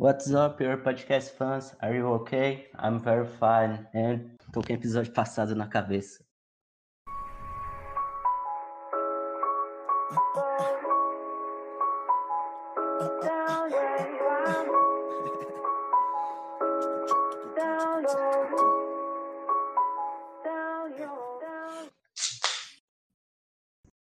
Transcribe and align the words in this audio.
What's 0.00 0.32
up, 0.32 0.62
your 0.62 0.78
podcast 0.78 1.36
fans? 1.36 1.74
Are 1.82 1.94
you 1.94 2.06
okay? 2.22 2.68
I'm 2.78 2.98
very 3.00 3.26
fine. 3.38 3.86
And 3.92 4.30
tô 4.50 4.62
com 4.62 4.72
o 4.72 4.74
episódio 4.74 5.12
passado 5.12 5.54
na 5.54 5.68
cabeça. 5.68 6.24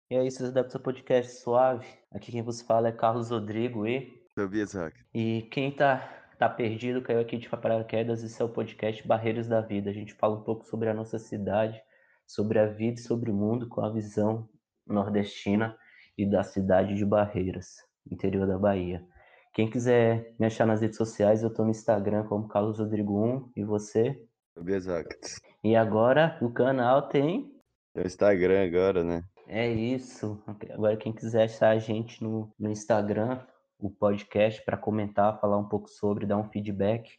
E 0.08 0.16
aí, 0.16 0.30
seus 0.30 0.50
adeptos 0.50 0.76
ao 0.76 0.80
podcast 0.80 1.40
suave. 1.40 1.88
Aqui 2.12 2.30
quem 2.30 2.40
vos 2.40 2.62
fala 2.62 2.86
é 2.86 2.92
Carlos 2.92 3.30
Rodrigo 3.30 3.84
e. 3.84 4.21
Tobias 4.34 4.72
Rock. 4.74 4.98
E 5.14 5.42
quem 5.50 5.70
tá, 5.70 5.98
tá 6.38 6.48
perdido 6.48 7.02
caiu 7.02 7.20
aqui 7.20 7.36
de 7.36 7.48
paraquedas. 7.48 8.22
Esse 8.22 8.40
é 8.40 8.44
o 8.44 8.48
podcast 8.48 9.06
Barreiras 9.06 9.46
da 9.46 9.60
Vida. 9.60 9.90
A 9.90 9.92
gente 9.92 10.14
fala 10.14 10.38
um 10.38 10.42
pouco 10.42 10.64
sobre 10.64 10.88
a 10.88 10.94
nossa 10.94 11.18
cidade, 11.18 11.80
sobre 12.26 12.58
a 12.58 12.66
vida 12.66 12.98
e 12.98 13.02
sobre 13.02 13.30
o 13.30 13.34
mundo 13.34 13.68
com 13.68 13.82
a 13.82 13.92
visão 13.92 14.48
nordestina 14.86 15.76
e 16.16 16.28
da 16.28 16.42
cidade 16.42 16.94
de 16.94 17.04
Barreiras, 17.04 17.76
interior 18.10 18.46
da 18.46 18.58
Bahia. 18.58 19.06
Quem 19.52 19.68
quiser 19.68 20.34
me 20.40 20.46
achar 20.46 20.66
nas 20.66 20.80
redes 20.80 20.96
sociais, 20.96 21.42
eu 21.42 21.52
tô 21.52 21.62
no 21.62 21.70
Instagram 21.70 22.24
como 22.24 22.48
Carlos 22.48 22.78
Rodrigo 22.78 23.22
1 23.22 23.52
e 23.56 23.64
você? 23.64 24.18
Tobias 24.54 24.86
Rock. 24.86 25.14
E 25.62 25.76
agora 25.76 26.38
o 26.40 26.50
canal 26.50 27.08
tem 27.08 27.52
É 27.94 28.00
o 28.02 28.06
Instagram 28.06 28.64
agora, 28.64 29.04
né? 29.04 29.22
É 29.46 29.68
isso. 29.68 30.42
Agora, 30.70 30.96
quem 30.96 31.12
quiser 31.12 31.44
achar 31.44 31.70
a 31.70 31.78
gente 31.78 32.22
no, 32.22 32.50
no 32.58 32.70
Instagram, 32.70 33.44
o 33.82 33.90
podcast, 33.90 34.64
para 34.64 34.76
comentar, 34.76 35.40
falar 35.40 35.58
um 35.58 35.68
pouco 35.68 35.88
sobre, 35.88 36.24
dar 36.24 36.36
um 36.36 36.48
feedback, 36.48 37.10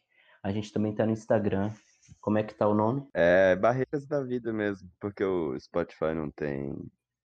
a 0.41 0.51
gente 0.51 0.71
também 0.71 0.95
tá 0.95 1.05
no 1.05 1.11
Instagram. 1.11 1.71
Como 2.21 2.37
é 2.37 2.43
que 2.43 2.55
tá 2.55 2.67
o 2.67 2.73
nome? 2.73 3.05
É 3.13 3.55
Barreiras 3.55 4.07
da 4.07 4.23
Vida 4.23 4.53
mesmo, 4.53 4.89
porque 4.99 5.23
o 5.23 5.59
Spotify 5.59 6.13
não 6.15 6.31
tem 6.31 6.73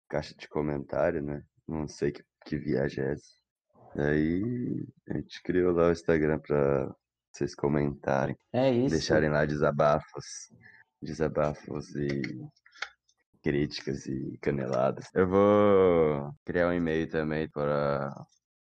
caixa 0.08 0.34
de 0.34 0.48
comentário, 0.48 1.22
né? 1.22 1.42
Não 1.66 1.86
sei 1.86 2.10
que, 2.10 2.24
que 2.44 2.56
viagem 2.56 3.04
é 3.04 3.12
essa. 3.12 3.40
Aí 3.96 4.86
a 5.08 5.14
gente 5.14 5.42
criou 5.42 5.72
lá 5.72 5.88
o 5.88 5.92
Instagram 5.92 6.38
pra 6.40 6.92
vocês 7.32 7.54
comentarem, 7.54 8.36
É 8.52 8.70
isso. 8.72 8.90
deixarem 8.90 9.30
lá 9.30 9.44
desabafos, 9.44 10.52
desabafos 11.00 11.94
e 11.94 12.22
críticas 13.42 14.06
e 14.06 14.36
caneladas. 14.42 15.06
Eu 15.14 15.28
vou 15.28 16.32
criar 16.44 16.68
um 16.68 16.72
e-mail 16.72 17.08
também 17.08 17.48
para 17.48 18.12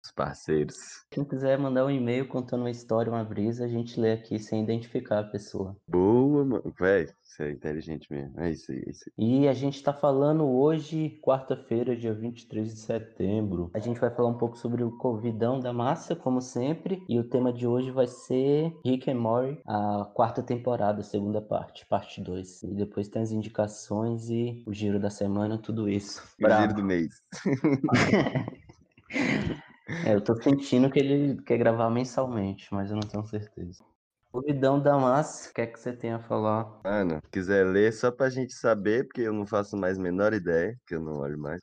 os 0.10 0.12
parceiros. 0.12 1.06
Quem 1.10 1.24
quiser 1.24 1.58
mandar 1.58 1.86
um 1.86 1.92
e-mail 1.92 2.28
contando 2.28 2.62
uma 2.62 2.72
história, 2.72 3.12
uma 3.12 3.24
brisa, 3.24 3.66
a 3.66 3.68
gente 3.68 4.00
lê 4.00 4.14
aqui 4.14 4.40
sem 4.40 4.64
identificar 4.64 5.20
a 5.20 5.24
pessoa. 5.24 5.76
Boa, 5.88 6.44
mano. 6.44 6.74
Véi, 6.78 7.10
você 7.22 7.44
é 7.44 7.52
inteligente 7.52 8.12
mesmo. 8.12 8.40
É 8.40 8.52
isso 8.52 8.72
aí, 8.72 8.84
é 8.86 8.90
isso 8.90 9.12
aí. 9.18 9.42
E 9.42 9.48
a 9.48 9.54
gente 9.54 9.82
tá 9.82 9.94
falando 9.94 10.46
hoje, 10.46 11.20
quarta-feira, 11.24 11.96
dia 11.96 12.14
23 12.14 12.74
de 12.74 12.80
setembro. 12.80 13.70
A 13.74 13.80
gente 13.80 14.00
vai 14.00 14.10
falar 14.10 14.30
um 14.30 14.38
pouco 14.38 14.58
sobre 14.58 14.84
o 14.84 14.98
Covidão 14.98 15.60
da 15.60 15.72
Massa, 15.72 16.16
como 16.16 16.42
sempre. 16.42 17.04
E 17.08 17.20
o 17.20 17.24
tema 17.24 17.54
de 17.54 17.68
hoje 17.68 17.92
vai 17.92 18.08
ser 18.08 18.76
Rick 18.86 19.10
and 19.10 19.20
Morty, 19.20 19.60
a 19.66 20.10
quarta 20.14 20.42
temporada, 20.42 21.04
segunda 21.04 21.42
parte, 21.42 21.86
parte 21.86 22.22
2. 22.22 22.64
E 22.64 22.74
depois 22.74 23.08
tem 23.08 23.22
as 23.22 23.32
indicações 23.32 24.30
e 24.30 24.64
o 24.66 24.74
giro 24.74 25.00
da 25.00 25.10
semana, 25.10 25.58
tudo 25.58 25.90
isso. 25.90 26.24
O 26.44 26.50
giro 26.50 26.74
do 26.74 26.84
mês. 26.84 27.22
É, 30.06 30.14
eu 30.14 30.22
tô 30.22 30.36
sentindo 30.42 30.90
que 30.90 31.00
ele 31.00 31.42
quer 31.44 31.58
gravar 31.58 31.90
mensalmente, 31.90 32.68
mas 32.72 32.90
eu 32.90 32.96
não 32.96 33.08
tenho 33.08 33.26
certeza. 33.26 33.84
Covidão 34.32 34.80
da 34.80 34.96
Massa, 34.98 35.50
o 35.50 35.54
que 35.54 35.62
é 35.62 35.68
que 35.68 35.80
você 35.80 35.92
tem 35.92 36.12
a 36.12 36.20
falar? 36.20 36.80
Mano, 36.84 37.20
se 37.24 37.32
quiser 37.32 37.66
ler 37.66 37.92
só 37.92 38.12
pra 38.12 38.30
gente 38.30 38.54
saber, 38.54 39.06
porque 39.06 39.22
eu 39.22 39.34
não 39.34 39.46
faço 39.46 39.76
mais 39.76 39.98
a 39.98 40.02
menor 40.02 40.34
ideia, 40.34 40.78
que 40.86 40.94
eu 40.94 41.02
não 41.02 41.18
olho 41.18 41.38
mais. 41.38 41.60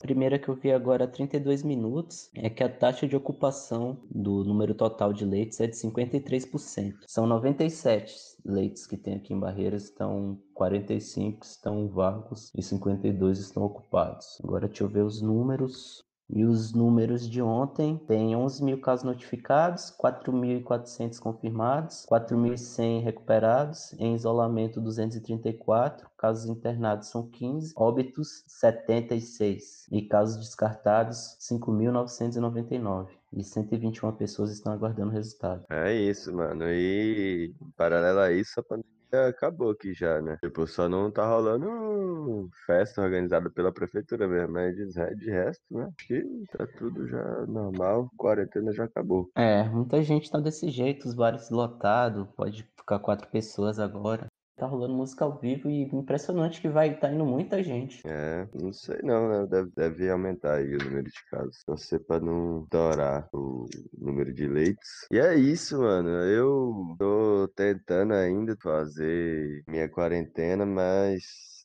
primeira 0.00 0.38
que 0.38 0.48
eu 0.48 0.54
vi 0.54 0.70
agora 0.70 1.04
há 1.04 1.08
32 1.08 1.64
minutos 1.64 2.30
é 2.36 2.48
que 2.48 2.62
a 2.62 2.68
taxa 2.68 3.08
de 3.08 3.16
ocupação 3.16 3.98
do 4.08 4.44
número 4.44 4.74
total 4.74 5.12
de 5.12 5.24
leitos 5.24 5.58
é 5.60 5.66
de 5.66 5.76
53%. 5.76 7.04
São 7.08 7.26
97 7.26 8.14
leitos 8.44 8.86
que 8.86 8.96
tem 8.96 9.16
aqui 9.16 9.34
em 9.34 9.40
Barreiras, 9.40 9.90
então 9.90 10.38
45 10.54 11.44
estão 11.44 11.88
vagos 11.88 12.52
e 12.54 12.62
52 12.62 13.40
estão 13.40 13.64
ocupados. 13.64 14.40
Agora 14.44 14.68
deixa 14.68 14.84
eu 14.84 14.88
ver 14.88 15.02
os 15.02 15.20
números. 15.20 16.04
E 16.28 16.44
os 16.44 16.72
números 16.72 17.28
de 17.28 17.42
ontem 17.42 17.98
tem 18.06 18.34
11 18.34 18.64
mil 18.64 18.80
casos 18.80 19.04
notificados, 19.04 19.94
4.400 20.02 21.18
confirmados, 21.18 22.06
4.100 22.10 23.02
recuperados, 23.02 23.92
em 23.98 24.14
isolamento 24.14 24.80
234, 24.80 26.08
casos 26.16 26.46
internados 26.46 27.08
são 27.08 27.28
15, 27.28 27.74
óbitos 27.76 28.42
76 28.46 29.86
e 29.92 30.02
casos 30.02 30.38
descartados 30.38 31.36
5.999 31.40 33.08
e 33.32 33.42
121 33.42 34.12
pessoas 34.12 34.50
estão 34.50 34.72
aguardando 34.72 35.10
o 35.10 35.14
resultado. 35.14 35.64
É 35.70 35.92
isso, 35.92 36.32
mano. 36.32 36.64
E 36.68 37.54
paralelo 37.76 38.20
a 38.20 38.32
isso, 38.32 38.58
a 38.60 38.62
pandemia 38.62 38.93
acabou 39.16 39.70
aqui 39.70 39.92
já, 39.94 40.20
né? 40.20 40.36
Tipo, 40.42 40.66
só 40.66 40.88
não 40.88 41.10
tá 41.10 41.26
rolando 41.26 42.48
festa 42.66 43.02
organizada 43.02 43.50
pela 43.50 43.72
prefeitura 43.72 44.26
mesmo, 44.28 44.52
mas 44.54 44.76
re- 44.96 45.14
de 45.16 45.30
resto, 45.30 45.64
né? 45.70 45.84
Acho 45.98 46.06
que 46.06 46.22
tá 46.50 46.66
tudo 46.78 47.06
já 47.08 47.46
normal, 47.46 48.10
quarentena 48.16 48.72
já 48.72 48.84
acabou. 48.84 49.30
É, 49.36 49.64
muita 49.64 50.02
gente 50.02 50.30
tá 50.30 50.38
desse 50.40 50.70
jeito, 50.70 51.08
os 51.08 51.14
bares 51.14 51.50
lotados, 51.50 52.26
pode 52.36 52.62
ficar 52.76 52.98
quatro 53.00 53.28
pessoas 53.28 53.78
agora. 53.78 54.26
Tá 54.56 54.66
rolando 54.66 54.94
música 54.94 55.24
ao 55.24 55.38
vivo 55.38 55.68
e 55.70 55.82
impressionante 55.84 56.60
que 56.60 56.68
vai 56.68 56.94
estar 56.94 57.12
indo 57.12 57.24
muita 57.24 57.62
gente. 57.62 58.02
É, 58.06 58.46
não 58.54 58.70
sei 58.72 59.00
não, 59.02 59.28
né? 59.30 59.46
Deve, 59.46 59.70
deve 59.74 60.10
aumentar 60.10 60.56
aí 60.56 60.76
o 60.76 60.82
número 60.82 61.04
de 61.04 61.24
casos. 61.30 61.62
Torcer 61.64 62.04
pra 62.04 62.20
não 62.20 62.62
estourar 62.64 63.28
o 63.32 63.66
número 63.96 64.32
de 64.32 64.46
leitos. 64.46 65.06
E 65.10 65.18
é 65.18 65.34
isso, 65.36 65.78
mano. 65.78 66.10
Eu 66.10 66.94
tô 66.98 67.48
tentando 67.56 68.12
ainda 68.12 68.54
fazer 68.62 69.64
minha 69.66 69.88
quarentena, 69.88 70.66
mas 70.66 71.22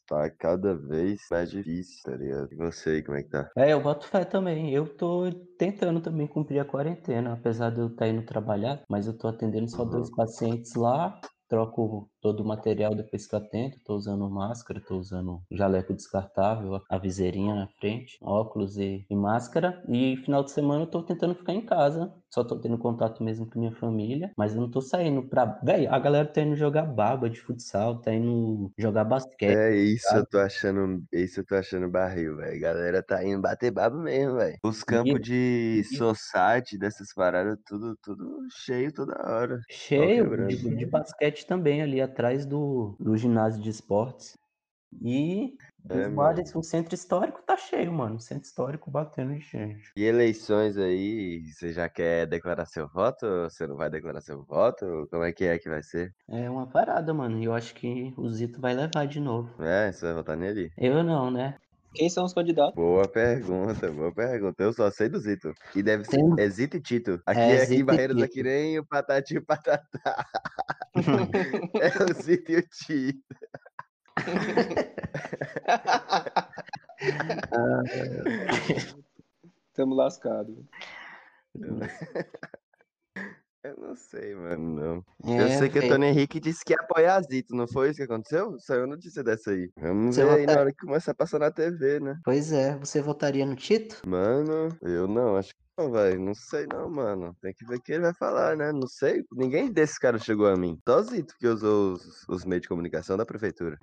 tá 0.08 0.30
cada 0.30 0.76
vez 0.78 1.20
mais 1.30 1.52
difícil, 1.52 2.02
tá 2.04 2.16
ligado? 2.16 2.54
E 2.54 2.56
você 2.56 2.90
aí, 2.92 3.04
como 3.04 3.18
é 3.18 3.24
que 3.24 3.30
tá? 3.30 3.50
É, 3.58 3.74
eu 3.74 3.82
boto 3.82 4.08
fé 4.08 4.24
também. 4.24 4.74
Eu 4.74 4.96
tô 4.96 5.30
tentando 5.58 6.02
também 6.02 6.28
cumprir 6.28 6.60
a 6.60 6.66
quarentena, 6.66 7.34
apesar 7.34 7.72
de 7.72 7.80
eu 7.82 7.88
estar 7.88 8.08
indo 8.08 8.26
trabalhar, 8.26 8.84
mas 8.90 9.06
eu 9.08 9.18
tô 9.18 9.28
atendendo 9.28 9.68
só 9.70 9.84
Uhum. 9.84 9.90
dois 9.90 10.10
pacientes 10.16 10.74
lá. 10.76 11.20
Troco 11.48 12.10
todo 12.22 12.42
o 12.42 12.46
material 12.48 12.96
depois 12.96 13.28
que 13.28 13.36
eu 13.36 13.40
atendo. 13.40 13.76
Tô 13.86 13.96
usando 13.96 14.30
máscara, 14.30 14.82
tô 14.86 14.98
usando 14.98 15.42
jaleco 15.52 15.94
descartável, 15.94 16.82
a 16.90 16.98
viseirinha 16.98 17.56
na 17.56 17.68
frente, 17.68 18.18
óculos 18.22 18.78
e, 18.78 19.06
e 19.10 19.16
máscara. 19.16 19.84
E 19.88 20.18
final 20.18 20.44
de 20.44 20.52
semana 20.52 20.84
eu 20.84 20.88
tô 20.88 21.04
tentando 21.04 21.36
ficar 21.36 21.54
em 21.54 21.66
casa. 21.66 22.14
Só 22.34 22.44
tô 22.44 22.60
tendo 22.60 22.78
contato 22.78 23.24
mesmo 23.24 23.50
com 23.50 23.60
minha 23.60 23.72
família, 23.76 24.32
mas 24.38 24.54
eu 24.56 24.62
não 24.62 24.70
tô 24.70 24.82
saindo 24.82 25.28
pra. 25.28 25.46
Véi, 25.64 25.88
a 25.88 25.98
galera 25.98 26.28
tá 26.32 26.42
indo 26.42 26.56
jogar 26.56 26.84
baba 26.86 27.30
de 27.30 27.40
futsal, 27.42 28.00
tá 28.02 28.14
indo 28.14 28.72
jogar 28.78 29.04
basquete. 29.04 29.60
É 29.66 29.74
isso, 29.76 30.16
eu 30.18 30.26
tô 30.28 30.38
achando, 30.38 31.04
isso 31.12 31.40
eu 31.40 31.46
tô 31.46 31.56
achando 31.56 31.90
barril, 31.90 32.36
velho. 32.38 32.60
Galera 32.62 33.02
tá 33.02 33.24
indo 33.24 33.42
bater 33.42 33.72
babo 33.72 33.98
mesmo, 33.98 34.36
velho. 34.38 34.58
Os 34.64 34.84
campos 34.84 35.20
de 35.22 35.82
e- 35.90 35.98
society, 35.98 36.78
dessas 36.78 37.12
paradas, 37.14 37.58
tudo, 37.66 37.98
tudo 38.04 38.48
cheio 38.52 38.94
toda 38.94 39.14
hora. 39.28 39.60
Cheio 39.72 40.36
de, 40.36 40.58
de 40.76 40.86
basquete 40.86 41.46
também 41.46 41.82
ali 41.82 42.02
atrás 42.10 42.46
do, 42.46 42.96
do 43.00 43.16
ginásio 43.18 43.62
de 43.62 43.70
esportes. 43.70 44.34
E 45.02 45.56
os 45.88 45.96
É, 45.96 46.10
bares, 46.10 46.54
o 46.56 46.64
centro 46.64 46.96
histórico 46.96 47.44
tá 47.44 47.56
cheio, 47.56 47.94
mano. 47.94 48.16
O 48.16 48.20
centro 48.20 48.46
histórico 48.46 48.90
batendo 48.90 49.34
de 49.36 49.40
gente. 49.42 49.92
E 49.96 50.04
eleições 50.04 50.78
aí, 50.78 51.44
você 51.54 51.72
já 51.72 51.88
quer 51.88 52.26
declarar 52.26 52.66
seu 52.66 52.88
voto? 52.88 53.26
Ou 53.26 53.50
você 53.50 53.68
não 53.68 53.76
vai 53.76 53.90
declarar 53.90 54.20
seu 54.22 54.44
voto? 54.44 55.08
Como 55.12 55.24
é 55.24 55.32
que 55.32 55.46
é 55.46 55.60
que 55.60 55.70
vai 55.70 55.84
ser? 55.84 56.12
É 56.28 56.50
uma 56.50 56.68
parada, 56.68 57.14
mano. 57.14 57.38
E 57.40 57.46
eu 57.46 57.54
acho 57.54 57.74
que 57.76 58.12
o 58.18 58.28
Zito 58.30 58.60
vai 58.60 58.74
levar 58.74 59.06
de 59.06 59.20
novo. 59.20 59.62
É, 59.64 59.92
você 59.92 60.06
vai 60.08 60.16
votar 60.16 60.36
nele? 60.36 60.72
Eu 60.76 61.04
não, 61.04 61.30
né? 61.30 61.56
Quem 61.94 62.08
são 62.10 62.24
os 62.26 62.34
candidatos? 62.34 62.76
Boa 62.76 63.08
pergunta, 63.08 63.92
boa 63.92 64.14
pergunta. 64.14 64.62
Eu 64.64 64.74
só 64.74 64.92
sei 64.92 65.10
do 65.10 65.20
Zito. 65.20 65.54
Que 65.72 65.82
deve 65.82 66.04
ser. 66.04 66.18
Tem- 66.18 66.36
É 66.38 66.50
Zito 66.50 66.78
e 66.78 66.82
Tito. 66.82 67.20
Aqui, 67.26 67.40
É, 67.40 67.64
aqui 67.64 67.74
e 67.76 67.86
Tito. 67.86 68.24
aqui 68.24 68.44
nem 68.44 68.80
o 68.80 68.86
Patati 68.86 69.36
e 69.36 69.38
o 69.38 69.46
Patatá. 69.46 69.88
É 71.82 72.04
o 72.04 72.14
Zito 72.14 72.52
e 72.52 72.58
o 72.58 72.64
Tito. 72.64 73.36
Tamo 79.74 79.96
lascado. 79.96 80.68
Eu 83.62 83.76
não 83.78 83.94
sei, 83.94 84.34
mano, 84.36 85.04
não. 85.22 85.34
É, 85.34 85.44
eu 85.44 85.50
sei 85.50 85.70
que 85.70 85.80
o 85.80 85.82
velho. 85.82 85.94
Tony 85.94 86.08
Henrique 86.08 86.40
disse 86.40 86.64
que 86.64 86.72
ia 86.72 86.80
apoiar 86.80 87.22
Zito, 87.22 87.54
não 87.54 87.68
foi 87.68 87.90
isso 87.90 87.98
que 87.98 88.04
aconteceu? 88.04 88.58
Saiu 88.58 88.88
notícia 88.88 89.22
dessa 89.22 89.52
aí. 89.52 89.70
Vamos 89.78 90.16
Você 90.16 90.24
ver 90.24 90.32
aí 90.32 90.46
na 90.46 90.60
hora 90.60 90.72
que 90.72 90.86
começar 90.86 91.12
a 91.12 91.16
passar 91.16 91.40
na 91.40 91.52
TV, 91.52 92.00
né? 92.00 92.18
Pois 92.24 92.54
é, 92.54 92.78
você 92.78 93.02
votaria 93.02 93.46
no 93.46 93.58
Tito? 93.58 94.02
Mano, 94.08 94.70
eu 94.82 95.10
não, 95.10 95.36
acho 95.36 95.54
que 95.54 95.62
velho, 95.88 96.20
não 96.20 96.34
sei 96.34 96.66
não, 96.68 96.90
mano. 96.90 97.36
Tem 97.42 97.54
que 97.54 97.66
ver 97.66 97.78
o 97.78 97.82
que 97.82 97.94
ele 97.94 98.02
vai 98.02 98.14
falar, 98.14 98.56
né? 98.58 98.72
Não 98.72 98.88
sei. 98.88 99.24
Ninguém 99.32 99.72
desses 99.72 99.98
caras 99.98 100.24
chegou 100.24 100.48
a 100.48 100.56
mim. 100.58 100.78
Só 100.88 101.02
Zito 101.02 101.36
que 101.38 101.48
usou 101.48 101.94
os, 101.94 102.26
os 102.28 102.44
meios 102.46 102.64
de 102.64 102.68
comunicação 102.68 103.16
da 103.16 103.26
prefeitura. 103.26 103.78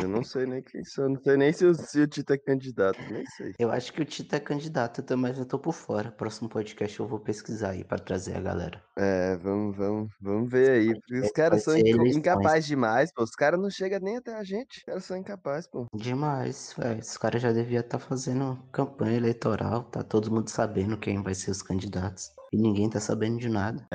Eu 0.00 0.08
não 0.08 0.24
sei 0.24 0.46
nem 0.46 0.62
quem 0.62 0.82
são. 0.84 1.10
Não 1.10 1.22
sei 1.22 1.36
nem 1.36 1.52
se 1.52 1.64
o, 1.66 1.74
se 1.74 2.00
o 2.00 2.06
Tito 2.06 2.32
é 2.32 2.38
candidato. 2.38 2.98
Nem 3.10 3.24
sei. 3.26 3.54
Eu 3.58 3.70
acho 3.70 3.92
que 3.92 4.00
o 4.00 4.04
Tito 4.04 4.34
é 4.34 4.40
candidato 4.40 5.02
também, 5.02 5.30
mas 5.30 5.38
eu 5.38 5.44
tô 5.44 5.58
por 5.58 5.74
fora. 5.74 6.10
Próximo 6.10 6.48
podcast 6.48 6.98
eu 6.98 7.06
vou 7.06 7.20
pesquisar 7.20 7.70
aí 7.70 7.84
pra 7.84 7.98
trazer 7.98 8.36
a 8.36 8.40
galera. 8.40 8.82
É, 8.96 9.36
vamos, 9.36 9.76
vamos, 9.76 10.10
vamos 10.20 10.50
ver 10.50 10.70
aí. 10.70 10.94
Porque 10.94 11.14
os 11.16 11.20
Vai 11.20 11.30
caras 11.30 11.62
são 11.62 11.76
eleições. 11.76 12.16
incapazes 12.16 12.66
demais, 12.66 13.12
pô. 13.12 13.22
Os 13.22 13.32
caras 13.32 13.60
não 13.60 13.70
chegam 13.70 14.00
nem 14.00 14.16
até 14.16 14.34
a 14.34 14.42
gente. 14.42 14.78
Os 14.78 14.84
caras 14.84 15.04
são 15.04 15.16
incapazes, 15.16 15.68
pô. 15.68 15.86
Demais, 15.94 16.74
velho. 16.76 16.98
Esses 17.00 17.18
caras 17.18 17.42
já 17.42 17.52
deviam 17.52 17.80
estar 17.80 17.98
fazendo 17.98 18.58
campanha 18.72 19.16
eleitoral, 19.16 19.84
tá 19.84 20.02
todo 20.02 20.30
mundo 20.30 20.48
sabendo 20.48 20.96
quem 20.98 21.19
vai 21.22 21.34
ser 21.34 21.50
os 21.50 21.62
candidatos. 21.62 22.30
E 22.52 22.56
ninguém 22.56 22.90
tá 22.90 22.98
sabendo 22.98 23.38
de 23.38 23.48
nada. 23.48 23.86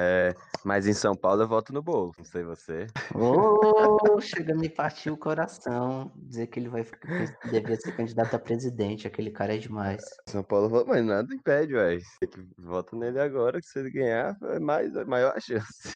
Mas 0.63 0.87
em 0.87 0.93
São 0.93 1.15
Paulo 1.15 1.41
eu 1.41 1.47
voto 1.47 1.73
no 1.73 1.81
bolo. 1.81 2.13
Não 2.17 2.23
sei 2.23 2.43
você. 2.43 2.87
Ô, 3.13 4.19
chega 4.21 4.53
a 4.53 4.57
me 4.57 4.69
partir 4.69 5.11
o 5.11 5.17
coração. 5.17 6.11
Dizer 6.15 6.47
que 6.47 6.59
ele 6.59 6.69
vai 6.69 6.83
que 6.83 7.49
devia 7.51 7.75
ser 7.75 7.95
candidato 7.95 8.35
a 8.35 8.39
presidente. 8.39 9.07
Aquele 9.07 9.31
cara 9.31 9.55
é 9.55 9.57
demais. 9.57 10.03
São 10.29 10.43
Paulo 10.43 10.69
voto, 10.69 10.87
mas 10.87 11.05
nada 11.05 11.33
impede, 11.33 11.73
velho. 11.73 12.01
Que 12.21 12.47
vota 12.57 12.95
nele 12.95 13.19
agora, 13.19 13.59
que 13.59 13.67
se 13.67 13.79
ele 13.79 13.91
ganhar, 13.91 14.37
é 14.43 14.59
mais, 14.59 14.95
é 14.95 15.03
maior 15.03 15.33
a 15.35 15.39
chance. 15.39 15.93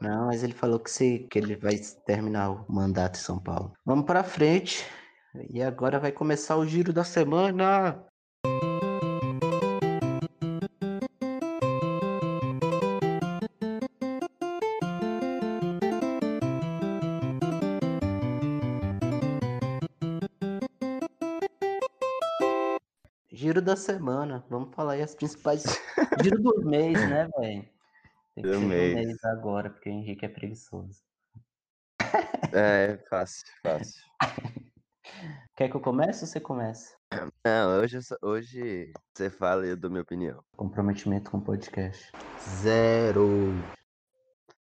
Não, 0.00 0.26
mas 0.26 0.44
ele 0.44 0.52
falou 0.54 0.78
que, 0.78 0.90
se, 0.90 1.26
que 1.28 1.38
ele 1.38 1.56
vai 1.56 1.76
terminar 2.06 2.50
o 2.50 2.72
mandato 2.72 3.18
em 3.18 3.22
São 3.22 3.38
Paulo. 3.40 3.72
Vamos 3.84 4.04
pra 4.04 4.22
frente. 4.22 4.86
E 5.50 5.62
agora 5.62 5.98
vai 5.98 6.12
começar 6.12 6.56
o 6.56 6.66
giro 6.66 6.92
da 6.92 7.04
semana. 7.04 8.04
Da 23.68 23.76
semana. 23.76 24.44
Vamos 24.48 24.74
falar 24.74 24.92
aí 24.92 25.02
as 25.02 25.14
principais. 25.14 25.62
Giro 26.24 26.42
do 26.42 26.64
mês, 26.64 26.94
né, 27.08 27.28
velho? 27.38 27.68
Tem 28.34 28.36
que 28.36 28.42
Do 28.42 28.54
ser 28.54 28.60
do 28.60 28.66
mês. 28.66 28.94
mês 28.94 29.24
agora, 29.24 29.68
porque 29.68 29.90
o 29.90 29.92
Henrique 29.92 30.24
é 30.24 30.28
preguiçoso. 30.28 31.02
É, 32.52 32.96
fácil, 33.10 33.44
fácil. 33.62 34.02
Quer 35.54 35.68
que 35.68 35.76
eu 35.76 35.80
comece 35.80 36.24
ou 36.24 36.28
você 36.28 36.40
começa? 36.40 36.96
Não, 37.44 37.80
hoje, 37.80 37.98
hoje 38.22 38.92
você 39.12 39.28
fala 39.28 39.66
e 39.66 39.70
eu 39.70 39.76
dou 39.76 39.90
minha 39.90 40.02
opinião. 40.02 40.42
Comprometimento 40.56 41.30
com 41.30 41.38
o 41.38 41.44
podcast. 41.44 42.10
Zero. 42.62 43.52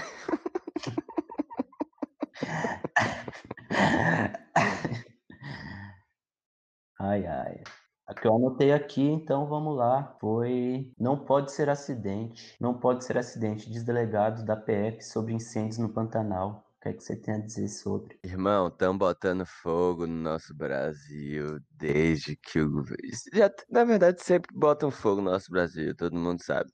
ai, 6.98 7.26
ai. 7.26 7.62
A 8.06 8.14
que 8.14 8.26
eu 8.26 8.34
anotei 8.34 8.72
aqui, 8.72 9.02
então 9.02 9.46
vamos 9.46 9.76
lá. 9.76 10.16
Foi. 10.20 10.92
Não 10.98 11.24
pode 11.24 11.52
ser 11.52 11.68
acidente. 11.68 12.56
Não 12.60 12.74
pode 12.78 13.04
ser 13.04 13.16
acidente. 13.16 13.70
Diz 13.70 13.84
delegado 13.84 14.44
da 14.44 14.56
PF 14.56 15.02
sobre 15.02 15.32
incêndios 15.34 15.78
no 15.78 15.88
Pantanal. 15.88 16.66
O 16.78 16.82
que 16.82 16.88
é 16.88 16.92
que 16.92 17.02
você 17.02 17.16
tem 17.16 17.34
a 17.34 17.38
dizer 17.38 17.68
sobre? 17.68 18.18
Irmão, 18.24 18.66
estão 18.68 18.96
botando 18.98 19.46
fogo 19.46 20.06
no 20.06 20.14
nosso 20.14 20.52
Brasil 20.54 21.60
desde 21.70 22.36
que 22.36 22.60
o 22.60 22.70
governo. 22.70 23.08
Já, 23.32 23.50
na 23.70 23.84
verdade, 23.84 24.22
sempre 24.22 24.52
botam 24.52 24.90
fogo 24.90 25.20
no 25.20 25.30
nosso 25.30 25.50
Brasil, 25.50 25.94
todo 25.94 26.16
mundo 26.16 26.42
sabe. 26.42 26.72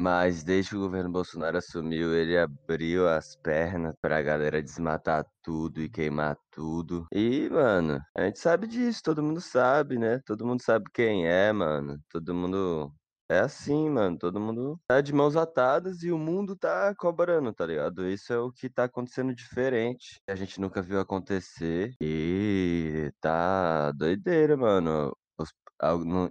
Mas 0.00 0.42
desde 0.42 0.70
que 0.70 0.76
o 0.76 0.80
governo 0.80 1.10
Bolsonaro 1.10 1.58
assumiu, 1.58 2.14
ele 2.14 2.38
abriu 2.38 3.06
as 3.06 3.36
pernas 3.36 3.94
pra 4.00 4.22
galera 4.22 4.62
desmatar 4.62 5.26
tudo 5.42 5.82
e 5.82 5.90
queimar 5.90 6.38
tudo. 6.50 7.06
E, 7.12 7.50
mano, 7.50 8.00
a 8.16 8.22
gente 8.24 8.38
sabe 8.38 8.66
disso, 8.66 9.02
todo 9.04 9.22
mundo 9.22 9.42
sabe, 9.42 9.98
né? 9.98 10.18
Todo 10.24 10.46
mundo 10.46 10.62
sabe 10.62 10.86
quem 10.94 11.28
é, 11.28 11.52
mano. 11.52 11.98
Todo 12.08 12.34
mundo. 12.34 12.90
É 13.28 13.40
assim, 13.40 13.90
mano. 13.90 14.16
Todo 14.16 14.40
mundo 14.40 14.80
tá 14.88 15.02
de 15.02 15.12
mãos 15.12 15.36
atadas 15.36 16.02
e 16.02 16.10
o 16.10 16.16
mundo 16.16 16.56
tá 16.56 16.94
cobrando, 16.96 17.52
tá 17.52 17.66
ligado? 17.66 18.08
Isso 18.08 18.32
é 18.32 18.38
o 18.38 18.50
que 18.50 18.70
tá 18.70 18.84
acontecendo 18.84 19.34
diferente. 19.34 20.18
A 20.26 20.34
gente 20.34 20.58
nunca 20.62 20.80
viu 20.80 20.98
acontecer. 20.98 21.92
E 22.00 23.12
tá 23.20 23.92
doideira, 23.92 24.56
mano. 24.56 25.14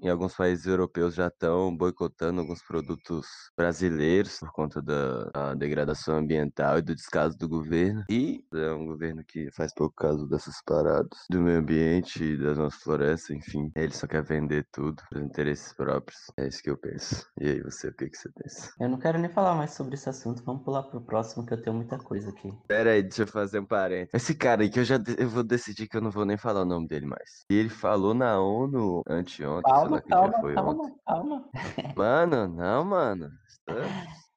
Em 0.02 0.10
alguns 0.10 0.36
países 0.36 0.66
europeus 0.66 1.16
já 1.16 1.28
estão 1.28 1.76
boicotando 1.76 2.40
alguns 2.40 2.62
produtos 2.62 3.26
brasileiros 3.58 4.40
por 4.40 4.52
conta 4.52 4.82
da, 4.82 5.26
da 5.26 5.54
degradação 5.56 6.18
ambiental 6.18 6.78
e 6.78 6.82
do 6.82 6.96
descaso 6.96 7.38
do 7.38 7.50
governo. 7.50 8.04
E 8.10 8.46
é 8.54 8.72
um 8.72 8.86
governo 8.86 9.24
que 9.24 9.52
faz 9.52 9.74
pouco 9.74 9.96
caso 9.96 10.28
dessas 10.28 10.62
paradas, 10.66 11.10
do 11.30 11.42
meio 11.42 11.60
ambiente, 11.60 12.24
e 12.24 12.38
das 12.38 12.58
nossas 12.58 12.82
florestas, 12.82 13.36
enfim. 13.36 13.72
Ele 13.76 13.94
só 13.94 14.08
quer 14.08 14.24
vender 14.24 14.68
tudo 14.72 15.02
para 15.10 15.22
interesses 15.22 15.74
próprios. 15.74 16.20
É 16.38 16.48
isso 16.48 16.62
que 16.62 16.70
eu 16.70 16.78
penso. 16.78 17.26
E 17.40 17.50
aí, 17.50 17.62
você, 17.62 17.88
o 17.88 17.94
que, 17.94 18.10
que 18.10 18.18
você 18.18 18.30
pensa? 18.32 18.72
Eu 18.80 18.90
não 18.90 19.00
quero 19.00 19.18
nem 19.18 19.30
falar 19.30 19.56
mais 19.56 19.72
sobre 19.72 19.96
esse 19.96 20.10
assunto. 20.10 20.44
Vamos 20.44 20.64
pular 20.64 20.84
pro 20.84 21.02
próximo, 21.02 21.46
que 21.46 21.54
eu 21.54 21.62
tenho 21.62 21.76
muita 21.76 21.98
coisa 21.98 22.30
aqui. 22.30 22.52
Pera 22.68 22.92
aí, 22.92 23.02
deixa 23.02 23.24
eu 23.24 23.28
fazer 23.28 23.60
um 23.60 23.66
parênteses. 23.66 24.14
Esse 24.14 24.36
cara 24.36 24.62
aí 24.62 24.70
que 24.70 24.80
eu 24.80 24.84
já 24.84 25.00
eu 25.18 25.30
vou 25.30 25.44
decidir 25.44 25.88
que 25.88 25.98
eu 25.98 26.02
não 26.02 26.12
vou 26.12 26.26
nem 26.26 26.38
falar 26.38 26.62
o 26.62 26.66
nome 26.66 26.88
dele 26.88 27.06
mais. 27.06 27.46
E 27.50 27.56
ele 27.56 27.70
falou 27.70 28.14
na 28.14 28.40
ONU 28.40 29.04
anteontem, 29.44 29.72
Calma, 29.74 30.02
calma, 30.02 30.42
foi 30.42 30.54
calma, 30.56 30.84
ontem. 30.84 30.96
calma. 31.06 31.50
Mano, 31.96 32.48
não, 32.48 32.84
mano. 32.86 33.30
Estamos- 33.48 33.92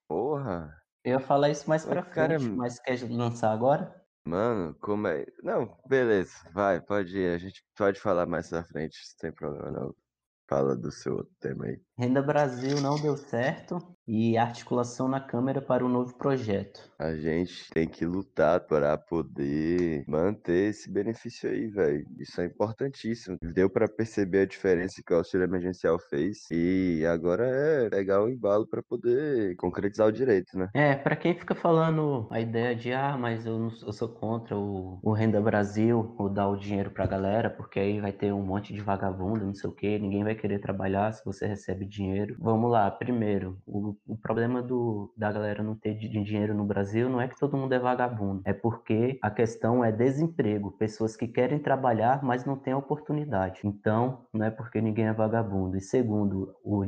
Porra. 0.08 0.76
Eu 1.04 1.12
ia 1.12 1.20
falar 1.20 1.50
isso 1.50 1.68
mais 1.68 1.84
O 1.84 1.88
pra 1.88 2.00
é 2.00 2.02
frente, 2.04 2.44
mas 2.50 2.78
quer 2.78 2.98
lançar 3.10 3.50
agora? 3.52 4.00
Mano, 4.24 4.74
como 4.80 5.08
é? 5.08 5.26
Não, 5.42 5.76
beleza. 5.88 6.32
Vai, 6.52 6.80
pode 6.80 7.16
ir. 7.18 7.34
A 7.34 7.38
gente 7.38 7.64
pode 7.76 7.98
falar 8.00 8.24
mais 8.26 8.48
pra 8.48 8.62
frente, 8.62 8.96
sem 9.18 9.32
problema 9.32 9.70
não. 9.70 9.94
Fala 10.48 10.76
do 10.76 10.92
seu 10.92 11.16
outro 11.16 11.34
tema 11.40 11.64
aí. 11.66 11.80
Renda 12.02 12.20
Brasil 12.20 12.80
não 12.80 13.00
deu 13.00 13.16
certo 13.16 13.78
e 14.08 14.36
articulação 14.36 15.06
na 15.06 15.20
Câmara 15.20 15.62
para 15.62 15.86
o 15.86 15.88
novo 15.88 16.18
projeto. 16.18 16.90
A 16.98 17.14
gente 17.14 17.68
tem 17.72 17.88
que 17.88 18.04
lutar 18.04 18.66
para 18.66 18.98
poder 18.98 20.04
manter 20.08 20.70
esse 20.70 20.90
benefício 20.90 21.48
aí, 21.48 21.68
velho. 21.68 22.04
Isso 22.18 22.40
é 22.40 22.46
importantíssimo. 22.46 23.38
Deu 23.40 23.70
para 23.70 23.88
perceber 23.88 24.40
a 24.40 24.46
diferença 24.46 25.00
que 25.06 25.12
o 25.12 25.16
auxílio 25.16 25.44
emergencial 25.44 25.96
fez 25.98 26.46
e 26.50 27.04
agora 27.06 27.46
é 27.46 27.88
pegar 27.88 28.20
o 28.24 28.28
embalo 28.28 28.66
para 28.68 28.82
poder 28.82 29.54
concretizar 29.56 30.08
o 30.08 30.12
direito, 30.12 30.58
né? 30.58 30.70
É, 30.74 30.94
pra 30.96 31.14
quem 31.14 31.34
fica 31.38 31.54
falando 31.54 32.26
a 32.30 32.40
ideia 32.40 32.74
de, 32.74 32.92
ah, 32.94 33.14
mas 33.18 33.44
eu, 33.44 33.58
não- 33.58 33.68
eu 33.86 33.92
sou 33.92 34.08
contra 34.08 34.56
o, 34.56 34.98
o 35.02 35.12
Renda 35.12 35.38
Brasil, 35.38 36.14
ou 36.18 36.30
dar 36.30 36.48
o 36.48 36.56
dinheiro 36.56 36.90
pra 36.90 37.06
galera, 37.06 37.50
porque 37.50 37.78
aí 37.78 38.00
vai 38.00 38.10
ter 38.10 38.32
um 38.32 38.42
monte 38.42 38.72
de 38.72 38.80
vagabundo, 38.80 39.44
não 39.44 39.54
sei 39.54 39.68
o 39.68 39.74
quê, 39.74 39.98
ninguém 39.98 40.24
vai 40.24 40.34
querer 40.34 40.60
trabalhar 40.60 41.12
se 41.12 41.22
você 41.26 41.46
recebe 41.46 41.84
dinheiro. 41.92 42.36
Vamos 42.38 42.70
lá, 42.70 42.90
primeiro, 42.90 43.58
o, 43.66 43.94
o 44.06 44.16
problema 44.16 44.62
do, 44.62 45.12
da 45.16 45.30
galera 45.30 45.62
não 45.62 45.74
ter 45.76 45.94
di- 45.94 46.08
dinheiro 46.08 46.54
no 46.54 46.64
Brasil 46.64 47.08
não 47.08 47.20
é 47.20 47.28
que 47.28 47.38
todo 47.38 47.56
mundo 47.56 47.72
é 47.72 47.78
vagabundo, 47.78 48.42
é 48.44 48.52
porque 48.52 49.18
a 49.22 49.30
questão 49.30 49.84
é 49.84 49.92
desemprego, 49.92 50.72
pessoas 50.72 51.16
que 51.16 51.28
querem 51.28 51.58
trabalhar, 51.58 52.22
mas 52.22 52.44
não 52.44 52.56
têm 52.56 52.74
oportunidade. 52.74 53.60
Então, 53.64 54.26
não 54.32 54.46
é 54.46 54.50
porque 54.50 54.80
ninguém 54.80 55.06
é 55.06 55.12
vagabundo. 55.12 55.76
E 55.76 55.80
segundo, 55.80 56.54
o, 56.64 56.84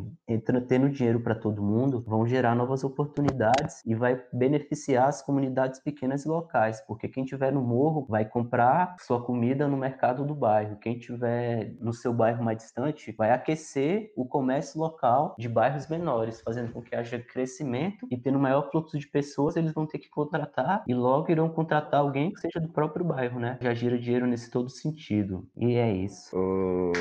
tendo 0.68 0.88
dinheiro 0.90 1.20
para 1.20 1.34
todo 1.34 1.62
mundo, 1.62 2.02
vão 2.06 2.26
gerar 2.26 2.54
novas 2.54 2.84
oportunidades 2.84 3.82
e 3.84 3.94
vai 3.94 4.22
beneficiar 4.32 5.08
as 5.08 5.22
comunidades 5.22 5.80
pequenas 5.80 6.24
e 6.24 6.28
locais, 6.28 6.80
porque 6.86 7.08
quem 7.08 7.24
tiver 7.24 7.52
no 7.52 7.62
morro 7.62 8.06
vai 8.08 8.24
comprar 8.24 8.96
sua 9.00 9.22
comida 9.22 9.68
no 9.68 9.76
mercado 9.76 10.24
do 10.24 10.34
bairro. 10.34 10.76
Quem 10.78 10.98
tiver 10.98 11.74
no 11.80 11.92
seu 11.92 12.12
bairro 12.12 12.42
mais 12.42 12.58
distante 12.58 13.12
vai 13.12 13.30
aquecer 13.30 14.12
o 14.16 14.24
comércio 14.26 14.80
local 14.84 15.34
de 15.38 15.48
bairros 15.48 15.88
menores, 15.88 16.40
fazendo 16.40 16.72
com 16.72 16.82
que 16.82 16.94
haja 16.94 17.18
crescimento 17.18 18.06
e 18.10 18.16
tendo 18.16 18.38
maior 18.38 18.70
fluxo 18.70 18.98
de 18.98 19.06
pessoas, 19.08 19.56
eles 19.56 19.72
vão 19.72 19.86
ter 19.86 19.98
que 19.98 20.08
contratar 20.08 20.84
e 20.86 20.94
logo 20.94 21.30
irão 21.30 21.48
contratar 21.48 22.00
alguém 22.00 22.32
que 22.32 22.40
seja 22.40 22.60
do 22.60 22.68
próprio 22.68 23.04
bairro, 23.04 23.40
né? 23.40 23.58
Já 23.60 23.74
gira 23.74 23.98
dinheiro 23.98 24.26
nesse 24.26 24.50
todo 24.50 24.68
sentido. 24.68 25.46
E 25.56 25.74
é 25.74 25.92
isso. 25.92 26.36
O 26.36 26.92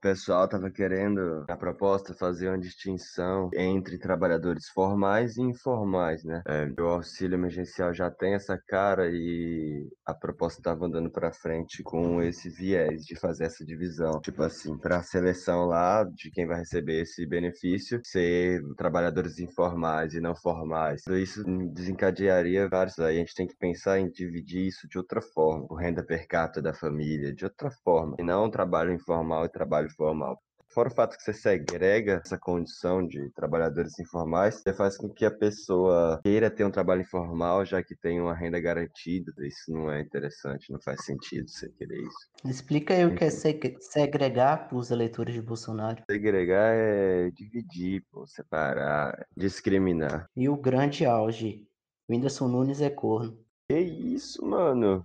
pessoal 0.00 0.48
tava 0.48 0.70
querendo, 0.70 1.44
a 1.48 1.56
proposta, 1.56 2.14
fazer 2.14 2.48
uma 2.48 2.58
distinção 2.58 3.50
entre 3.54 3.98
trabalhadores 3.98 4.68
formais 4.68 5.36
e 5.36 5.42
informais, 5.42 6.24
né? 6.24 6.42
É, 6.46 6.68
o 6.80 6.86
auxílio 6.86 7.36
emergencial 7.36 7.92
já 7.92 8.10
tem 8.10 8.34
essa 8.34 8.58
cara 8.68 9.08
e 9.10 9.88
a 10.06 10.14
proposta 10.14 10.62
tava 10.62 10.86
andando 10.86 11.10
pra 11.10 11.32
frente 11.32 11.82
com 11.82 12.22
esse 12.22 12.48
viés 12.48 13.04
de 13.04 13.16
fazer 13.16 13.44
essa 13.44 13.64
divisão. 13.64 14.20
Tipo 14.20 14.42
assim, 14.42 14.76
pra 14.76 15.02
seleção 15.02 15.66
lá 15.66 16.04
de 16.04 16.30
quem 16.30 16.46
vai 16.46 16.58
receber 16.58 17.02
esse 17.02 17.23
benefício 17.26 18.00
ser 18.04 18.62
trabalhadores 18.76 19.38
informais 19.38 20.14
e 20.14 20.20
não 20.20 20.34
formais. 20.34 21.06
Isso 21.06 21.42
desencadearia 21.72 22.68
vários. 22.68 22.98
Aí 22.98 23.16
a 23.16 23.18
gente 23.20 23.34
tem 23.34 23.46
que 23.46 23.56
pensar 23.56 23.98
em 23.98 24.10
dividir 24.10 24.66
isso 24.66 24.88
de 24.88 24.98
outra 24.98 25.20
forma. 25.20 25.66
O 25.70 25.74
renda 25.74 26.02
per 26.04 26.26
capita 26.26 26.62
da 26.62 26.74
família, 26.74 27.34
de 27.34 27.44
outra 27.44 27.70
forma. 27.70 28.16
E 28.18 28.22
não 28.22 28.50
trabalho 28.50 28.92
informal 28.92 29.44
e 29.44 29.48
trabalho 29.48 29.90
formal. 29.90 30.40
Fora 30.74 30.88
o 30.88 30.94
fato 30.94 31.16
que 31.16 31.22
você 31.22 31.32
segrega 31.32 32.20
essa 32.24 32.36
condição 32.36 33.06
de 33.06 33.30
trabalhadores 33.30 33.98
informais, 34.00 34.56
você 34.56 34.74
faz 34.74 34.96
com 34.96 35.08
que 35.08 35.24
a 35.24 35.30
pessoa 35.30 36.20
queira 36.22 36.50
ter 36.50 36.64
um 36.64 36.70
trabalho 36.70 37.02
informal, 37.02 37.64
já 37.64 37.82
que 37.82 37.94
tem 37.94 38.20
uma 38.20 38.34
renda 38.34 38.58
garantida. 38.60 39.32
Isso 39.46 39.70
não 39.72 39.90
é 39.90 40.00
interessante, 40.00 40.72
não 40.72 40.80
faz 40.80 41.04
sentido 41.04 41.48
você 41.48 41.68
querer 41.70 42.00
isso. 42.02 42.28
Explica 42.44 42.94
aí 42.94 43.06
o 43.06 43.14
que 43.14 43.24
é 43.24 43.30
seg- 43.30 43.76
segregar 43.80 44.68
para 44.68 44.76
os 44.76 44.90
eleitores 44.90 45.32
de 45.34 45.40
Bolsonaro. 45.40 46.02
Segregar 46.10 46.74
é 46.74 47.30
dividir, 47.30 48.04
pô, 48.10 48.26
separar, 48.26 49.26
discriminar. 49.36 50.26
E 50.36 50.48
o 50.48 50.56
grande 50.56 51.06
auge. 51.06 51.66
Whindersson 52.10 52.48
Nunes 52.48 52.80
é 52.80 52.90
corno. 52.90 53.38
Que 53.70 53.78
isso, 53.78 54.44
mano? 54.44 55.02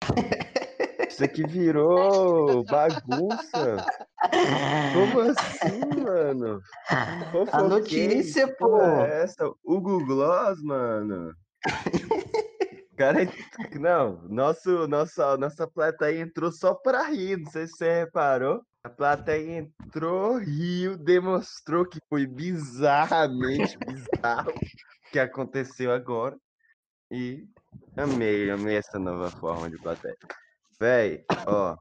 Isso 1.18 1.24
aqui 1.24 1.44
virou 1.44 2.62
bagunça. 2.62 3.84
Como 4.92 5.20
assim, 5.20 6.00
mano? 6.00 6.60
A 7.50 7.62
notícia, 7.64 8.46
pô. 8.54 8.80
é 8.80 9.24
essa? 9.24 9.52
Hugo 9.64 10.06
Gloss, 10.06 10.62
mano. 10.62 11.34
Cara, 12.96 13.26
não, 13.80 14.22
nosso, 14.28 14.86
nossa, 14.86 15.36
nossa 15.36 15.66
plateia 15.66 16.20
entrou 16.20 16.52
só 16.52 16.72
pra 16.72 17.08
rir, 17.08 17.38
não 17.38 17.50
sei 17.50 17.66
se 17.66 17.72
você 17.78 18.04
reparou. 18.04 18.62
A 18.84 18.88
plateia 18.88 19.58
entrou, 19.58 20.38
riu, 20.38 20.96
demonstrou 20.96 21.84
que 21.84 21.98
foi 22.08 22.28
bizarramente 22.28 23.76
bizarro 23.76 24.52
o 24.52 25.10
que 25.10 25.18
aconteceu 25.18 25.90
agora. 25.90 26.36
E 27.10 27.44
amei, 27.96 28.48
amei 28.52 28.76
essa 28.76 29.00
nova 29.00 29.32
forma 29.32 29.68
de 29.68 29.78
plateia. 29.78 30.16
Véi, 30.80 31.24
ó, 31.44 31.76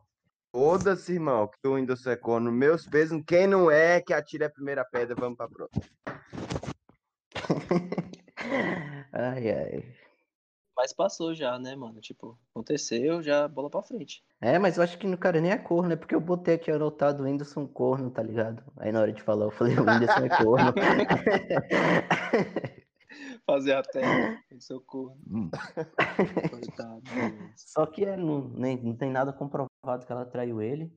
foda-se, 0.51 1.13
irmão, 1.13 1.47
que 1.47 1.67
o 1.67 1.75
Windows 1.75 2.07
é 2.07 2.15
corno. 2.15 2.51
Meus 2.51 2.87
pesos, 2.87 3.21
quem 3.27 3.45
não 3.45 3.69
é, 3.69 4.01
que 4.01 4.11
atire 4.11 4.43
a 4.43 4.49
primeira 4.49 4.83
pedra, 4.83 5.15
vamos 5.15 5.37
pra 5.37 5.47
próxima. 5.47 5.83
Ai, 9.11 9.51
ai. 9.51 9.95
Mas 10.75 10.93
passou 10.93 11.33
já, 11.33 11.57
né, 11.57 11.75
mano? 11.75 11.99
Tipo, 11.99 12.37
aconteceu, 12.51 13.23
já 13.23 13.47
bola 13.47 13.67
pra 13.67 13.81
frente. 13.81 14.23
É, 14.39 14.59
mas 14.59 14.77
eu 14.77 14.83
acho 14.83 14.97
que 14.97 15.07
no 15.07 15.17
cara 15.17 15.41
nem 15.41 15.51
é 15.51 15.57
corno, 15.57 15.91
é 15.91 15.95
porque 15.95 16.13
eu 16.13 16.21
botei 16.21 16.53
aqui 16.53 16.69
anotado 16.69 17.23
o 17.23 17.25
Whindersson 17.25 17.67
corno, 17.67 18.11
tá 18.11 18.21
ligado? 18.21 18.63
Aí 18.77 18.91
na 18.91 19.01
hora 19.01 19.11
de 19.11 19.23
falar, 19.23 19.45
eu 19.45 19.51
falei, 19.51 19.75
o 19.75 19.81
Whindersson 19.81 20.25
é 20.25 20.29
corno. 20.29 20.73
Fazer 23.45 23.73
a 23.73 23.83
terra 23.83 24.41
corno. 24.85 25.17
Hum. 25.29 25.49
Coitado. 26.49 27.03
Só 27.55 27.85
que 27.85 28.05
é, 28.05 28.17
não, 28.17 28.47
nem, 28.49 28.81
não 28.81 28.95
tem 28.95 29.11
nada 29.11 29.33
comprovado 29.33 30.05
que 30.05 30.11
ela 30.11 30.25
traiu 30.25 30.61
ele. 30.61 30.91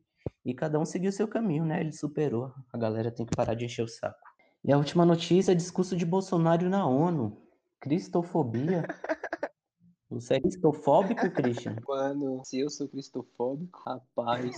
E 0.45 0.55
cada 0.55 0.79
um 0.79 0.85
seguiu 0.85 1.13
seu 1.13 1.29
caminho, 1.29 1.65
né? 1.65 1.81
Ele 1.81 1.93
superou. 1.93 2.53
A 2.73 2.79
galera 2.79 3.11
tem 3.11 3.27
que 3.27 3.37
parar 3.37 3.55
de 3.55 3.65
encher 3.65 3.83
o 3.83 3.89
saco. 3.89 4.19
E 4.63 4.73
a 4.73 4.77
última 4.77 5.07
notícia 5.07 5.53
é 5.53 5.55
discurso 5.55 5.97
de 5.97 6.05
Bolsonaro 6.05 6.69
na 6.69 6.87
ONU. 6.87 7.41
Cristofobia. 7.81 8.87
Você 10.11 10.35
é 10.35 10.41
cristofóbico, 10.41 11.31
Christian? 11.31 11.77
Mano, 11.87 12.43
se 12.45 12.59
eu 12.59 12.69
sou 12.69 12.89
cristofóbico, 12.89 13.81
rapaz. 13.87 14.55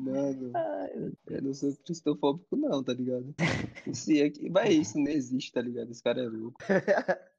Mano, 0.00 0.52
eu 1.28 1.42
não 1.42 1.54
sou 1.54 1.74
cristofóbico, 1.84 2.56
não, 2.56 2.82
tá 2.82 2.92
ligado? 2.92 3.34
Se 3.94 4.20
é 4.22 4.30
que... 4.30 4.48
Vai, 4.50 4.70
isso 4.72 4.98
não 4.98 5.10
existe, 5.10 5.52
tá 5.52 5.60
ligado? 5.60 5.90
Esse 5.90 6.02
cara 6.02 6.20
é 6.22 6.28
louco. 6.28 6.58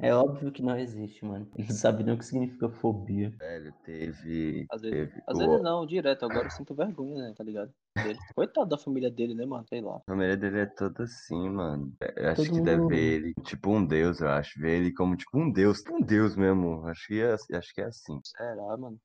É 0.00 0.14
óbvio 0.14 0.52
que 0.52 0.62
não 0.62 0.78
existe, 0.78 1.24
mano. 1.24 1.48
Ele 1.56 1.66
não 1.68 1.74
sabe 1.74 2.04
nem 2.04 2.14
o 2.14 2.18
que 2.18 2.24
significa 2.24 2.68
fobia. 2.68 3.30
Velho, 3.30 3.72
teve. 3.84 4.66
Às 4.70 4.82
vezes, 4.82 5.10
teve 5.10 5.22
às 5.26 5.38
vezes 5.38 5.62
não, 5.62 5.86
direto. 5.86 6.24
Agora 6.24 6.46
eu 6.46 6.50
sinto 6.50 6.74
vergonha, 6.74 7.28
né? 7.28 7.34
Tá 7.36 7.42
ligado? 7.42 7.72
Dele. 7.96 8.18
Coitado 8.34 8.68
da 8.68 8.78
família 8.78 9.10
dele, 9.10 9.34
né, 9.34 9.44
mano? 9.44 9.64
Sei 9.68 9.80
lá. 9.80 9.96
A 9.96 10.00
família 10.10 10.36
dele 10.36 10.58
é 10.60 10.66
toda 10.66 11.02
assim, 11.02 11.48
mano. 11.48 11.92
Eu 12.16 12.28
acho 12.28 12.44
Todo 12.44 12.54
que 12.54 12.60
deve 12.60 12.82
mundo- 12.82 12.90
ver 12.90 12.98
ele 13.14 13.34
tipo 13.42 13.70
um 13.70 13.84
deus, 13.84 14.20
eu 14.20 14.28
acho. 14.28 14.60
Ver 14.60 14.80
ele 14.80 14.92
como 14.92 15.16
tipo 15.16 15.36
um 15.36 15.50
deus. 15.50 15.82
Um 15.90 16.00
deus 16.00 16.36
mesmo. 16.36 16.86
Acho 16.86 17.06
que 17.08 17.20
é, 17.20 17.32
acho 17.56 17.74
que 17.74 17.80
é 17.80 17.86
assim. 17.86 18.20
Será, 18.22 18.76
mano? 18.76 19.00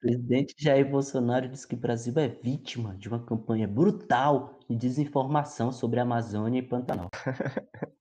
Presidente 0.00 0.54
Jair 0.56 0.90
Bolsonaro 0.90 1.46
diz 1.46 1.66
que 1.66 1.74
o 1.74 1.78
Brasil 1.78 2.14
é 2.16 2.26
vítima 2.26 2.96
de 2.96 3.06
uma 3.06 3.22
campanha 3.22 3.68
brutal 3.68 4.58
de 4.68 4.74
desinformação 4.74 5.70
sobre 5.70 6.00
a 6.00 6.02
Amazônia 6.02 6.58
e 6.58 6.62
Pantanal. 6.62 7.10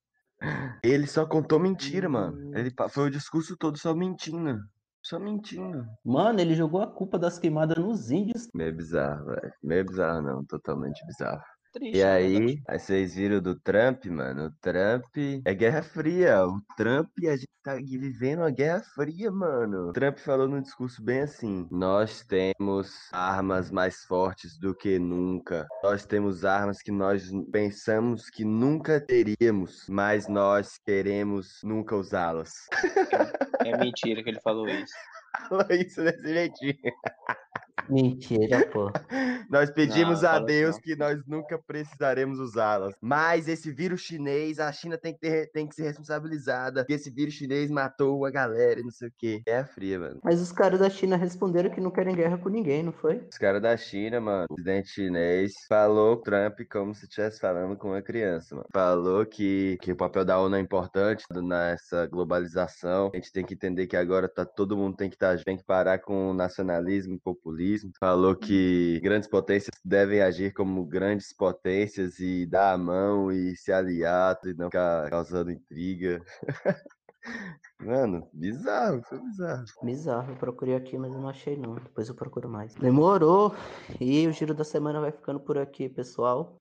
Ele 0.81 1.05
só 1.05 1.25
contou 1.25 1.59
mentira, 1.59 2.07
mano. 2.07 2.57
Ele 2.57 2.73
foi 2.89 3.07
o 3.07 3.11
discurso 3.11 3.57
todo 3.57 3.77
só 3.77 3.93
mentindo. 3.93 4.61
Só 5.03 5.19
mentindo. 5.19 5.85
Mano, 6.03 6.39
ele 6.39 6.55
jogou 6.55 6.81
a 6.81 6.87
culpa 6.87 7.19
das 7.19 7.37
queimadas 7.37 7.77
nos 7.77 8.09
índios. 8.09 8.47
Meio 8.53 8.73
bizarro, 8.73 9.25
velho. 9.25 9.53
Meio 9.61 9.85
bizarro, 9.85 10.21
não. 10.21 10.45
Totalmente 10.45 11.05
bizarro. 11.05 11.41
Triste. 11.71 11.97
E 11.97 12.03
na 12.03 12.11
aí, 12.13 12.33
verdade. 12.33 12.63
aí 12.67 12.79
vocês 12.79 13.15
viram 13.15 13.39
do 13.39 13.55
Trump, 13.59 14.05
mano? 14.05 14.47
O 14.47 14.51
Trump 14.59 15.05
é 15.45 15.53
Guerra 15.53 15.83
Fria. 15.83 16.45
O 16.47 16.59
Trump, 16.75 17.09
a 17.19 17.35
gente 17.35 17.47
tá 17.63 17.75
vivendo 17.75 18.39
uma 18.39 18.49
Guerra 18.49 18.81
Fria, 18.81 19.31
mano. 19.31 19.89
O 19.89 19.93
Trump 19.93 20.17
falou 20.17 20.47
num 20.47 20.61
discurso 20.61 21.03
bem 21.03 21.21
assim: 21.21 21.67
Nós 21.69 22.25
temos 22.25 23.09
armas 23.11 23.69
mais 23.69 24.03
fortes 24.05 24.57
do 24.57 24.73
que 24.73 24.97
nunca. 24.97 25.67
Nós 25.83 26.05
temos 26.05 26.43
armas 26.43 26.81
que 26.81 26.91
nós 26.91 27.29
pensamos 27.51 28.29
que 28.29 28.43
nunca 28.43 28.99
teríamos, 28.99 29.85
mas 29.87 30.27
nós 30.27 30.79
queremos 30.83 31.59
nunca 31.63 31.95
usá-las. 31.95 32.51
É 33.63 33.77
mentira 33.77 34.23
que 34.23 34.29
ele 34.29 34.41
falou 34.41 34.67
isso. 34.67 34.93
Falou 35.47 35.67
isso 35.69 36.03
desse 36.03 36.27
jeitinho. 36.27 36.75
Mentira, 37.89 38.65
pô. 38.67 38.91
Nós 39.49 39.71
pedimos 39.71 40.21
Não, 40.21 40.29
a 40.29 40.33
fala 40.33 40.45
Deus 40.45 40.75
assim, 40.75 40.81
que 40.81 40.95
nós 40.95 41.25
nunca 41.25 41.57
precisaremos 41.57 42.39
usá-las. 42.39 42.93
Mas 43.01 43.47
esse 43.47 43.71
vírus 43.71 44.01
chinês, 44.01 44.59
a 44.59 44.71
China 44.71 44.97
tem 44.97 45.13
que, 45.13 45.19
ter, 45.19 45.51
tem 45.51 45.67
que 45.67 45.75
ser 45.75 45.83
responsabilizada. 45.83 46.81
Porque 46.81 46.93
esse 46.93 47.09
vírus 47.09 47.33
chinês 47.33 47.69
matou 47.69 48.25
a 48.25 48.31
galera 48.31 48.79
e 48.79 48.83
não 48.83 48.91
sei 48.91 49.07
o 49.07 49.13
quê. 49.17 49.41
É 49.45 49.63
fria, 49.63 49.99
mano. 49.99 50.19
Mas 50.23 50.41
os 50.41 50.51
caras 50.51 50.79
da 50.79 50.89
China 50.89 51.17
responderam 51.17 51.69
que 51.69 51.81
não 51.81 51.91
querem 51.91 52.15
guerra 52.15 52.37
com 52.37 52.49
ninguém, 52.49 52.83
não 52.83 52.91
foi? 52.91 53.23
Os 53.31 53.37
caras 53.37 53.61
da 53.61 53.75
China, 53.75 54.19
mano, 54.19 54.45
o 54.49 54.55
presidente 54.55 54.89
chinês 54.89 55.53
falou 55.67 56.17
Trump 56.17 56.59
como 56.71 56.93
se 56.93 57.05
estivesse 57.05 57.39
falando 57.39 57.75
com 57.77 57.89
uma 57.89 58.01
criança, 58.01 58.55
mano. 58.55 58.67
Falou 58.73 59.25
que, 59.25 59.77
que 59.81 59.91
o 59.91 59.95
papel 59.95 60.25
da 60.25 60.39
ONU 60.39 60.55
é 60.55 60.59
importante 60.59 61.23
nessa 61.31 62.05
globalização. 62.07 63.09
A 63.13 63.17
gente 63.17 63.31
tem 63.31 63.45
que 63.45 63.53
entender 63.53 63.87
que 63.87 63.97
agora 63.97 64.27
tá, 64.27 64.45
todo 64.45 64.77
mundo 64.77 64.95
tem 64.95 65.09
que, 65.09 65.17
tá, 65.17 65.35
tem 65.37 65.57
que 65.57 65.63
parar 65.63 65.99
com 65.99 66.29
o 66.29 66.33
nacionalismo 66.33 67.15
e 67.15 67.19
populismo. 67.69 67.91
Falou 67.99 68.35
que 68.35 68.99
grandes 69.01 69.29
potências 69.29 69.75
devem 69.83 70.21
agir 70.21 70.53
como 70.53 70.85
grandes 70.85 71.33
potências 71.33 72.19
e 72.19 72.45
dar 72.45 72.73
a 72.73 72.77
mão 72.77 73.31
e 73.31 73.55
se 73.55 73.71
aliar 73.71 74.37
e 74.45 74.53
não 74.53 74.65
ficar 74.65 75.09
causando 75.09 75.51
intriga. 75.51 76.21
Mano, 77.81 78.27
bizarro, 78.33 79.01
foi 79.03 79.19
bizarro. 79.19 79.65
Bizarro, 79.83 80.31
eu 80.31 80.35
procurei 80.37 80.75
aqui, 80.75 80.97
mas 80.97 81.13
eu 81.13 81.19
não 81.19 81.29
achei 81.29 81.55
não. 81.55 81.75
Depois 81.75 82.09
eu 82.09 82.15
procuro 82.15 82.49
mais. 82.49 82.73
Demorou! 82.75 83.53
E 83.99 84.27
o 84.27 84.31
giro 84.31 84.53
da 84.53 84.63
semana 84.63 84.99
vai 84.99 85.11
ficando 85.11 85.39
por 85.39 85.57
aqui, 85.57 85.87
pessoal. 85.87 86.57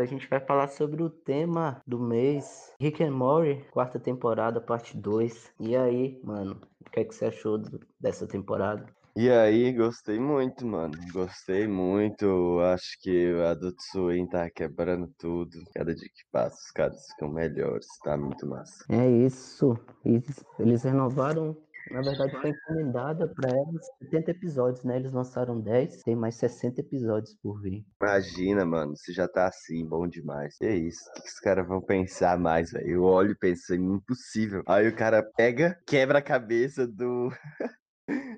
Agora 0.00 0.04
a 0.04 0.06
gente 0.06 0.28
vai 0.28 0.40
falar 0.40 0.68
sobre 0.68 1.02
o 1.02 1.10
tema 1.10 1.82
do 1.86 1.98
mês, 1.98 2.72
Rick 2.80 3.02
and 3.02 3.12
Morty, 3.12 3.64
quarta 3.70 3.98
temporada, 3.98 4.60
parte 4.60 4.96
2. 4.96 5.52
E 5.60 5.76
aí, 5.76 6.18
mano, 6.24 6.56
o 6.86 6.90
que 6.90 7.00
é 7.00 7.04
que 7.04 7.14
você 7.14 7.26
achou 7.26 7.58
do- 7.58 7.80
dessa 8.00 8.26
temporada? 8.26 8.86
E 9.16 9.28
aí, 9.28 9.72
gostei 9.72 10.18
muito, 10.18 10.64
mano. 10.66 10.94
Gostei 11.12 11.66
muito. 11.66 12.60
Acho 12.60 12.96
que 13.02 13.32
o 13.34 13.44
Adult 13.44 13.76
Swim 13.90 14.26
tá 14.26 14.48
quebrando 14.48 15.12
tudo. 15.18 15.58
Cada 15.74 15.94
dia 15.94 16.08
que 16.08 16.22
passa, 16.32 16.56
os 16.56 16.70
caras 16.70 17.06
ficam 17.08 17.28
melhores. 17.28 17.86
Tá 18.02 18.16
muito 18.16 18.46
massa. 18.46 18.84
É 18.88 19.06
isso. 19.10 19.76
Eles, 20.04 20.44
eles 20.58 20.82
renovaram, 20.84 21.56
na 21.90 22.02
verdade 22.02 22.32
foi 22.40 22.50
encomendada 22.50 23.28
para 23.28 23.50
eles 23.50 23.86
70 24.04 24.30
episódios, 24.30 24.84
né? 24.84 24.96
Eles 24.96 25.12
lançaram 25.12 25.60
10, 25.60 26.02
tem 26.02 26.16
mais 26.16 26.34
60 26.36 26.80
episódios 26.80 27.34
por 27.42 27.60
vir. 27.60 27.84
Imagina, 28.00 28.64
mano, 28.64 28.96
se 28.96 29.12
já 29.12 29.28
tá 29.28 29.46
assim, 29.46 29.86
bom 29.86 30.06
demais. 30.06 30.56
Que 30.58 30.68
isso? 30.68 31.08
O 31.10 31.12
que, 31.14 31.22
que 31.22 31.28
os 31.28 31.40
caras 31.40 31.66
vão 31.66 31.80
pensar 31.80 32.38
mais, 32.38 32.72
velho? 32.72 32.88
Eu 32.88 33.02
olho 33.02 33.32
e 33.32 33.38
penso, 33.38 33.74
impossível. 33.74 34.62
Aí 34.66 34.88
o 34.88 34.96
cara 34.96 35.22
pega, 35.22 35.78
quebra 35.86 36.18
a 36.18 36.22
cabeça 36.22 36.86
do. 36.86 37.30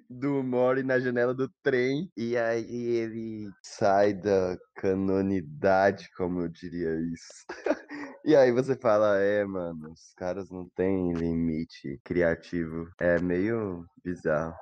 do 0.08 0.42
Mori 0.42 0.82
na 0.82 1.00
janela 1.00 1.32
do 1.32 1.48
trem 1.62 2.10
e 2.14 2.36
aí 2.36 2.66
ele 2.70 3.48
sai 3.62 4.12
da 4.12 4.58
canonidade, 4.76 6.10
como 6.16 6.42
eu 6.42 6.48
diria 6.48 6.94
isso. 7.00 7.46
E 8.24 8.36
aí 8.36 8.52
você 8.52 8.76
fala, 8.76 9.18
é, 9.18 9.44
mano, 9.44 9.90
os 9.90 10.14
caras 10.16 10.48
não 10.48 10.68
têm 10.76 11.12
limite 11.12 12.00
criativo. 12.04 12.88
É 13.00 13.18
meio 13.18 13.84
bizarro. 14.04 14.54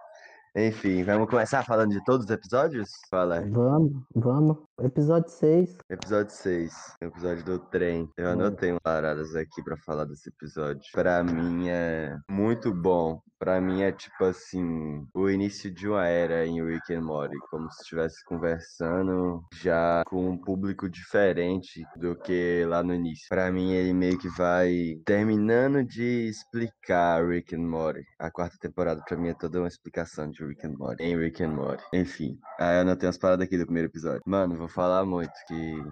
Enfim, 0.56 1.04
vamos 1.04 1.28
começar 1.28 1.64
falando 1.64 1.90
de 1.90 2.02
todos 2.04 2.24
os 2.24 2.30
episódios? 2.30 2.90
Fala. 3.10 3.40
Vamos, 3.42 4.02
vamos. 4.14 4.56
Episódio 4.82 5.28
6. 5.30 5.76
Episódio 5.90 6.32
6, 6.34 6.72
episódio 7.02 7.44
do 7.44 7.58
trem. 7.58 8.08
Eu 8.16 8.28
Hum. 8.28 8.32
anotei 8.32 8.70
umas 8.70 8.80
paradas 8.82 9.34
aqui 9.36 9.62
pra 9.62 9.76
falar 9.76 10.06
desse 10.06 10.30
episódio. 10.30 10.82
Pra 10.92 11.22
mim 11.22 11.68
é 11.68 12.16
muito 12.30 12.72
bom. 12.72 13.20
Pra 13.38 13.58
mim 13.58 13.80
é 13.80 13.90
tipo 13.90 14.22
assim, 14.24 15.06
o 15.14 15.30
início 15.30 15.70
de 15.70 15.88
uma 15.88 16.06
era 16.06 16.44
em 16.46 16.62
Rick 16.62 16.92
and 16.92 17.00
Morty, 17.00 17.34
como 17.50 17.70
se 17.70 17.80
estivesse 17.82 18.22
conversando 18.26 19.42
já 19.54 20.02
com 20.06 20.28
um 20.28 20.36
público 20.36 20.90
diferente 20.90 21.82
do 21.96 22.14
que 22.14 22.66
lá 22.68 22.82
no 22.82 22.94
início. 22.94 23.24
Pra 23.30 23.50
mim 23.50 23.72
ele 23.72 23.94
meio 23.94 24.18
que 24.18 24.28
vai 24.36 25.00
terminando 25.06 25.82
de 25.82 26.28
explicar 26.28 27.26
Rick 27.26 27.54
and 27.56 27.66
Morty. 27.66 28.04
A 28.18 28.30
quarta 28.30 28.58
temporada 28.60 29.02
pra 29.08 29.16
mim 29.16 29.28
é 29.30 29.34
toda 29.34 29.58
uma 29.58 29.68
explicação 29.68 30.30
de 30.30 30.44
Rick 30.44 30.66
and 30.66 30.74
Morty, 30.78 31.02
em 31.02 31.16
Rick 31.18 31.42
and 31.42 31.52
Morty. 31.54 31.82
Enfim, 31.94 32.38
aí 32.58 32.76
eu 32.76 32.80
anotei 32.82 33.06
umas 33.06 33.16
paradas 33.18 33.46
aqui 33.46 33.56
do 33.56 33.64
primeiro 33.64 33.88
episódio. 33.88 34.20
Mano, 34.26 34.54
vou 34.54 34.68
falar 34.70 35.04
muito 35.04 35.32
que 35.46 35.82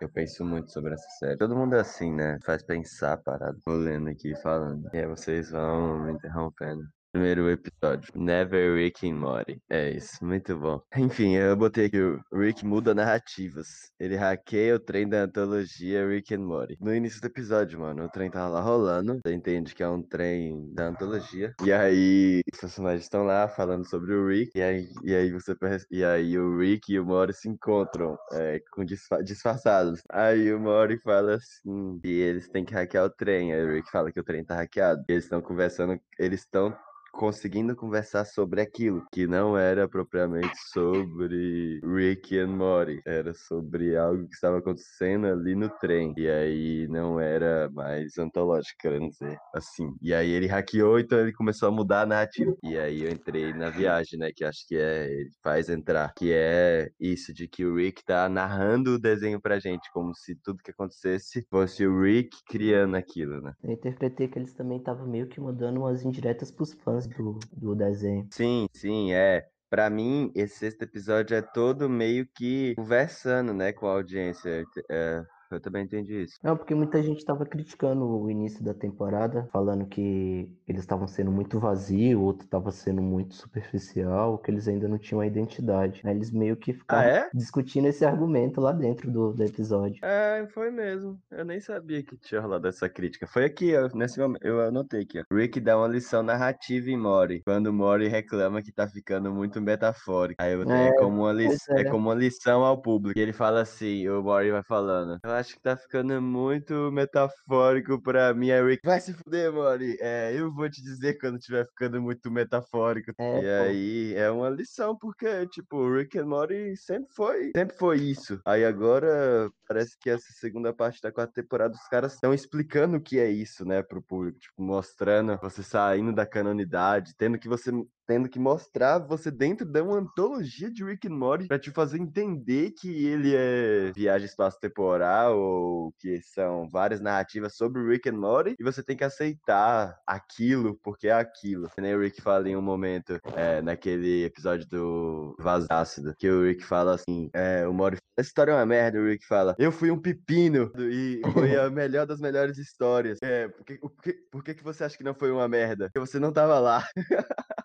eu 0.00 0.08
penso 0.10 0.44
muito 0.44 0.70
sobre 0.72 0.94
essa 0.94 1.08
série. 1.18 1.38
Todo 1.38 1.56
mundo 1.56 1.74
é 1.76 1.80
assim, 1.80 2.12
né? 2.12 2.38
Faz 2.44 2.62
pensar 2.62 3.16
parado. 3.18 3.58
Vou 3.64 3.76
lendo 3.76 4.08
aqui 4.10 4.34
falando. 4.36 4.88
E 4.92 4.98
aí 4.98 5.06
vocês 5.06 5.50
vão 5.50 6.04
me 6.04 6.12
interrompendo. 6.12 6.84
Primeiro 7.14 7.48
episódio. 7.48 8.10
Never 8.16 8.74
Rick 8.74 9.08
and 9.08 9.14
Morty. 9.14 9.62
É 9.70 9.88
isso, 9.90 10.24
muito 10.24 10.58
bom. 10.58 10.80
Enfim, 10.96 11.36
eu 11.36 11.56
botei 11.56 11.86
aqui 11.86 12.00
o 12.00 12.20
Rick 12.36 12.66
muda 12.66 12.92
narrativas. 12.92 13.68
Ele 14.00 14.16
hackeia 14.16 14.74
o 14.74 14.80
trem 14.80 15.08
da 15.08 15.22
antologia 15.22 16.08
Rick 16.08 16.34
and 16.34 16.40
Morty. 16.40 16.76
No 16.80 16.92
início 16.92 17.20
do 17.20 17.28
episódio, 17.28 17.78
mano, 17.78 18.04
o 18.04 18.08
trem 18.08 18.28
tava 18.28 18.48
lá 18.48 18.60
rolando. 18.60 19.20
Você 19.24 19.32
entende 19.32 19.76
que 19.76 19.82
é 19.84 19.88
um 19.88 20.02
trem 20.02 20.74
da 20.74 20.88
antologia. 20.88 21.54
E 21.62 21.72
aí, 21.72 22.42
os 22.52 22.58
personagens 22.58 23.04
estão 23.04 23.22
lá 23.22 23.46
falando 23.46 23.88
sobre 23.88 24.12
o 24.12 24.26
Rick. 24.26 24.50
E 24.58 24.60
aí, 24.62 24.88
e 25.04 25.14
aí 25.14 25.30
você 25.30 25.54
E 25.92 26.04
aí 26.04 26.36
o 26.36 26.58
Rick 26.58 26.92
e 26.92 26.98
o 26.98 27.04
Morty 27.04 27.32
se 27.32 27.48
encontram 27.48 28.18
é, 28.32 28.60
com 28.72 28.84
disfa- 28.84 29.22
disfarçados. 29.22 30.02
Aí 30.10 30.52
o 30.52 30.58
Morty 30.58 30.98
fala 30.98 31.36
assim 31.36 32.00
que 32.02 32.08
eles 32.10 32.48
têm 32.48 32.64
que 32.64 32.74
hackear 32.74 33.04
o 33.04 33.10
trem. 33.10 33.52
Aí 33.54 33.64
o 33.64 33.72
Rick 33.72 33.88
fala 33.92 34.10
que 34.10 34.18
o 34.18 34.24
trem 34.24 34.44
tá 34.44 34.56
hackeado. 34.56 35.04
E 35.08 35.12
eles 35.12 35.22
estão 35.22 35.40
conversando, 35.40 35.96
eles 36.18 36.40
estão 36.40 36.76
conseguindo 37.16 37.76
conversar 37.76 38.24
sobre 38.24 38.60
aquilo, 38.60 39.04
que 39.12 39.26
não 39.26 39.56
era 39.56 39.88
propriamente 39.88 40.56
sobre 40.72 41.80
Rick 41.84 42.38
and 42.38 42.48
Morty, 42.48 43.00
era 43.06 43.32
sobre 43.34 43.96
algo 43.96 44.26
que 44.26 44.34
estava 44.34 44.58
acontecendo 44.58 45.26
ali 45.26 45.54
no 45.54 45.68
trem. 45.68 46.12
E 46.16 46.28
aí 46.28 46.88
não 46.88 47.20
era 47.20 47.70
mais 47.72 48.18
antológico, 48.18 48.76
querendo 48.80 49.08
dizer 49.10 49.38
assim. 49.54 49.88
E 50.02 50.12
aí 50.12 50.30
ele 50.30 50.46
hackeou, 50.46 50.98
então 50.98 51.18
ele 51.20 51.32
começou 51.32 51.68
a 51.68 51.72
mudar 51.72 52.02
a 52.02 52.06
narrativa. 52.06 52.54
E 52.62 52.76
aí 52.76 53.02
eu 53.04 53.10
entrei 53.10 53.52
na 53.52 53.70
viagem, 53.70 54.18
né, 54.18 54.30
que 54.34 54.44
acho 54.44 54.66
que 54.66 54.76
é, 54.76 55.06
ele 55.10 55.30
faz 55.42 55.68
entrar, 55.68 56.12
que 56.16 56.32
é 56.32 56.88
isso 56.98 57.32
de 57.32 57.46
que 57.48 57.64
o 57.64 57.76
Rick 57.76 58.04
tá 58.04 58.28
narrando 58.28 58.94
o 58.94 58.98
desenho 58.98 59.40
pra 59.40 59.58
gente, 59.58 59.90
como 59.92 60.14
se 60.14 60.34
tudo 60.42 60.62
que 60.62 60.70
acontecesse 60.70 61.46
fosse 61.48 61.86
o 61.86 62.02
Rick 62.02 62.36
criando 62.48 62.96
aquilo, 62.96 63.40
né? 63.40 63.52
Eu 63.62 63.72
interpretei 63.72 64.28
que 64.28 64.38
eles 64.38 64.52
também 64.52 64.78
estavam 64.78 65.06
meio 65.06 65.28
que 65.28 65.40
mandando 65.40 65.80
umas 65.80 66.04
indiretas 66.04 66.50
pros 66.50 66.72
fãs 66.72 67.03
do, 67.08 67.38
do 67.52 67.74
desenho. 67.74 68.26
Sim, 68.30 68.66
sim, 68.72 69.12
é. 69.12 69.46
Pra 69.70 69.90
mim, 69.90 70.30
esse 70.34 70.56
sexto 70.58 70.82
episódio 70.82 71.36
é 71.36 71.42
todo 71.42 71.88
meio 71.88 72.26
que 72.26 72.74
conversando, 72.76 73.52
né, 73.52 73.72
com 73.72 73.86
a 73.86 73.92
audiência. 73.92 74.64
É, 74.88 75.24
eu 75.50 75.60
também 75.60 75.84
entendi 75.84 76.22
isso. 76.22 76.38
Não, 76.42 76.56
porque 76.56 76.74
muita 76.74 77.02
gente 77.02 77.18
estava 77.18 77.44
criticando 77.46 78.04
o 78.06 78.30
início 78.30 78.62
da 78.64 78.74
temporada, 78.74 79.48
falando 79.52 79.86
que 79.86 80.50
eles 80.66 80.82
estavam 80.82 81.06
sendo 81.06 81.30
muito 81.30 81.58
vazio, 81.60 82.20
outro 82.22 82.44
estava 82.44 82.70
sendo 82.70 83.02
muito 83.02 83.34
superficial, 83.34 84.38
que 84.38 84.50
eles 84.50 84.68
ainda 84.68 84.88
não 84.88 84.98
tinham 84.98 85.20
a 85.20 85.26
identidade. 85.26 86.00
Aí 86.04 86.14
eles 86.14 86.30
meio 86.30 86.56
que 86.56 86.72
ficavam 86.72 87.04
é? 87.04 87.28
discutindo 87.32 87.86
esse 87.86 88.04
argumento 88.04 88.60
lá 88.60 88.72
dentro 88.72 89.10
do, 89.10 89.32
do 89.32 89.42
episódio. 89.42 89.98
É, 90.04 90.46
foi 90.52 90.70
mesmo. 90.70 91.20
Eu 91.30 91.44
nem 91.44 91.60
sabia 91.60 92.02
que 92.02 92.16
tinha 92.18 92.40
rolado 92.40 92.66
essa 92.68 92.88
crítica. 92.88 93.26
Foi 93.26 93.44
aqui, 93.44 93.76
ó, 93.76 93.88
nesse 93.94 94.18
momento. 94.18 94.44
Eu 94.44 94.60
anotei 94.60 95.02
aqui, 95.02 95.20
ó. 95.20 95.24
Rick 95.34 95.60
dá 95.60 95.76
uma 95.76 95.88
lição 95.88 96.22
narrativa 96.22 96.90
em 96.90 96.96
Mori, 96.98 97.42
quando 97.44 97.72
Mori 97.72 98.08
reclama 98.08 98.62
que 98.62 98.72
tá 98.72 98.88
ficando 98.88 99.32
muito 99.32 99.60
metafórico. 99.60 100.42
Aí 100.42 100.52
eu 100.52 100.62
é, 100.70 100.88
É, 100.88 100.92
como 100.98 101.22
uma 101.22 101.32
li- 101.32 101.48
é. 101.70 101.80
é. 101.80 101.84
como 101.84 102.08
uma 102.08 102.14
lição 102.14 102.64
ao 102.64 102.80
público. 102.80 103.18
E 103.18 103.22
ele 103.22 103.32
fala 103.32 103.60
assim, 103.62 104.08
o 104.08 104.22
Mori 104.22 104.50
vai 104.50 104.62
falando. 104.62 105.18
Eu 105.22 105.30
acho 105.34 105.54
que 105.54 105.60
tá 105.60 105.76
ficando 105.76 106.20
muito 106.20 106.90
metafórico 106.92 108.00
pra 108.00 108.32
mim. 108.34 108.50
O 108.52 108.66
Rick, 108.66 108.80
vai 108.84 109.00
se 109.00 109.12
fuder, 109.12 109.52
Mori. 109.52 109.96
É, 110.00 110.32
eu 110.34 110.52
vou 110.52 110.68
te 110.70 110.82
dizer 110.82 111.18
quando 111.18 111.38
tiver 111.38 111.66
ficando 111.66 112.00
muito 112.00 112.30
metafórico. 112.30 113.12
É, 113.18 113.38
e 113.38 113.42
pô. 113.42 113.46
aí 113.46 114.14
é 114.14 114.30
uma 114.30 114.48
lição, 114.48 114.96
porque, 114.96 115.46
tipo, 115.48 115.76
o 115.76 115.96
Rick 115.96 116.18
and 116.18 116.26
Morty 116.26 116.76
sempre 116.76 117.12
foi, 117.14 117.52
sempre 117.56 117.76
foi 117.76 117.98
isso. 117.98 118.40
Aí 118.44 118.64
agora 118.64 119.50
parece 119.66 119.96
que 119.98 120.10
essa 120.10 120.32
segunda 120.32 120.72
parte 120.72 121.00
da 121.00 121.12
quarta 121.12 121.32
temporada 121.32 121.74
os 121.74 121.88
caras 121.88 122.14
estão 122.14 122.32
explicando 122.32 122.96
o 122.96 123.00
que 123.00 123.18
é 123.18 123.30
isso, 123.30 123.64
né, 123.64 123.82
pro 123.82 124.02
público, 124.02 124.38
tipo, 124.38 124.62
mostrando 124.62 125.36
você 125.38 125.62
saindo 125.62 126.12
da 126.12 126.26
canonidade, 126.26 127.14
tendo 127.16 127.38
que 127.38 127.48
você 127.48 127.70
tendo 128.06 128.28
que 128.28 128.38
mostrar 128.38 128.98
você 128.98 129.30
dentro 129.30 129.66
de 129.66 129.80
uma 129.80 129.98
antologia 129.98 130.70
de 130.70 130.84
Rick 130.84 131.08
and 131.08 131.16
Morty 131.16 131.46
pra 131.46 131.58
te 131.58 131.70
fazer 131.70 131.98
entender 131.98 132.72
que 132.72 133.06
ele 133.06 133.34
é 133.34 133.92
viagem 133.94 134.26
espaço-temporal 134.26 135.38
ou 135.38 135.92
que 135.98 136.20
são 136.20 136.68
várias 136.68 137.00
narrativas 137.00 137.56
sobre 137.56 137.82
Rick 137.86 138.08
and 138.08 138.18
Morty 138.18 138.54
e 138.58 138.64
você 138.64 138.82
tem 138.82 138.96
que 138.96 139.04
aceitar 139.04 139.96
aquilo 140.06 140.78
porque 140.82 141.08
é 141.08 141.12
aquilo. 141.12 141.68
Que 141.70 141.80
nem 141.80 141.94
o 141.94 142.00
Rick 142.00 142.20
fala 142.20 142.48
em 142.48 142.56
um 142.56 142.62
momento 142.62 143.18
é, 143.34 143.62
naquele 143.62 144.24
episódio 144.24 144.66
do 144.68 145.36
Vaso 145.38 145.66
Ácido, 145.70 146.14
que 146.18 146.28
o 146.28 146.44
Rick 146.44 146.64
fala 146.64 146.94
assim, 146.94 147.30
é, 147.32 147.66
o 147.66 147.72
Morty 147.72 147.98
essa 148.16 148.28
história 148.28 148.52
é 148.52 148.54
uma 148.54 148.66
merda, 148.66 149.00
o 149.00 149.06
Rick 149.06 149.26
fala, 149.26 149.56
eu 149.58 149.72
fui 149.72 149.90
um 149.90 150.00
pepino 150.00 150.70
e 150.78 151.20
foi 151.32 151.56
a 151.56 151.68
melhor 151.68 152.06
das 152.06 152.20
melhores 152.20 152.58
histórias. 152.58 153.18
É, 153.20 153.48
por 153.48 153.64
que, 153.64 153.78
por 153.78 154.02
que, 154.02 154.12
por 154.30 154.44
que 154.44 154.54
que 154.54 154.62
você 154.62 154.84
acha 154.84 154.96
que 154.96 155.02
não 155.02 155.14
foi 155.14 155.32
uma 155.32 155.48
merda? 155.48 155.86
Porque 155.86 155.98
você 155.98 156.20
não 156.20 156.32
tava 156.32 156.60
lá. 156.60 156.86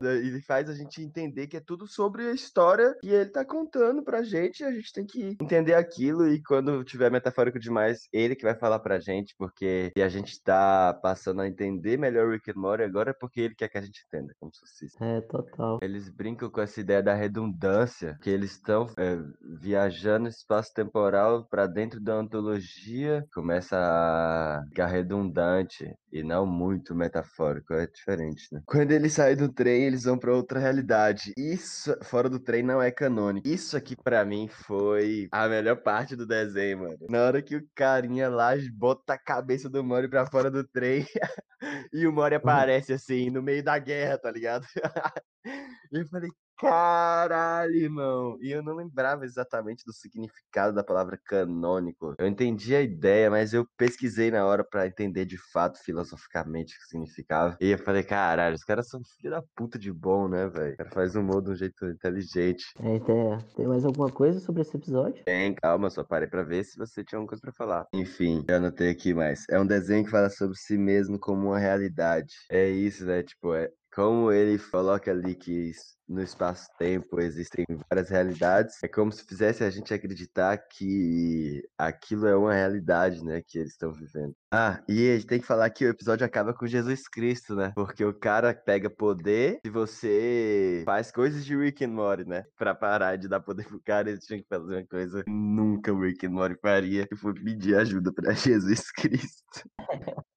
Ele 0.00 0.40
faz 0.42 0.68
a 0.68 0.74
gente 0.74 1.02
entender 1.02 1.46
que 1.46 1.56
é 1.56 1.60
tudo 1.60 1.86
sobre 1.86 2.28
a 2.28 2.32
história 2.32 2.96
que 3.00 3.08
ele 3.08 3.30
tá 3.30 3.44
contando 3.44 4.02
pra 4.02 4.22
gente. 4.22 4.60
E 4.60 4.64
a 4.64 4.72
gente 4.72 4.92
tem 4.92 5.06
que 5.06 5.36
entender 5.40 5.74
aquilo. 5.74 6.28
E 6.28 6.42
quando 6.42 6.84
tiver 6.84 7.10
metafórico 7.10 7.58
demais, 7.58 8.08
ele 8.12 8.34
que 8.34 8.44
vai 8.44 8.54
falar 8.54 8.78
pra 8.78 9.00
gente. 9.00 9.34
Porque 9.38 9.92
a 9.96 10.08
gente 10.08 10.42
tá 10.42 10.94
passando 11.02 11.42
a 11.42 11.48
entender 11.48 11.96
melhor 11.98 12.28
o 12.28 12.32
Rick 12.32 12.50
and 12.50 12.60
Morty 12.60 12.84
agora, 12.84 13.10
é 13.10 13.14
porque 13.14 13.40
ele 13.40 13.54
quer 13.54 13.68
que 13.68 13.78
a 13.78 13.82
gente 13.82 14.04
entenda. 14.06 14.34
Como 14.38 14.52
se 14.54 14.60
fosse 14.60 14.86
isso. 14.86 15.02
É, 15.02 15.20
total. 15.22 15.78
Eles 15.82 16.08
brincam 16.08 16.50
com 16.50 16.60
essa 16.60 16.80
ideia 16.80 17.02
da 17.02 17.14
redundância, 17.14 18.16
que 18.22 18.30
eles 18.30 18.52
estão 18.52 18.86
é, 18.98 19.18
viajando 19.60 20.28
espaço-temporal 20.28 21.46
para 21.48 21.66
dentro 21.66 22.00
da 22.00 22.14
antologia, 22.14 23.24
começa 23.32 23.76
a 23.76 24.62
ficar 24.68 24.86
redundante 24.86 25.94
e 26.14 26.22
não 26.22 26.46
muito 26.46 26.94
metafórico, 26.94 27.74
é 27.74 27.88
diferente, 27.88 28.46
né? 28.52 28.62
Quando 28.64 28.92
eles 28.92 29.14
saem 29.14 29.34
do 29.36 29.52
trem, 29.52 29.82
eles 29.82 30.04
vão 30.04 30.16
para 30.16 30.32
outra 30.32 30.60
realidade. 30.60 31.32
Isso 31.36 31.92
fora 32.04 32.30
do 32.30 32.38
trem 32.38 32.62
não 32.62 32.80
é 32.80 32.92
canônico. 32.92 33.48
Isso 33.48 33.76
aqui 33.76 33.96
para 33.96 34.24
mim 34.24 34.46
foi 34.46 35.26
a 35.32 35.48
melhor 35.48 35.82
parte 35.82 36.14
do 36.14 36.24
desenho, 36.24 36.78
mano. 36.78 36.98
Na 37.10 37.24
hora 37.24 37.42
que 37.42 37.56
o 37.56 37.68
carinha 37.74 38.28
lá 38.28 38.52
bota 38.72 39.14
a 39.14 39.18
cabeça 39.18 39.68
do 39.68 39.82
Mori 39.82 40.08
para 40.08 40.24
fora 40.26 40.48
do 40.52 40.62
trem 40.62 41.04
e 41.92 42.06
o 42.06 42.12
Mori 42.12 42.36
aparece 42.36 42.92
assim 42.92 43.28
no 43.28 43.42
meio 43.42 43.64
da 43.64 43.76
guerra, 43.76 44.16
tá 44.16 44.30
ligado? 44.30 44.64
E 45.44 45.98
eu 45.98 46.06
falei, 46.08 46.30
caralho, 46.58 47.74
irmão. 47.74 48.38
E 48.40 48.50
eu 48.50 48.62
não 48.62 48.74
lembrava 48.74 49.24
exatamente 49.24 49.84
do 49.84 49.92
significado 49.92 50.74
da 50.74 50.82
palavra 50.82 51.18
canônico. 51.24 52.14
Eu 52.18 52.26
entendi 52.26 52.74
a 52.74 52.80
ideia, 52.80 53.30
mas 53.30 53.52
eu 53.52 53.66
pesquisei 53.76 54.30
na 54.30 54.44
hora 54.46 54.64
pra 54.64 54.86
entender 54.86 55.24
de 55.24 55.36
fato, 55.52 55.78
filosoficamente, 55.84 56.74
o 56.74 56.78
que 56.78 56.86
significava. 56.86 57.56
E 57.60 57.70
eu 57.70 57.78
falei, 57.78 58.02
caralho, 58.02 58.54
os 58.54 58.64
caras 58.64 58.88
são 58.88 59.00
filho 59.20 59.30
da 59.30 59.42
puta 59.54 59.78
de 59.78 59.92
bom, 59.92 60.28
né, 60.28 60.48
velho? 60.48 60.74
O 60.74 60.76
cara 60.76 60.90
faz 60.90 61.14
humor 61.14 61.42
de 61.42 61.50
um 61.50 61.54
jeito 61.54 61.86
inteligente. 61.86 62.64
É, 62.80 62.98
tem, 63.00 63.38
tem 63.56 63.66
mais 63.66 63.84
alguma 63.84 64.10
coisa 64.10 64.40
sobre 64.40 64.62
esse 64.62 64.76
episódio? 64.76 65.24
Tem, 65.24 65.54
calma, 65.54 65.90
só 65.90 66.04
parei 66.04 66.28
pra 66.28 66.42
ver 66.42 66.64
se 66.64 66.78
você 66.78 67.04
tinha 67.04 67.18
alguma 67.18 67.28
coisa 67.28 67.42
pra 67.42 67.52
falar. 67.52 67.86
Enfim, 67.92 68.44
eu 68.48 68.56
anotei 68.56 68.90
aqui 68.90 69.12
mais. 69.12 69.44
É 69.50 69.60
um 69.60 69.66
desenho 69.66 70.04
que 70.04 70.10
fala 70.10 70.30
sobre 70.30 70.56
si 70.56 70.78
mesmo 70.78 71.18
como 71.18 71.48
uma 71.48 71.58
realidade. 71.58 72.34
É 72.50 72.68
isso, 72.68 73.04
né? 73.04 73.22
Tipo, 73.22 73.54
é 73.54 73.70
como 73.94 74.32
ele 74.32 74.58
coloca 74.58 75.10
ali 75.10 75.34
que 75.34 75.72
no 76.08 76.20
espaço-tempo 76.22 77.20
existem 77.20 77.64
várias 77.88 78.10
realidades, 78.10 78.82
é 78.82 78.88
como 78.88 79.10
se 79.10 79.24
fizesse 79.24 79.64
a 79.64 79.70
gente 79.70 79.94
acreditar 79.94 80.58
que 80.58 81.62
aquilo 81.78 82.26
é 82.26 82.36
uma 82.36 82.52
realidade, 82.52 83.24
né, 83.24 83.40
que 83.46 83.58
eles 83.58 83.72
estão 83.72 83.92
vivendo. 83.92 84.34
Ah, 84.52 84.82
e 84.88 85.10
a 85.10 85.14
gente 85.14 85.26
tem 85.26 85.40
que 85.40 85.46
falar 85.46 85.70
que 85.70 85.84
o 85.84 85.88
episódio 85.88 86.26
acaba 86.26 86.52
com 86.52 86.66
Jesus 86.66 87.08
Cristo, 87.08 87.54
né? 87.54 87.72
Porque 87.74 88.04
o 88.04 88.12
cara 88.12 88.54
pega 88.54 88.90
poder 88.90 89.60
se 89.64 89.70
você 89.70 90.82
faz 90.84 91.10
coisas 91.10 91.44
de 91.44 91.56
Rick 91.56 91.84
and 91.84 91.88
Morty, 91.88 92.24
né? 92.24 92.44
Pra 92.56 92.74
parar 92.74 93.16
de 93.16 93.28
dar 93.28 93.40
poder 93.40 93.66
pro 93.66 93.80
cara, 93.80 94.10
eles 94.10 94.24
tinham 94.24 94.42
que 94.42 94.48
fazer 94.48 94.76
uma 94.76 94.86
coisa 94.86 95.24
que 95.24 95.30
nunca 95.30 95.92
o 95.92 96.00
Rick 96.00 96.26
and 96.26 96.30
Morty 96.30 96.56
faria, 96.60 97.06
que 97.06 97.16
foi 97.16 97.32
pedir 97.34 97.76
ajuda 97.76 98.12
pra 98.12 98.32
Jesus 98.34 98.90
Cristo. 98.92 99.68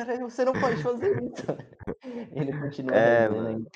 Peraí, 0.00 0.18
você 0.18 0.44
não 0.46 0.52
pode 0.52 0.82
fazer 0.82 1.22
isso. 1.22 1.44
Ele 2.32 2.58
continua 2.58 2.96
É, 2.96 3.28
devendo 3.28 3.70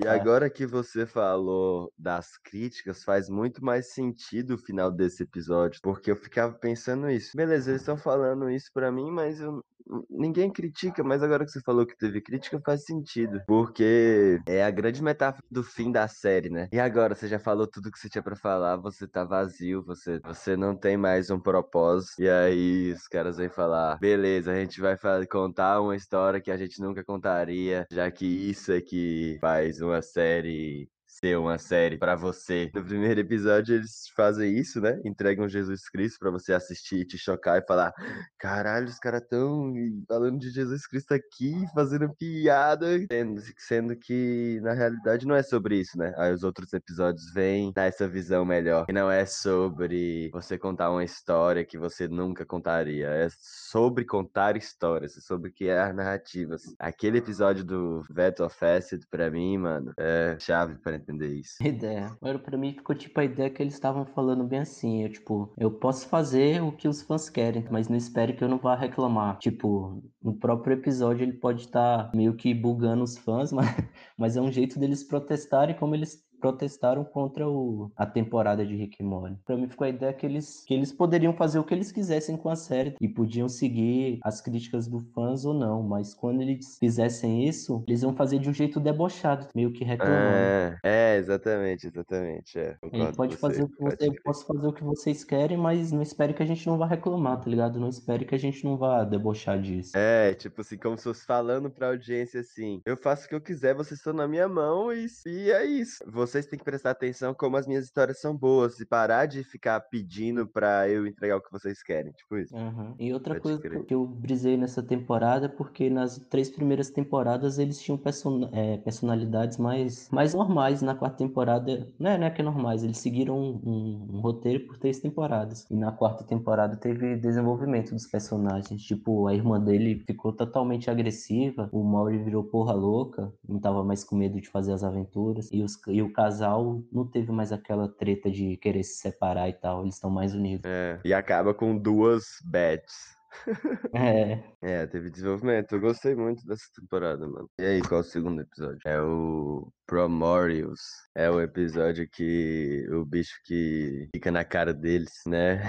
E 0.00 0.04
parte. 0.04 0.08
agora 0.08 0.50
que 0.50 0.66
você 0.66 1.06
falou 1.06 1.92
das 1.98 2.36
críticas, 2.42 3.04
faz 3.04 3.28
muito 3.28 3.64
mais 3.64 3.92
sentido 3.92 4.54
o 4.54 4.58
final 4.58 4.90
desse 4.90 5.22
episódio, 5.22 5.80
porque 5.82 6.10
eu 6.10 6.16
ficava 6.16 6.54
pensando 6.58 7.08
isso. 7.10 7.30
Beleza, 7.36 7.70
eles 7.70 7.82
estão 7.82 7.96
falando 7.96 8.50
isso 8.50 8.70
pra 8.72 8.90
mim, 8.90 9.10
mas 9.10 9.40
eu- 9.40 9.62
ninguém 10.08 10.50
critica, 10.52 11.02
mas 11.04 11.22
agora 11.22 11.44
que 11.44 11.50
você 11.50 11.60
falou 11.64 11.86
que 11.86 11.96
teve 11.96 12.20
crítica, 12.20 12.60
faz 12.64 12.84
sentido, 12.84 13.40
porque 13.46 14.38
é 14.46 14.62
a 14.64 14.70
grande 14.70 15.02
metáfora 15.02 15.42
do 15.50 15.62
fim 15.62 15.90
da 15.90 16.06
série, 16.08 16.48
né? 16.48 16.68
E 16.72 16.78
agora, 16.78 17.14
você 17.14 17.28
já 17.28 17.38
falou 17.38 17.66
tudo 17.66 17.90
que 17.90 17.98
você 17.98 18.08
tinha 18.08 18.22
pra 18.22 18.36
falar, 18.36 18.76
você 18.76 19.06
tá 19.08 19.24
vazio, 19.24 19.84
você, 19.84 20.20
você 20.24 20.56
não 20.56 20.76
tem 20.76 20.96
mais 20.96 21.30
um 21.30 21.40
propósito, 21.40 22.22
e 22.22 22.28
aí 22.30 22.92
os 22.92 23.06
caras 23.08 23.36
vêm 23.36 23.48
falar, 23.50 23.98
beleza, 23.98 24.52
a 24.52 24.56
gente 24.56 24.80
vai 24.80 24.96
contar 25.30 25.80
uma 25.80 25.96
história 25.96 26.40
que 26.40 26.50
a 26.50 26.56
gente 26.56 26.80
nunca 26.80 27.04
contaria, 27.04 27.84
já 27.90 28.10
que 28.10 28.24
isso 28.26 28.72
é 28.72 28.80
que 28.80 29.38
faz 29.52 29.82
uma 29.82 30.00
série 30.00 30.88
ser 31.20 31.36
uma 31.38 31.58
série 31.58 31.98
pra 31.98 32.16
você. 32.16 32.70
No 32.74 32.84
primeiro 32.84 33.20
episódio 33.20 33.74
eles 33.76 34.08
fazem 34.16 34.56
isso, 34.56 34.80
né? 34.80 35.00
Entregam 35.04 35.48
Jesus 35.48 35.88
Cristo 35.88 36.18
pra 36.18 36.30
você 36.30 36.52
assistir, 36.52 37.04
te 37.06 37.18
chocar 37.18 37.58
e 37.62 37.66
falar: 37.66 37.92
"Caralho, 38.38 38.86
os 38.88 38.98
caras 38.98 39.22
tão 39.28 39.72
falando 40.08 40.38
de 40.38 40.50
Jesus 40.50 40.86
Cristo 40.86 41.12
aqui, 41.12 41.54
fazendo 41.74 42.12
piada", 42.16 42.86
sendo, 43.10 43.42
sendo 43.58 43.96
que 43.96 44.58
na 44.62 44.72
realidade 44.72 45.26
não 45.26 45.34
é 45.34 45.42
sobre 45.42 45.80
isso, 45.80 45.96
né? 45.98 46.12
Aí 46.16 46.32
os 46.32 46.42
outros 46.42 46.72
episódios 46.72 47.32
vêm 47.32 47.72
dar 47.74 47.84
essa 47.84 48.08
visão 48.08 48.44
melhor. 48.44 48.86
E 48.88 48.92
não 48.92 49.10
é 49.10 49.26
sobre 49.26 50.30
você 50.32 50.58
contar 50.58 50.90
uma 50.90 51.04
história 51.04 51.64
que 51.64 51.78
você 51.78 52.08
nunca 52.08 52.44
contaria. 52.46 53.08
É 53.08 53.28
sobre 53.38 54.04
contar 54.04 54.56
histórias, 54.56 55.16
é 55.16 55.20
sobre 55.20 55.52
criar 55.52 55.92
narrativas. 55.94 56.62
Aquele 56.78 57.18
episódio 57.18 57.64
do 57.64 58.02
Vet 58.10 58.40
of 58.40 58.64
Acid, 58.64 59.04
pra 59.10 59.30
mim, 59.30 59.58
mano, 59.58 59.92
é 59.98 60.36
chave 60.38 60.76
pra 60.78 61.01
entender 61.02 61.34
isso. 61.34 61.56
Ideia. 61.62 62.06
Agora, 62.20 62.38
pra 62.38 62.56
mim, 62.56 62.72
ficou 62.74 62.94
tipo 62.94 63.18
a 63.20 63.24
ideia 63.24 63.50
que 63.50 63.62
eles 63.62 63.74
estavam 63.74 64.06
falando 64.06 64.44
bem 64.44 64.60
assim. 64.60 65.02
Eu, 65.02 65.12
tipo, 65.12 65.52
eu 65.58 65.70
posso 65.70 66.08
fazer 66.08 66.62
o 66.62 66.72
que 66.72 66.88
os 66.88 67.02
fãs 67.02 67.28
querem, 67.28 67.64
mas 67.70 67.88
não 67.88 67.96
espere 67.96 68.32
que 68.34 68.42
eu 68.42 68.48
não 68.48 68.58
vá 68.58 68.74
reclamar. 68.74 69.38
Tipo, 69.38 70.02
no 70.22 70.34
próprio 70.34 70.74
episódio 70.74 71.24
ele 71.24 71.34
pode 71.34 71.62
estar 71.62 72.10
meio 72.14 72.34
que 72.34 72.54
bugando 72.54 73.02
os 73.04 73.16
fãs, 73.18 73.52
mas, 73.52 73.68
mas 74.16 74.36
é 74.36 74.40
um 74.40 74.50
jeito 74.52 74.78
deles 74.78 75.04
protestarem 75.04 75.76
como 75.76 75.94
eles 75.94 76.22
protestaram 76.42 77.04
contra 77.04 77.48
o, 77.48 77.92
a 77.96 78.04
temporada 78.04 78.66
de 78.66 78.74
Rick 78.74 79.00
Morty. 79.00 79.38
Pra 79.44 79.56
mim 79.56 79.68
ficou 79.68 79.86
a 79.86 79.90
ideia 79.90 80.12
que 80.12 80.26
eles, 80.26 80.64
que 80.66 80.74
eles 80.74 80.92
poderiam 80.92 81.32
fazer 81.32 81.60
o 81.60 81.64
que 81.64 81.72
eles 81.72 81.92
quisessem 81.92 82.36
com 82.36 82.48
a 82.48 82.56
série 82.56 82.96
e 83.00 83.08
podiam 83.08 83.48
seguir 83.48 84.18
as 84.24 84.40
críticas 84.40 84.88
dos 84.88 85.04
fãs 85.14 85.44
ou 85.44 85.54
não, 85.54 85.84
mas 85.84 86.12
quando 86.14 86.42
eles 86.42 86.76
fizessem 86.78 87.46
isso, 87.46 87.84
eles 87.86 88.02
iam 88.02 88.14
fazer 88.16 88.40
de 88.40 88.50
um 88.50 88.52
jeito 88.52 88.80
debochado, 88.80 89.46
meio 89.54 89.72
que 89.72 89.84
reclamando. 89.84 90.18
É, 90.18 90.78
é, 90.82 91.16
exatamente, 91.16 91.86
exatamente. 91.86 92.58
É, 92.58 92.76
Ele 92.82 93.12
pode 93.12 93.36
fazer 93.36 93.62
você. 93.62 93.62
o 93.62 93.68
que 93.68 93.80
você, 93.80 94.08
eu 94.08 94.14
posso 94.24 94.44
fazer 94.44 94.66
o 94.66 94.72
que 94.72 94.82
vocês 94.82 95.22
querem, 95.22 95.56
mas 95.56 95.92
não 95.92 96.02
espere 96.02 96.34
que 96.34 96.42
a 96.42 96.46
gente 96.46 96.66
não 96.66 96.76
vá 96.76 96.86
reclamar, 96.86 97.40
tá 97.40 97.48
ligado? 97.48 97.78
Não 97.78 97.88
espere 97.88 98.24
que 98.24 98.34
a 98.34 98.38
gente 98.38 98.64
não 98.64 98.76
vá 98.76 99.04
debochar 99.04 99.60
disso. 99.60 99.92
É, 99.96 100.34
tipo 100.34 100.60
assim, 100.60 100.76
como 100.76 100.98
se 100.98 101.04
fosse 101.04 101.24
falando 101.24 101.70
pra 101.70 101.88
audiência 101.88 102.40
assim: 102.40 102.82
eu 102.84 102.96
faço 102.96 103.26
o 103.26 103.28
que 103.28 103.34
eu 103.34 103.40
quiser, 103.40 103.74
vocês 103.74 104.00
estão 104.00 104.12
na 104.12 104.26
minha 104.26 104.48
mão 104.48 104.92
e, 104.92 105.06
e 105.26 105.50
é 105.50 105.64
isso. 105.64 106.02
Vocês 106.32 106.46
têm 106.46 106.58
que 106.58 106.64
prestar 106.64 106.92
atenção 106.92 107.34
como 107.34 107.58
as 107.58 107.66
minhas 107.66 107.84
histórias 107.84 108.18
são 108.18 108.34
boas 108.34 108.80
e 108.80 108.86
parar 108.86 109.26
de 109.26 109.44
ficar 109.44 109.78
pedindo 109.80 110.46
pra 110.46 110.88
eu 110.88 111.06
entregar 111.06 111.36
o 111.36 111.42
que 111.42 111.52
vocês 111.52 111.82
querem. 111.82 112.10
Tipo 112.12 112.38
isso. 112.38 112.56
Uhum. 112.56 112.94
E 112.98 113.12
outra 113.12 113.34
Pode 113.34 113.42
coisa 113.42 113.58
crer. 113.60 113.84
que 113.84 113.92
eu 113.92 114.06
brisei 114.06 114.56
nessa 114.56 114.82
temporada, 114.82 115.44
é 115.44 115.48
porque 115.48 115.90
nas 115.90 116.16
três 116.30 116.48
primeiras 116.48 116.88
temporadas 116.88 117.58
eles 117.58 117.78
tinham 117.78 117.98
person- 117.98 118.48
é, 118.52 118.78
personalidades 118.78 119.58
mais, 119.58 120.08
mais 120.10 120.32
normais. 120.32 120.80
Na 120.80 120.94
quarta 120.94 121.18
temporada, 121.18 121.86
não 121.98 122.10
é, 122.10 122.16
não 122.16 122.26
é 122.26 122.30
que 122.30 122.40
é 122.40 122.44
normais, 122.44 122.82
eles 122.82 122.96
seguiram 122.98 123.38
um, 123.38 123.60
um- 123.62 124.16
um 124.16 124.20
roteiro 124.20 124.66
por 124.66 124.78
três 124.78 124.98
temporadas. 125.00 125.66
E 125.70 125.76
na 125.76 125.92
quarta 125.92 126.24
temporada 126.24 126.76
teve 126.78 127.14
desenvolvimento 127.16 127.90
dos 127.92 128.06
personagens. 128.06 128.80
Tipo, 128.82 129.26
a 129.26 129.34
irmã 129.34 129.60
dele 129.60 130.02
ficou 130.06 130.32
totalmente 130.32 130.90
agressiva, 130.90 131.68
o 131.70 131.84
Maury 131.84 132.16
virou 132.16 132.42
porra 132.42 132.72
louca, 132.72 133.30
não 133.46 133.60
tava 133.60 133.84
mais 133.84 134.02
com 134.02 134.16
medo 134.16 134.40
de 134.40 134.48
fazer 134.48 134.72
as 134.72 134.82
aventuras. 134.82 135.50
E, 135.52 135.62
os, 135.62 135.78
e 135.88 136.00
o 136.00 136.10
casal 136.22 136.82
não 136.92 137.04
teve 137.04 137.32
mais 137.32 137.52
aquela 137.52 137.88
treta 137.88 138.30
de 138.30 138.56
querer 138.58 138.84
se 138.84 139.00
separar 139.00 139.48
e 139.48 139.52
tal, 139.52 139.82
eles 139.82 139.94
estão 139.94 140.10
mais 140.10 140.34
unidos. 140.34 140.64
É, 140.64 141.00
e 141.04 141.12
acaba 141.12 141.52
com 141.52 141.76
duas 141.76 142.24
bets. 142.44 143.16
É, 143.94 144.42
É, 144.60 144.86
teve 144.86 145.08
desenvolvimento. 145.08 145.72
Eu 145.72 145.80
gostei 145.80 146.14
muito 146.14 146.46
dessa 146.46 146.66
temporada, 146.78 147.26
mano. 147.26 147.48
E 147.58 147.64
aí, 147.64 147.80
qual 147.80 148.02
é 148.02 148.04
o 148.04 148.06
segundo 148.06 148.42
episódio? 148.42 148.78
É 148.84 149.00
o 149.00 149.72
Promorius. 149.92 150.80
É 151.14 151.28
o 151.28 151.38
episódio 151.38 152.08
que 152.08 152.88
o 152.90 153.04
bicho 153.04 153.38
que 153.44 154.08
fica 154.14 154.30
na 154.30 154.42
cara 154.42 154.72
deles, 154.72 155.20
né? 155.26 155.60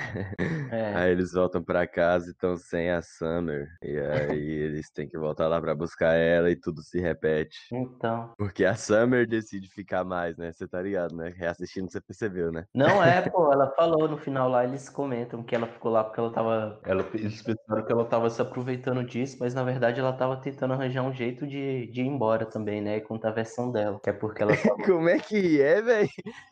É. 0.71 0.95
Aí 0.95 1.11
eles 1.11 1.33
voltam 1.33 1.61
pra 1.61 1.85
casa 1.85 2.27
e 2.27 2.31
estão 2.31 2.55
sem 2.55 2.89
a 2.89 3.01
Summer. 3.01 3.67
E 3.83 3.99
aí 3.99 4.39
eles 4.63 4.89
têm 4.89 5.09
que 5.09 5.17
voltar 5.17 5.49
lá 5.49 5.59
pra 5.59 5.75
buscar 5.75 6.13
ela 6.13 6.49
e 6.49 6.55
tudo 6.55 6.81
se 6.81 7.01
repete. 7.01 7.57
então. 7.69 8.31
Porque 8.37 8.63
a 8.63 8.75
Summer 8.75 9.27
decide 9.27 9.67
ficar 9.67 10.05
mais, 10.05 10.37
né? 10.37 10.53
Você 10.53 10.65
tá 10.65 10.81
ligado, 10.81 11.13
né? 11.13 11.33
Reassistindo 11.35 11.91
você 11.91 11.99
percebeu, 11.99 12.49
né? 12.49 12.63
Não 12.73 13.03
é, 13.03 13.21
pô, 13.29 13.51
ela 13.51 13.69
falou 13.75 14.07
no 14.07 14.17
final 14.17 14.47
lá, 14.47 14.63
eles 14.63 14.87
comentam 14.87 15.43
que 15.43 15.53
ela 15.53 15.67
ficou 15.67 15.91
lá 15.91 16.01
porque 16.05 16.21
ela 16.21 16.31
tava. 16.31 16.79
Ela, 16.85 17.05
eles 17.13 17.41
pensaram 17.41 17.85
que 17.85 17.91
ela 17.91 18.05
tava 18.05 18.29
se 18.29 18.41
aproveitando 18.41 19.03
disso, 19.03 19.35
mas 19.41 19.53
na 19.53 19.63
verdade 19.63 19.99
ela 19.99 20.13
tava 20.13 20.37
tentando 20.37 20.73
arranjar 20.73 21.03
um 21.03 21.13
jeito 21.13 21.45
de, 21.45 21.87
de 21.87 22.01
ir 22.01 22.07
embora 22.07 22.45
também, 22.45 22.81
né? 22.81 22.95
E 22.95 23.01
contar 23.01 23.29
a 23.29 23.33
versão 23.33 23.69
dela. 23.69 23.99
Que 24.01 24.09
é 24.09 24.12
porque 24.13 24.43
ela 24.43 24.55
tava. 24.55 24.83
Como 24.83 25.09
é 25.09 25.19
que 25.19 25.61
é, 25.61 25.81
velho? 25.81 26.09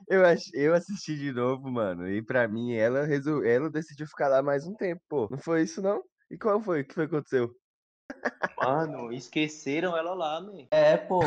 Eu, 0.07 0.25
ach... 0.25 0.49
eu 0.53 0.73
assisti 0.73 1.17
de 1.17 1.31
novo, 1.31 1.69
mano. 1.71 2.09
E 2.09 2.21
pra 2.21 2.47
mim, 2.47 2.73
ela, 2.73 3.05
resol... 3.05 3.43
ela 3.45 3.69
decidiu 3.69 4.07
ficar 4.07 4.27
lá 4.27 4.41
mais 4.41 4.65
um 4.67 4.75
tempo, 4.75 5.01
pô. 5.07 5.27
Não 5.29 5.39
foi 5.39 5.63
isso, 5.63 5.81
não? 5.81 6.03
E 6.29 6.37
qual 6.37 6.61
foi? 6.61 6.81
O 6.81 6.85
que 6.85 6.93
foi 6.93 7.07
que 7.07 7.15
aconteceu? 7.15 7.60
Mano, 8.57 9.11
esqueceram 9.11 9.95
ela 9.97 10.13
lá, 10.13 10.39
man. 10.39 10.65
É, 10.71 10.97
pô. 10.97 11.23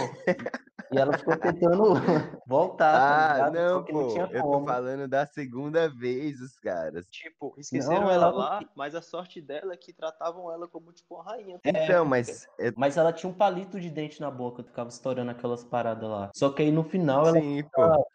E 0.92 0.98
ela 0.98 1.16
ficou 1.16 1.36
tentando 1.36 1.94
voltar, 2.46 3.00
tá 3.00 3.46
Ah, 3.46 3.50
não, 3.50 3.74
não 3.78 3.84
pô. 3.84 4.08
tinha 4.08 4.28
Eu 4.30 4.42
tô 4.42 4.64
falando 4.64 5.08
da 5.08 5.26
segunda 5.26 5.88
vez, 5.88 6.40
os 6.40 6.56
caras. 6.58 7.04
Tipo, 7.10 7.54
esqueceram 7.58 8.02
Não, 8.02 8.10
ela 8.10 8.26
ela- 8.26 8.32
lá, 8.32 8.60
mas 8.76 8.94
a 8.94 9.02
sorte 9.02 9.40
dela 9.40 9.72
é 9.72 9.76
que 9.76 9.92
tratavam 9.92 10.52
ela 10.52 10.68
como, 10.68 10.92
tipo, 10.92 11.14
uma 11.16 11.24
rainha. 11.24 11.58
Então, 11.64 12.04
mas. 12.04 12.46
é- 12.60 12.72
Mas 12.76 12.96
ela 12.96 13.12
tinha 13.12 13.28
um 13.30 13.34
palito 13.34 13.80
de 13.80 13.90
dente 13.90 14.20
na 14.20 14.30
boca, 14.30 14.62
ficava 14.62 14.88
estourando 14.88 15.30
aquelas 15.30 15.64
paradas 15.64 16.08
lá. 16.08 16.30
Só 16.34 16.50
que 16.50 16.62
aí 16.62 16.70
no 16.70 16.84
final 16.84 17.26
ela 17.26 17.40
Sim, 17.40 17.64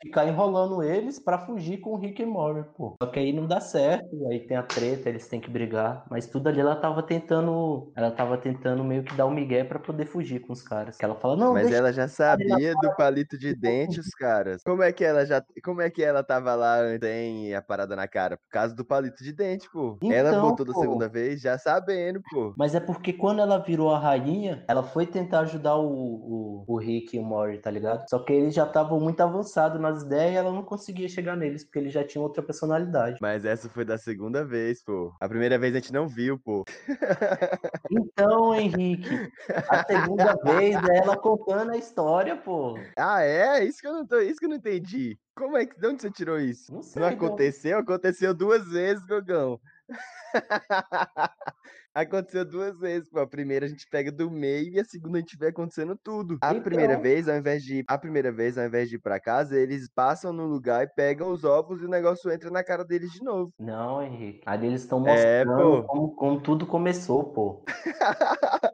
fica 0.01 0.25
enrolando 0.25 0.84
eles 0.84 1.19
pra 1.19 1.39
fugir 1.39 1.79
com 1.79 1.91
o 1.91 1.97
Rick 1.97 2.21
e 2.21 2.25
Morty, 2.25 2.69
pô. 2.75 2.95
Só 3.01 3.10
que 3.10 3.19
aí 3.19 3.34
não 3.34 3.47
dá 3.47 3.60
certo, 3.60 4.27
aí 4.29 4.39
tem 4.47 4.55
a 4.55 4.63
treta, 4.63 5.10
eles 5.10 5.27
têm 5.27 5.41
que 5.41 5.49
brigar. 5.49 6.05
Mas 6.10 6.27
tudo 6.27 6.47
ali 6.47 6.60
ela 6.62 6.75
tava 6.75 7.01
tentando. 7.03 7.91
Ela 7.95 8.12
tava 8.12 8.38
tentando 8.38 8.59
meio 8.84 9.04
que 9.04 9.15
dar 9.15 9.26
um 9.26 9.34
migué 9.34 9.63
pra 9.63 9.80
poder 9.80 10.06
fugir 10.06 10.39
com 10.39 10.54
os 10.54 10.62
caras. 10.62 10.98
Que 10.98 11.06
ela 11.06 11.15
fala, 11.15 11.36
não, 11.36 11.54
Mas 11.54 11.72
ela 11.72 11.91
já 11.91 12.08
sabia 12.08 12.74
do 12.76 12.95
palito 12.95 13.38
de 13.38 13.56
dente, 13.56 14.00
os 14.00 14.10
caras. 14.10 14.62
Como 14.63 14.84
é 14.84 14.91
que 14.91 15.04
ela 15.04 15.26
já. 15.26 15.43
Como 15.63 15.82
é 15.82 15.89
que 15.89 16.04
ela 16.04 16.24
tava 16.24 16.56
lá 16.56 16.80
sem 17.02 17.54
a 17.56 17.62
parada 17.62 17.95
na 17.95 18.08
cara? 18.08 18.38
Por 18.38 18.50
causa 18.50 18.76
do 18.76 18.86
palito 18.86 19.24
de 19.24 19.34
dente, 19.34 19.69
pô. 19.72 19.98
ela 20.04 20.30
Então, 20.30 20.41
voltou 20.41 20.65
da 20.65 20.74
segunda 20.74 21.08
vez 21.08 21.41
já 21.41 21.58
sabendo, 21.58 22.22
pô. 22.30 22.54
Mas 22.58 22.76
é 22.76 22.80
porque 22.80 23.13
quando 23.13 23.41
ela 23.41 23.58
virou 23.58 23.93
a 23.93 24.00
rainha, 24.00 24.63
ela 24.67 24.84
foi 24.84 25.06
tentar 25.06 25.41
ajudar 25.41 25.78
o, 25.78 25.88
o, 25.88 26.65
o 26.67 26.78
Rick 26.78 27.15
e 27.15 27.19
o 27.19 27.24
Morty, 27.24 27.60
tá 27.60 27.72
ligado? 27.72 28.08
Só 28.10 28.19
que 28.19 28.34
eles 28.34 28.54
já 28.54 28.65
estavam 28.65 29.00
muito 29.00 29.22
avançados 29.22 29.80
nas 29.80 30.04
ideias 30.04 30.34
e 30.34 30.38
ela 30.38 30.52
não 30.52 30.63
conseguia 30.63 31.08
chegar 31.08 31.36
neles, 31.36 31.63
porque 31.63 31.80
eles 31.80 31.93
já 31.93 32.04
tinham 32.04 32.24
outra 32.24 32.43
personalidade. 32.43 33.17
Mas 33.22 33.45
essa 33.45 33.69
foi 33.69 33.86
da 33.86 33.98
segunda 33.98 34.45
vez, 34.45 34.84
pô. 34.84 35.13
A 35.19 35.28
primeira 35.28 35.58
vez 35.58 35.74
a 35.74 35.80
gente 35.80 35.93
não 35.93 36.08
viu, 36.08 36.39
pô. 36.39 36.63
Então, 37.91 38.48
Henrique, 38.55 39.31
a 39.69 39.83
segunda 39.85 40.35
vez 40.43 40.75
é 40.75 40.97
ela 40.97 41.17
contando 41.17 41.71
a 41.71 41.77
história, 41.77 42.35
pô. 42.35 42.77
Ah, 42.97 43.21
é? 43.21 43.63
Isso 43.63 43.79
que 43.81 43.88
eu 43.88 43.93
não 43.93 44.05
tô, 44.05 44.19
isso 44.19 44.39
que 44.39 44.45
eu 44.45 44.49
não 44.49 44.57
entendi. 44.57 45.17
Como 45.35 45.57
é 45.57 45.65
que, 45.65 45.79
de 45.79 45.88
onde 45.88 46.01
você 46.01 46.12
tirou 46.12 46.39
isso? 46.39 46.73
Não 46.73 46.81
sei. 46.83 47.01
Não 47.01 47.09
aconteceu? 47.09 47.77
Aconteceu 47.79 48.33
duas 48.33 48.67
vezes, 48.67 49.05
Gogão. 49.05 49.59
aconteceu 52.03 52.45
duas 52.45 52.77
vezes, 52.79 53.09
pô. 53.09 53.19
A 53.19 53.27
primeira 53.27 53.65
a 53.65 53.69
gente 53.69 53.88
pega 53.89 54.12
do 54.12 54.29
meio 54.31 54.73
e 54.73 54.79
a 54.79 54.85
segunda 54.85 55.17
a 55.17 55.21
gente 55.21 55.38
vê 55.38 55.47
acontecendo 55.47 55.97
tudo. 56.03 56.38
A 56.41 56.51
Então. 56.51 56.63
primeira 56.63 56.97
vez, 56.97 57.27
ao 57.27 57.38
invés 57.38 57.63
de 57.63 57.83
a 57.88 57.97
primeira 57.97 58.31
vez, 58.31 58.57
ao 58.57 58.65
invés 58.65 58.89
de 58.89 58.95
ir 58.95 58.99
pra 59.01 59.19
casa, 59.19 59.57
eles 59.59 59.89
passam 59.93 60.31
no 60.33 60.45
lugar 60.45 60.83
e 60.85 60.93
pegam 60.93 61.31
os 61.31 61.43
ovos 61.43 61.81
e 61.81 61.85
o 61.85 61.89
negócio 61.89 62.31
entra 62.31 62.49
na 62.51 62.63
cara 62.63 62.83
deles 62.85 63.12
de 63.12 63.23
novo. 63.23 63.53
Não, 63.59 64.01
Henrique. 64.01 64.41
Ali 64.45 64.67
eles 64.67 64.81
estão 64.81 64.99
É, 65.03 65.43
mostrando 65.45 65.83
pô. 65.83 65.83
como, 65.83 66.15
como 66.15 66.41
tudo 66.41 66.65
começou, 66.65 67.33
pô. 67.33 67.63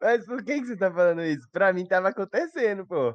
Mas 0.00 0.26
por 0.26 0.42
que, 0.42 0.60
que 0.60 0.66
você 0.66 0.76
tá 0.76 0.90
falando 0.92 1.22
isso? 1.22 1.48
Pra 1.50 1.72
mim 1.72 1.86
tava 1.86 2.08
acontecendo, 2.08 2.86
pô. 2.86 3.14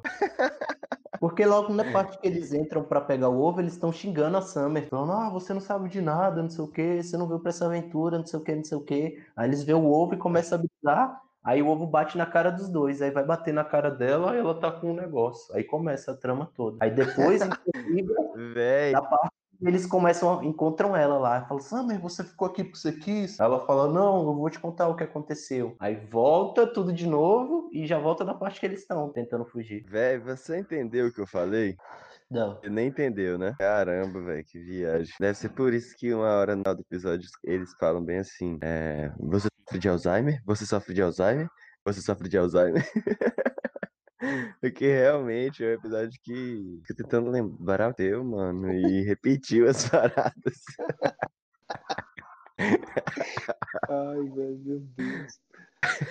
Porque 1.20 1.44
logo 1.44 1.72
na 1.72 1.84
parte 1.92 2.18
que 2.18 2.26
eles 2.26 2.52
entram 2.52 2.82
pra 2.82 3.00
pegar 3.00 3.28
o 3.28 3.40
ovo, 3.40 3.60
eles 3.60 3.74
estão 3.74 3.92
xingando 3.92 4.38
a 4.38 4.42
Summer. 4.42 4.88
Falando, 4.88 5.12
ah, 5.12 5.30
você 5.30 5.52
não 5.52 5.60
sabe 5.60 5.88
de 5.90 6.00
nada, 6.00 6.42
não 6.42 6.48
sei 6.48 6.64
o 6.64 6.68
que, 6.68 7.02
você 7.02 7.16
não 7.16 7.28
veio 7.28 7.40
pra 7.40 7.50
essa 7.50 7.66
aventura, 7.66 8.18
não 8.18 8.26
sei 8.26 8.38
o 8.38 8.42
que, 8.42 8.54
não 8.54 8.64
sei 8.64 8.78
o 8.78 8.80
que. 8.80 9.22
Aí 9.36 9.48
eles 9.48 9.62
vê 9.62 9.74
o 9.74 9.84
ovo 9.84 10.14
e 10.14 10.18
começam 10.18 10.58
a 10.58 10.62
brigar. 10.62 11.20
Aí 11.42 11.62
o 11.62 11.68
ovo 11.68 11.86
bate 11.86 12.16
na 12.18 12.26
cara 12.26 12.50
dos 12.50 12.68
dois, 12.68 13.00
aí 13.00 13.10
vai 13.10 13.24
bater 13.24 13.52
na 13.52 13.64
cara 13.64 13.90
dela, 13.90 14.32
aí 14.32 14.38
ela 14.38 14.58
tá 14.58 14.70
com 14.70 14.90
um 14.90 14.94
negócio. 14.94 15.54
Aí 15.54 15.64
começa 15.64 16.12
a 16.12 16.16
trama 16.16 16.50
toda. 16.54 16.78
Aí 16.80 16.90
depois, 16.90 17.40
inclusive, 17.44 18.14
Véi, 18.54 18.92
da 18.92 19.02
parte 19.02 19.39
eles 19.62 19.86
começam, 19.86 20.40
a- 20.40 20.44
encontram 20.44 20.96
ela 20.96 21.18
lá. 21.18 21.44
Fala, 21.46 21.60
Summer, 21.60 22.00
você 22.00 22.24
ficou 22.24 22.48
aqui 22.48 22.64
porque 22.64 22.78
você 22.78 22.92
quis? 22.92 23.38
Ela 23.40 23.60
fala, 23.66 23.88
não, 23.92 24.18
eu 24.26 24.34
vou 24.34 24.48
te 24.50 24.58
contar 24.58 24.88
o 24.88 24.96
que 24.96 25.04
aconteceu. 25.04 25.76
Aí 25.78 25.96
volta 25.96 26.66
tudo 26.66 26.92
de 26.92 27.06
novo 27.06 27.68
e 27.72 27.86
já 27.86 27.98
volta 27.98 28.24
na 28.24 28.34
parte 28.34 28.58
que 28.60 28.66
eles 28.66 28.80
estão 28.80 29.10
tentando 29.12 29.44
fugir. 29.44 29.84
véi, 29.88 30.18
você 30.18 30.58
entendeu 30.58 31.08
o 31.08 31.12
que 31.12 31.20
eu 31.20 31.26
falei? 31.26 31.76
Não. 32.30 32.60
Você 32.60 32.68
nem 32.70 32.88
entendeu, 32.88 33.36
né? 33.38 33.54
Caramba, 33.58 34.20
velho, 34.22 34.44
que 34.44 34.58
viagem. 34.58 35.12
Deve 35.18 35.36
ser 35.36 35.48
por 35.50 35.72
isso 35.74 35.96
que 35.96 36.12
uma 36.14 36.28
hora 36.28 36.54
no 36.54 36.62
episódio 36.78 37.28
eles 37.44 37.72
falam 37.78 38.02
bem 38.04 38.18
assim: 38.18 38.56
é, 38.62 39.10
Você 39.18 39.48
sofre 39.66 39.78
de 39.80 39.88
Alzheimer? 39.88 40.40
Você 40.46 40.66
sofre 40.66 40.94
de 40.94 41.02
Alzheimer? 41.02 41.48
Você 41.84 42.00
sofre 42.00 42.28
de 42.28 42.38
Alzheimer? 42.38 42.84
Porque 44.60 44.86
realmente 44.86 45.64
é 45.64 45.68
um 45.68 45.72
episódio 45.72 46.20
que 46.22 46.80
fico 46.86 47.02
tentando 47.02 47.30
lembrar 47.30 47.90
o 47.90 47.94
teu, 47.94 48.24
mano, 48.24 48.72
e 48.72 49.02
repetiu 49.04 49.68
as 49.68 49.88
paradas. 49.88 50.58
Ai, 52.58 54.22
velho, 54.34 54.60
meu 54.64 54.80
Deus. 54.96 55.40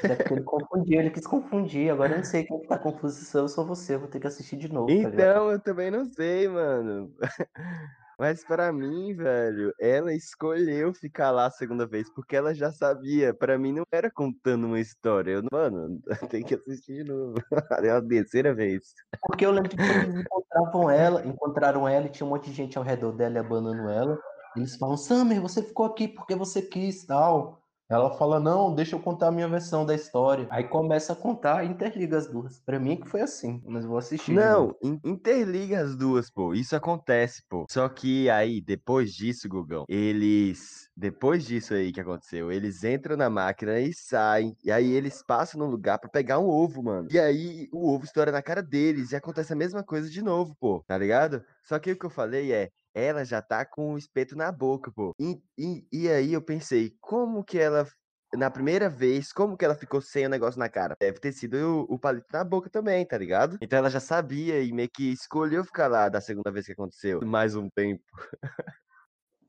É 0.04 0.16
porque 0.16 0.34
ele 0.34 0.44
confundiu, 0.44 1.00
ele 1.00 1.10
quis 1.12 1.28
confundir. 1.28 1.92
Agora 1.92 2.14
eu 2.14 2.18
não 2.18 2.24
sei 2.24 2.44
quem 2.44 2.60
que 2.60 2.68
tá 2.68 2.78
confuso 2.78 3.16
se 3.16 3.26
sou 3.26 3.40
eu 3.40 3.44
ou 3.44 3.50
sou 3.50 3.66
você. 3.66 3.96
Eu 3.96 4.00
vou 4.00 4.10
ter 4.10 4.20
que 4.20 4.28
assistir 4.28 4.58
de 4.58 4.72
novo, 4.72 4.88
tá? 4.88 4.94
Então, 4.94 5.52
eu 5.52 5.60
também 5.60 5.92
não 5.92 6.06
sei, 6.06 6.48
mano. 6.48 7.14
Mas 8.20 8.44
pra 8.44 8.74
mim, 8.74 9.16
velho, 9.16 9.74
ela 9.80 10.14
escolheu 10.14 10.94
ficar 10.94 11.32
lá 11.32 11.46
a 11.46 11.52
segunda 11.52 11.88
vez 11.88 12.14
porque 12.14 12.36
ela 12.36 12.54
já 12.54 12.70
sabia. 12.70 13.34
Pra 13.34 13.58
mim 13.58 13.72
não 13.72 13.86
era 13.90 14.12
contando 14.12 14.68
uma 14.68 14.80
história. 14.80 15.32
Eu, 15.32 15.44
mano, 15.50 16.02
tem 16.30 16.44
que 16.44 16.54
assistir 16.54 17.04
de 17.04 17.04
novo. 17.06 17.36
É 17.82 17.92
a 17.92 18.02
terceira 18.02 18.54
vez. 18.54 18.94
Porque 19.26 19.46
eu 19.46 19.52
lembro 19.52 19.70
que 19.70 19.82
eles 19.82 20.16
encontravam 20.16 20.90
ela, 20.90 21.26
encontraram 21.26 21.88
ela 21.88 22.08
e 22.08 22.10
tinha 22.10 22.28
um 22.28 22.30
monte 22.30 22.50
de 22.50 22.56
gente 22.56 22.78
ao 22.78 22.84
redor 22.84 23.14
dela 23.14 23.36
e 23.36 23.40
abanando 23.40 23.90
ela. 23.90 24.20
Eles 24.58 24.76
falam, 24.76 24.98
Summer, 24.98 25.42
você 25.42 25.64
ficou 25.64 25.86
aqui 25.86 26.08
porque 26.08 26.36
você 26.36 26.62
quis, 26.62 27.06
tal. 27.06 27.59
Ela 27.90 28.12
fala, 28.12 28.40
não, 28.40 28.74
deixa 28.76 28.96
eu 28.96 29.00
contar 29.02 29.30
a 29.30 29.32
minha 29.32 29.48
versão 29.48 29.84
da 29.84 29.96
história. 29.96 30.48
Aí 30.52 30.64
começa 30.68 31.14
a 31.14 31.16
contar 31.16 31.66
interliga 31.66 32.18
as 32.18 32.28
duas. 32.28 32.60
Pra 32.60 32.80
mim 32.80 32.96
que 32.98 33.10
foi 33.10 33.22
assim, 33.22 33.62
mas 33.66 33.84
vou 33.84 33.98
assistir. 33.98 34.32
novo. 34.32 34.78
Não, 34.84 34.92
in- 34.92 35.00
interliga 35.04 35.82
as 35.82 35.96
duas, 35.96 36.30
pô. 36.30 36.54
Isso 36.54 36.76
acontece, 36.76 37.42
pô. 37.50 37.66
Só 37.70 37.90
que 37.90 38.30
aí, 38.30 38.62
depois 38.62 39.12
disso, 39.12 39.50
Gugão, 39.50 39.86
eles. 39.90 40.88
Depois 40.96 41.46
disso 41.46 41.74
aí 41.74 41.92
que 41.92 42.02
aconteceu, 42.02 42.52
eles 42.52 42.84
entram 42.84 43.16
na 43.18 43.30
máquina 43.30 43.80
e 43.80 43.92
saem. 43.94 44.56
E 44.64 44.72
aí 44.72 44.92
eles 44.92 45.24
passam 45.24 45.60
num 45.60 45.68
lugar 45.72 45.98
pra 45.98 46.10
pegar 46.10 46.38
um 46.40 46.48
ovo, 46.48 46.84
mano. 46.84 47.08
E 47.10 47.18
aí 47.18 47.68
o 47.72 47.90
ovo 47.92 48.04
estoura 48.06 48.32
na 48.32 48.42
cara 48.42 48.62
deles. 48.62 49.12
E 49.12 49.16
acontece 49.16 49.54
a 49.54 49.56
mesma 49.56 49.84
coisa 49.84 50.10
de 50.10 50.22
novo, 50.22 50.56
pô. 50.60 50.84
Tá 50.86 50.98
ligado? 50.98 51.42
Só 51.64 51.80
que 51.80 51.92
o 51.92 51.98
que 51.98 52.06
eu 52.06 52.10
falei 52.10 52.52
é. 52.54 52.70
Ela 53.00 53.24
já 53.24 53.42
tá 53.42 53.66
com 53.66 53.94
o 53.94 53.98
espeto 53.98 54.36
na 54.36 54.52
boca, 54.52 54.92
pô. 54.92 55.14
E, 55.20 55.42
e, 55.58 55.88
e 55.92 56.10
aí 56.10 56.34
eu 56.34 56.42
pensei, 56.42 56.94
como 57.00 57.44
que 57.44 57.58
ela 57.58 57.88
na 58.36 58.52
primeira 58.52 58.90
vez, 58.90 59.34
como 59.34 59.58
que 59.58 59.66
ela 59.66 59.74
ficou 59.74 60.02
sem 60.02 60.26
o 60.26 60.30
negócio 60.30 60.60
na 60.60 60.70
cara? 60.70 60.96
Deve 61.00 61.20
ter 61.20 61.32
sido 61.32 61.56
o, 61.90 61.96
o 61.96 62.00
palito 62.00 62.28
na 62.32 62.44
boca 62.44 62.70
também, 62.70 63.04
tá 63.06 63.18
ligado? 63.18 63.58
Então 63.62 63.80
ela 63.80 63.90
já 63.90 64.00
sabia 64.00 64.62
e 64.62 64.72
meio 64.72 64.90
que 64.94 65.12
escolheu 65.12 65.64
ficar 65.64 65.88
lá 65.88 66.10
da 66.10 66.22
segunda 66.22 66.52
vez 66.52 66.66
que 66.66 66.74
aconteceu, 66.74 67.22
mais 67.24 67.56
um 67.56 67.68
tempo. 67.70 68.04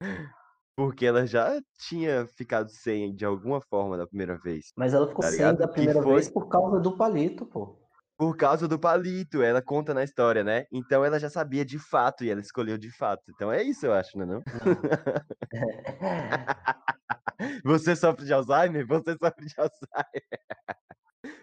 Porque 0.74 1.04
ela 1.04 1.26
já 1.26 1.60
tinha 1.78 2.26
ficado 2.26 2.70
sem 2.70 3.14
de 3.14 3.24
alguma 3.24 3.60
forma 3.60 3.98
da 3.98 4.06
primeira 4.06 4.38
vez. 4.38 4.72
Mas 4.74 4.94
ela 4.94 5.06
ficou 5.06 5.22
Tá 5.22 5.30
sem 5.30 5.54
da 5.54 5.68
primeira 5.68 6.02
foi- 6.02 6.14
vez 6.14 6.30
por 6.30 6.48
causa 6.48 6.80
do 6.80 6.96
palito, 6.96 7.44
pô. 7.44 7.79
Por 8.20 8.36
causa 8.36 8.68
do 8.68 8.78
palito, 8.78 9.42
ela 9.42 9.62
conta 9.62 9.94
na 9.94 10.04
história, 10.04 10.44
né? 10.44 10.66
Então 10.70 11.02
ela 11.02 11.18
já 11.18 11.30
sabia 11.30 11.64
de 11.64 11.78
fato 11.78 12.22
e 12.22 12.28
ela 12.28 12.42
escolheu 12.42 12.76
de 12.76 12.90
fato. 12.90 13.22
Então 13.30 13.50
é 13.50 13.62
isso, 13.62 13.86
eu 13.86 13.94
acho, 13.94 14.18
né? 14.18 14.26
Não? 14.26 14.42
Você 17.64 17.96
sofre 17.96 18.26
de 18.26 18.34
Alzheimer? 18.34 18.86
Você 18.86 19.12
sofre 19.12 19.46
de 19.46 19.54
Alzheimer. 19.56 20.22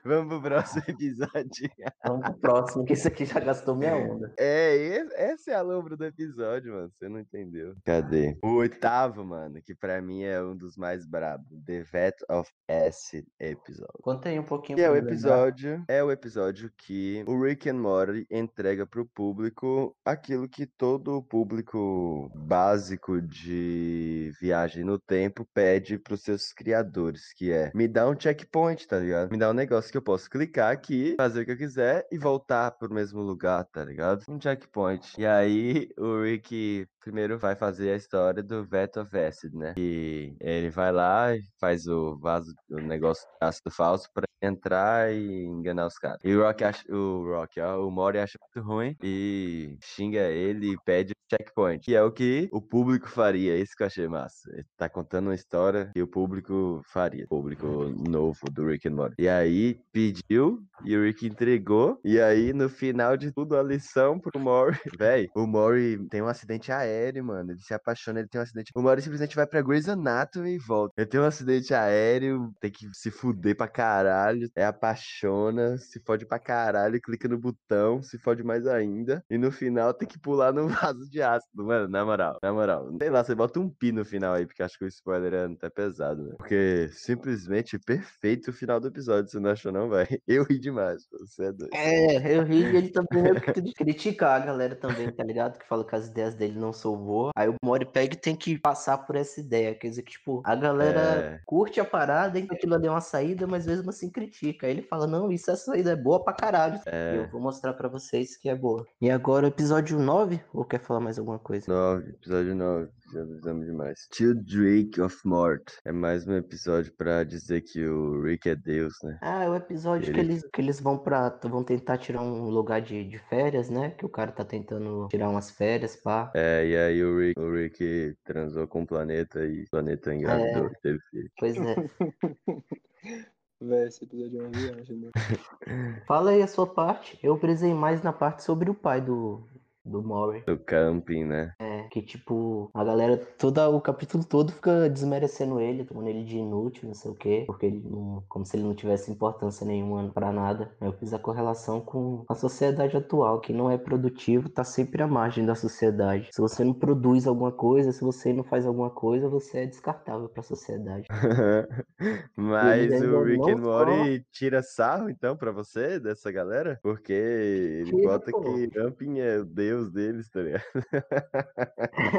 Vamos 0.03 0.27
pro 0.29 0.41
próximo 0.41 0.83
episódio. 0.87 1.69
Vamos 2.05 2.25
pro 2.29 2.39
próximo, 2.39 2.85
que 2.85 2.93
esse 2.93 3.07
aqui 3.07 3.25
já 3.25 3.39
gastou 3.39 3.75
minha 3.75 3.95
onda. 3.95 4.33
É, 4.39 4.75
e- 4.75 5.07
essa 5.15 5.51
é 5.51 5.55
a 5.55 5.61
lombra 5.61 5.95
do 5.97 6.05
episódio, 6.05 6.73
mano. 6.73 6.89
Você 6.93 7.09
não 7.09 7.19
entendeu. 7.19 7.75
Cadê? 7.85 8.37
O 8.43 8.53
oitavo, 8.55 9.23
mano, 9.25 9.61
que 9.61 9.75
pra 9.75 10.01
mim 10.01 10.23
é 10.23 10.41
um 10.41 10.55
dos 10.55 10.77
mais 10.77 11.05
brabos. 11.05 11.47
The 11.65 11.83
Vet 11.83 12.15
of 12.29 12.49
Acid 12.69 13.25
episódio. 13.39 13.99
Conta 14.01 14.29
aí 14.29 14.39
um 14.39 14.43
pouquinho 14.43 14.77
Que 14.77 14.83
é 14.83 14.89
o 14.89 14.93
me 14.93 14.99
lembrar. 14.99 15.11
episódio, 15.13 15.83
é 15.87 16.03
o 16.03 16.11
episódio 16.11 16.71
que 16.77 17.23
o 17.27 17.41
Rick 17.43 17.69
and 17.69 17.75
Morty 17.79 18.25
entrega 18.31 18.85
pro 18.87 19.05
público 19.05 19.95
aquilo 20.05 20.47
que 20.47 20.65
todo 20.65 21.17
o 21.17 21.23
público 21.23 22.31
básico 22.35 23.21
de 23.21 24.31
viagem 24.39 24.83
no 24.83 24.97
tempo 24.97 25.45
pede 25.53 25.99
pros 25.99 26.21
seus 26.23 26.51
criadores, 26.53 27.33
que 27.35 27.51
é 27.51 27.71
me 27.75 27.87
dá 27.87 28.07
um 28.09 28.17
checkpoint, 28.19 28.87
tá 28.87 28.99
ligado? 28.99 29.31
Me 29.31 29.37
dá 29.37 29.49
um 29.49 29.53
negócio 29.53 29.66
que 29.67 29.97
eu 29.97 30.01
posso 30.01 30.29
clicar 30.29 30.71
aqui, 30.71 31.15
fazer 31.17 31.41
o 31.41 31.45
que 31.45 31.51
eu 31.51 31.57
quiser 31.57 32.07
e 32.11 32.17
voltar 32.17 32.71
pro 32.71 32.93
mesmo 32.93 33.21
lugar, 33.21 33.65
tá 33.65 33.83
ligado? 33.83 34.23
Um 34.27 34.39
checkpoint. 34.39 35.13
E 35.17 35.25
aí 35.25 35.89
o 35.97 36.23
Rick 36.23 36.87
primeiro 36.99 37.37
vai 37.37 37.55
fazer 37.55 37.91
a 37.91 37.95
história 37.95 38.43
do 38.43 38.65
Vet 38.65 38.97
of 38.97 39.17
Acid, 39.17 39.53
né? 39.53 39.73
E 39.77 40.35
ele 40.39 40.69
vai 40.69 40.91
lá 40.91 41.35
e 41.35 41.41
faz 41.59 41.87
o 41.87 42.17
vaso, 42.17 42.53
o 42.69 42.79
negócio 42.79 43.23
de 43.23 43.47
ácido 43.47 43.71
falso 43.71 44.09
pra 44.13 44.26
entrar 44.41 45.11
e 45.13 45.45
enganar 45.45 45.87
os 45.87 45.97
caras. 45.97 46.19
E 46.23 46.35
o 46.35 46.43
Rock 46.43 46.63
acha, 46.63 46.83
o 46.89 47.23
Rock, 47.23 47.59
ó, 47.59 47.85
o 47.85 47.91
Mori 47.91 48.19
acha 48.19 48.37
muito 48.41 48.67
ruim 48.67 48.95
e 49.03 49.77
xinga 49.81 50.21
ele 50.29 50.73
e 50.73 50.77
pede 50.85 51.13
checkpoint. 51.29 51.83
Que 51.83 51.95
é 51.95 52.01
o 52.01 52.11
que 52.11 52.49
o 52.51 52.61
público 52.61 53.09
faria. 53.09 53.57
Isso 53.57 53.75
que 53.75 53.83
eu 53.83 53.87
achei 53.87 54.07
massa. 54.07 54.49
Ele 54.53 54.65
tá 54.77 54.89
contando 54.89 55.27
uma 55.27 55.35
história 55.35 55.91
que 55.93 56.01
o 56.01 56.07
público 56.07 56.81
faria. 56.91 57.25
O 57.25 57.27
público 57.27 57.67
novo 58.09 58.39
do 58.51 58.65
Rick 58.65 58.87
and 58.87 58.95
Morty. 58.95 59.15
E 59.19 59.27
aí 59.27 59.79
pediu 59.91 60.61
e 60.83 60.95
o 60.95 61.03
Rick 61.03 61.25
entregou. 61.27 61.99
E 62.03 62.19
aí 62.19 62.53
no 62.53 62.69
final 62.69 63.17
de 63.17 63.31
tudo 63.31 63.57
a 63.57 63.63
lição 63.63 64.19
pro 64.19 64.39
Mori. 64.39 64.77
Véi, 64.97 65.27
o 65.35 65.45
Mori 65.45 66.07
tem 66.09 66.21
um 66.21 66.27
acidente 66.27 66.71
aéreo, 66.71 67.25
mano. 67.25 67.51
Ele 67.51 67.59
se 67.59 67.73
apaixona, 67.73 68.19
ele 68.19 68.29
tem 68.29 68.39
um 68.39 68.43
acidente. 68.43 68.71
O 68.75 68.81
Mori 68.81 69.01
simplesmente 69.01 69.35
vai 69.35 69.45
pra 69.45 69.61
Grey's 69.61 69.89
Anatomy 69.89 70.55
e 70.55 70.57
volta. 70.59 70.93
Ele 70.97 71.07
tem 71.07 71.19
um 71.19 71.25
acidente 71.25 71.73
aéreo, 71.73 72.51
tem 72.59 72.71
que 72.71 72.87
se 72.93 73.11
fuder 73.11 73.55
pra 73.55 73.67
caralho. 73.67 74.26
É 74.55 74.65
apaixona, 74.65 75.77
se 75.77 75.99
fode 76.01 76.25
pra 76.25 76.39
caralho, 76.39 76.99
clica 77.01 77.27
no 77.27 77.37
botão, 77.37 78.01
se 78.01 78.17
fode 78.17 78.43
mais 78.43 78.65
ainda. 78.67 79.23
E 79.29 79.37
no 79.37 79.51
final 79.51 79.93
tem 79.93 80.07
que 80.07 80.19
pular 80.19 80.51
no 80.53 80.67
vaso 80.93 81.09
de 81.09 81.21
ácido, 81.21 81.65
mano. 81.65 81.87
Na 81.87 82.03
moral, 82.05 82.37
na 82.41 82.53
moral. 82.53 82.89
Sei 82.99 83.09
lá, 83.09 83.23
você 83.23 83.35
bota 83.35 83.59
um 83.59 83.69
pi 83.69 83.91
no 83.91 84.05
final 84.05 84.33
aí, 84.35 84.45
porque 84.45 84.63
acho 84.63 84.77
que 84.77 84.85
o 84.85 84.87
spoiler 84.87 85.33
é 85.33 85.45
até 85.45 85.69
pesado, 85.69 86.23
né? 86.23 86.35
Porque 86.37 86.89
simplesmente 86.91 87.79
perfeito 87.79 88.49
o 88.49 88.53
final 88.53 88.79
do 88.79 88.87
episódio, 88.87 89.29
você 89.31 89.39
não 89.39 89.51
achou, 89.51 89.71
não, 89.71 89.89
vai? 89.89 90.07
Eu 90.27 90.43
ri 90.43 90.59
demais, 90.59 91.03
você 91.11 91.45
é 91.45 91.51
doido. 91.51 91.73
É, 91.73 92.35
eu 92.37 92.43
ri 92.43 92.61
e 92.63 92.75
ele 92.75 92.89
também 92.89 93.33
critica 93.75 94.29
a 94.29 94.39
galera 94.39 94.75
também, 94.75 95.11
tá 95.11 95.23
ligado? 95.23 95.57
Que 95.57 95.67
fala 95.67 95.85
que 95.85 95.95
as 95.95 96.07
ideias 96.07 96.35
dele 96.35 96.57
não 96.59 96.71
são 96.73 96.95
boas. 96.97 97.31
Aí 97.35 97.47
o 97.49 97.55
Mori 97.63 97.85
pega 97.85 98.13
e 98.13 98.17
tem 98.17 98.35
que 98.35 98.57
passar 98.59 98.97
por 98.99 99.15
essa 99.15 99.39
ideia. 99.39 99.75
Quer 99.75 99.89
dizer 99.89 100.03
que, 100.03 100.11
tipo, 100.11 100.41
a 100.45 100.55
galera 100.55 100.99
É. 100.99 101.41
curte 101.45 101.79
a 101.79 101.85
parada 101.85 102.39
e 102.39 102.47
aquilo 102.49 102.75
ali 102.75 102.87
é 102.87 102.91
uma 102.91 103.01
saída, 103.01 103.47
mas 103.47 103.65
mesmo 103.65 103.89
assim 103.89 104.09
critica. 104.21 104.67
Ele 104.67 104.81
fala, 104.81 105.05
não, 105.05 105.31
isso 105.31 105.51
essa 105.51 105.65
saída 105.65 105.91
é 105.91 105.95
boa 105.95 106.23
pra 106.23 106.33
caralho. 106.33 106.79
É. 106.87 107.17
eu 107.17 107.29
vou 107.29 107.39
mostrar 107.39 107.73
pra 107.73 107.87
vocês 107.87 108.35
que 108.37 108.49
é 108.49 108.55
boa. 108.55 108.83
E 108.99 109.11
agora 109.11 109.45
o 109.45 109.49
episódio 109.49 109.99
9, 109.99 110.41
ou 110.51 110.65
quer 110.65 110.79
falar 110.79 110.99
mais 110.99 111.19
alguma 111.19 111.37
coisa? 111.37 111.71
9, 111.71 112.09
episódio 112.09 112.55
9, 112.55 112.89
já 113.13 113.21
avisamos 113.21 113.65
demais. 113.67 114.07
Till 114.11 114.33
Drake 114.35 114.99
of 114.99 115.15
Mort. 115.23 115.71
É 115.85 115.91
mais 115.91 116.27
um 116.27 116.33
episódio 116.35 116.91
pra 116.97 117.23
dizer 117.23 117.61
que 117.61 117.85
o 117.87 118.21
Rick 118.23 118.49
é 118.49 118.55
Deus, 118.55 118.93
né? 119.03 119.19
Ah, 119.21 119.43
é 119.43 119.49
o 119.49 119.55
episódio 119.55 120.11
que 120.11 120.19
Ele- 120.19 120.31
eles, 120.33 120.49
que 120.51 120.59
eles 120.61 120.79
vão 120.79 120.97
para 120.97 121.29
vão 121.43 121.63
tentar 121.63 121.97
tirar 121.99 122.21
um 122.21 122.49
lugar 122.49 122.81
de, 122.81 123.03
de 123.07 123.19
férias, 123.29 123.69
né? 123.69 123.91
Que 123.91 124.05
o 124.05 124.09
cara 124.09 124.31
tá 124.31 124.43
tentando 124.43 125.07
tirar 125.09 125.29
umas 125.29 125.51
férias, 125.51 125.95
pá. 125.95 126.31
É, 126.35 126.65
e 126.67 126.75
aí 126.75 127.03
o 127.03 127.19
Rick, 127.19 127.39
o 127.39 127.53
Rick 127.53 128.15
transou 128.23 128.67
com 128.67 128.81
o 128.81 128.87
planeta 128.87 129.45
e 129.45 129.63
o 129.63 129.69
planeta 129.69 130.13
engravidou 130.13 130.65
e 130.67 130.81
teve 130.81 130.99
filho. 131.11 131.29
Pois 131.39 131.55
é. 131.57 131.75
Véi, 133.59 133.87
esse 133.87 134.03
episódio 134.03 134.39
é 134.39 134.43
uma 134.43 134.51
viagem, 134.51 134.97
mano. 134.97 135.11
Fala 136.05 136.31
aí 136.31 136.41
a 136.41 136.47
sua 136.47 136.67
parte. 136.67 137.19
Eu 137.23 137.37
brisei 137.37 137.73
mais 137.73 138.01
na 138.03 138.13
parte 138.13 138.43
sobre 138.43 138.69
o 138.69 138.73
pai 138.73 139.01
do, 139.01 139.43
do 139.87 140.03
Maury. 140.03 140.43
Do 140.45 140.57
camping, 140.57 141.25
né? 141.25 141.53
É, 141.59 141.83
que 141.89 142.01
tipo, 142.01 142.69
a 142.73 142.83
galera, 142.83 143.17
toda 143.37 143.69
o 143.69 143.81
capítulo 143.81 144.23
todo 144.23 144.51
fica 144.51 144.89
desmerecendo 144.89 145.59
ele, 145.59 145.85
tomando 145.85 146.07
ele 146.07 146.23
de 146.23 146.37
inútil, 146.37 146.87
não 146.87 146.93
sei 146.93 147.11
o 147.11 147.15
quê, 147.15 147.43
porque 147.47 147.65
ele 147.65 147.81
não, 147.83 148.23
como 148.27 148.45
se 148.45 148.55
ele 148.57 148.63
não 148.63 148.75
tivesse 148.75 149.11
importância 149.11 149.65
nenhuma 149.65 150.11
para 150.11 150.31
nada. 150.31 150.71
Eu 150.81 150.93
fiz 150.93 151.13
a 151.13 151.19
correlação 151.19 151.81
com 151.81 152.23
a 152.27 152.35
sociedade 152.35 152.95
atual, 152.95 153.39
que 153.39 153.53
não 153.53 153.69
é 153.71 153.77
produtivo, 153.77 154.49
tá 154.49 154.63
sempre 154.63 155.01
à 155.01 155.07
margem 155.07 155.45
da 155.45 155.55
sociedade. 155.55 156.29
Se 156.31 156.41
você 156.41 156.63
não 156.63 156.73
produz 156.73 157.25
alguma 157.27 157.51
coisa, 157.51 157.91
se 157.91 158.01
você 158.01 158.33
não 158.33 158.43
faz 158.43 158.65
alguma 158.65 158.89
coisa, 158.89 159.29
você 159.29 159.59
é 159.59 159.65
descartável 159.65 160.29
para 160.29 160.41
a 160.41 160.43
sociedade. 160.43 161.07
Mas 162.35 163.01
o 163.01 163.23
Rick 163.23 163.49
and 163.49 163.57
Morty 163.57 164.25
tira 164.31 164.61
sarro, 164.61 165.09
então, 165.09 165.35
pra 165.35 165.51
você, 165.51 165.99
dessa 165.99 166.31
galera? 166.31 166.79
Porque 166.81 167.13
ele 167.13 167.91
Tira, 167.91 168.01
bota 168.01 168.31
pô. 168.31 168.41
que 168.41 168.69
Jumping 168.73 169.19
é 169.19 169.39
o 169.39 169.45
deus 169.77 169.91
deles, 169.91 170.29
tá 170.29 170.41
ligado? 170.41 170.63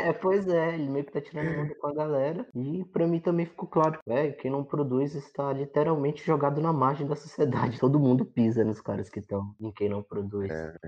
É, 0.04 0.12
pois 0.20 0.46
é, 0.48 0.74
ele 0.74 0.88
meio 0.88 1.04
que 1.04 1.12
tá 1.12 1.20
tirando 1.20 1.60
onda 1.60 1.74
com 1.74 1.86
a 1.88 1.94
galera. 1.94 2.46
E 2.54 2.84
pra 2.92 3.06
mim 3.06 3.20
também 3.20 3.46
ficou 3.46 3.68
claro, 3.68 3.98
velho, 4.06 4.36
quem 4.36 4.50
não 4.50 4.64
produz 4.64 5.14
está 5.14 5.52
literalmente 5.52 6.24
jogado 6.24 6.60
na 6.60 6.72
margem 6.72 7.06
da 7.06 7.16
sociedade. 7.16 7.78
Todo 7.80 7.98
mundo 8.00 8.24
pisa 8.24 8.64
nos 8.64 8.80
caras 8.80 9.08
que 9.08 9.20
estão 9.20 9.54
em 9.60 9.72
quem 9.72 9.88
não 9.88 10.02
produz. 10.02 10.50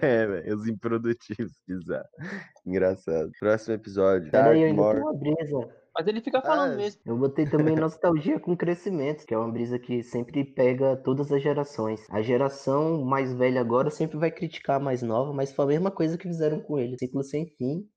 É, 0.00 0.26
velho, 0.26 0.56
os 0.56 0.66
improdutivos, 0.66 1.52
bizarro. 1.66 2.08
Engraçado. 2.64 3.30
Próximo 3.38 3.74
episódio. 3.74 4.30
Peraí, 4.30 4.62
eu 4.62 4.68
ainda 4.68 4.90
tenho 4.92 5.02
uma 5.02 5.14
brisa. 5.14 5.68
Mas 5.98 6.06
ele 6.06 6.22
fica 6.22 6.40
falando 6.40 6.74
Ah, 6.74 6.76
mesmo. 6.76 7.02
Eu 7.04 7.16
botei 7.18 7.46
também 7.46 7.76
nostalgia 7.76 8.38
com 8.40 8.56
crescimento, 8.56 9.26
que 9.26 9.34
é 9.34 9.38
uma 9.38 9.50
brisa 9.52 9.78
que 9.78 10.02
sempre 10.02 10.44
pega 10.44 10.96
todas 10.96 11.32
as 11.32 11.42
gerações. 11.42 12.06
A 12.10 12.22
geração 12.22 13.04
mais 13.04 13.32
velha 13.34 13.60
agora 13.60 13.90
sempre 13.90 14.18
vai 14.18 14.30
criticar 14.30 14.76
a 14.76 14.80
mais 14.84 15.02
nova, 15.02 15.32
mas 15.32 15.52
foi 15.52 15.64
a 15.64 15.68
mesma 15.68 15.90
coisa 15.90 16.16
que 16.18 16.28
fizeram 16.28 16.60
com 16.62 16.78
ele. 16.78 16.96
Ciclo 16.98 17.22
sem 17.24 17.46
fim 17.56 17.88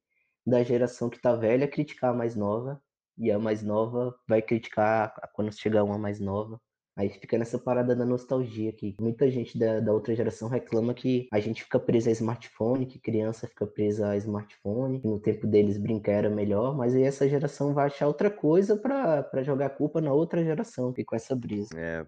da 0.45 0.63
geração 0.63 1.09
que 1.09 1.21
tá 1.21 1.35
velha 1.35 1.67
criticar 1.69 2.11
a 2.11 2.17
mais 2.17 2.35
nova, 2.35 2.81
e 3.17 3.31
a 3.31 3.39
mais 3.39 3.63
nova 3.63 4.15
vai 4.27 4.41
criticar 4.41 5.13
quando 5.33 5.53
chegar 5.53 5.83
uma 5.83 5.97
mais 5.99 6.19
nova. 6.19 6.59
Aí 6.95 7.09
fica 7.09 7.37
nessa 7.37 7.57
parada 7.57 7.95
da 7.95 8.05
nostalgia 8.05 8.71
que 8.73 8.95
muita 8.99 9.29
gente 9.31 9.57
da, 9.57 9.79
da 9.79 9.93
outra 9.93 10.13
geração 10.13 10.49
reclama 10.49 10.93
que 10.93 11.27
a 11.31 11.39
gente 11.39 11.63
fica 11.63 11.79
presa 11.79 12.09
a 12.09 12.13
smartphone, 12.13 12.85
que 12.85 12.99
criança 12.99 13.47
fica 13.47 13.65
presa 13.65 14.09
a 14.09 14.17
smartphone, 14.17 14.99
que 14.99 15.07
no 15.07 15.19
tempo 15.19 15.47
deles 15.47 15.77
brincar 15.77 16.11
era 16.11 16.29
melhor, 16.29 16.75
mas 16.75 16.93
aí 16.93 17.03
essa 17.03 17.27
geração 17.27 17.73
vai 17.73 17.87
achar 17.87 18.07
outra 18.07 18.29
coisa 18.29 18.75
pra, 18.75 19.23
pra 19.23 19.43
jogar 19.43 19.67
a 19.67 19.69
culpa 19.69 20.01
na 20.01 20.11
outra 20.11 20.43
geração, 20.43 20.93
e 20.97 21.03
com 21.03 21.15
essa 21.15 21.35
brisa. 21.35 21.69
É, 21.77 22.05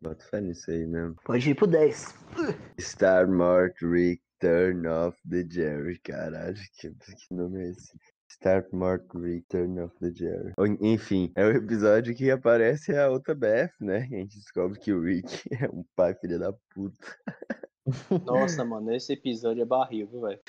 bota 0.00 0.24
fé 0.24 0.40
nisso 0.40 0.70
aí 0.70 0.86
mesmo. 0.86 1.16
Pode 1.24 1.50
ir 1.50 1.54
pro 1.54 1.66
10. 1.66 2.14
Star 2.80 3.28
Mort 3.28 3.80
Rick 3.82 4.22
Turn 4.40 4.88
of 4.88 5.16
the 5.28 5.46
Jerry. 5.48 5.98
Caralho, 6.00 6.56
que, 6.80 6.90
que 6.90 7.34
nome 7.34 7.62
é 7.62 7.70
esse? 7.70 7.96
Star 8.42 8.66
Mort 8.72 9.04
Rick 9.14 9.46
Turn 9.48 9.78
of 9.80 9.94
the 10.00 10.12
Jerry. 10.12 10.52
Enfim, 10.80 11.30
é 11.36 11.44
o 11.46 11.50
episódio 11.50 12.12
que 12.12 12.28
aparece 12.28 12.92
a 12.96 13.08
outra 13.08 13.36
BF, 13.36 13.72
né? 13.80 13.98
A 13.98 14.16
gente 14.16 14.36
descobre 14.36 14.80
que 14.80 14.92
o 14.92 15.00
Rick 15.00 15.28
é 15.62 15.68
um 15.72 15.84
pai 15.94 16.12
filho 16.16 16.40
da 16.40 16.52
puta. 16.74 16.96
Nossa, 18.26 18.64
mano, 18.66 18.92
esse 18.92 19.12
episódio 19.12 19.62
é 19.62 19.64
barril, 19.64 20.08
viu, 20.08 20.22
velho? 20.22 20.40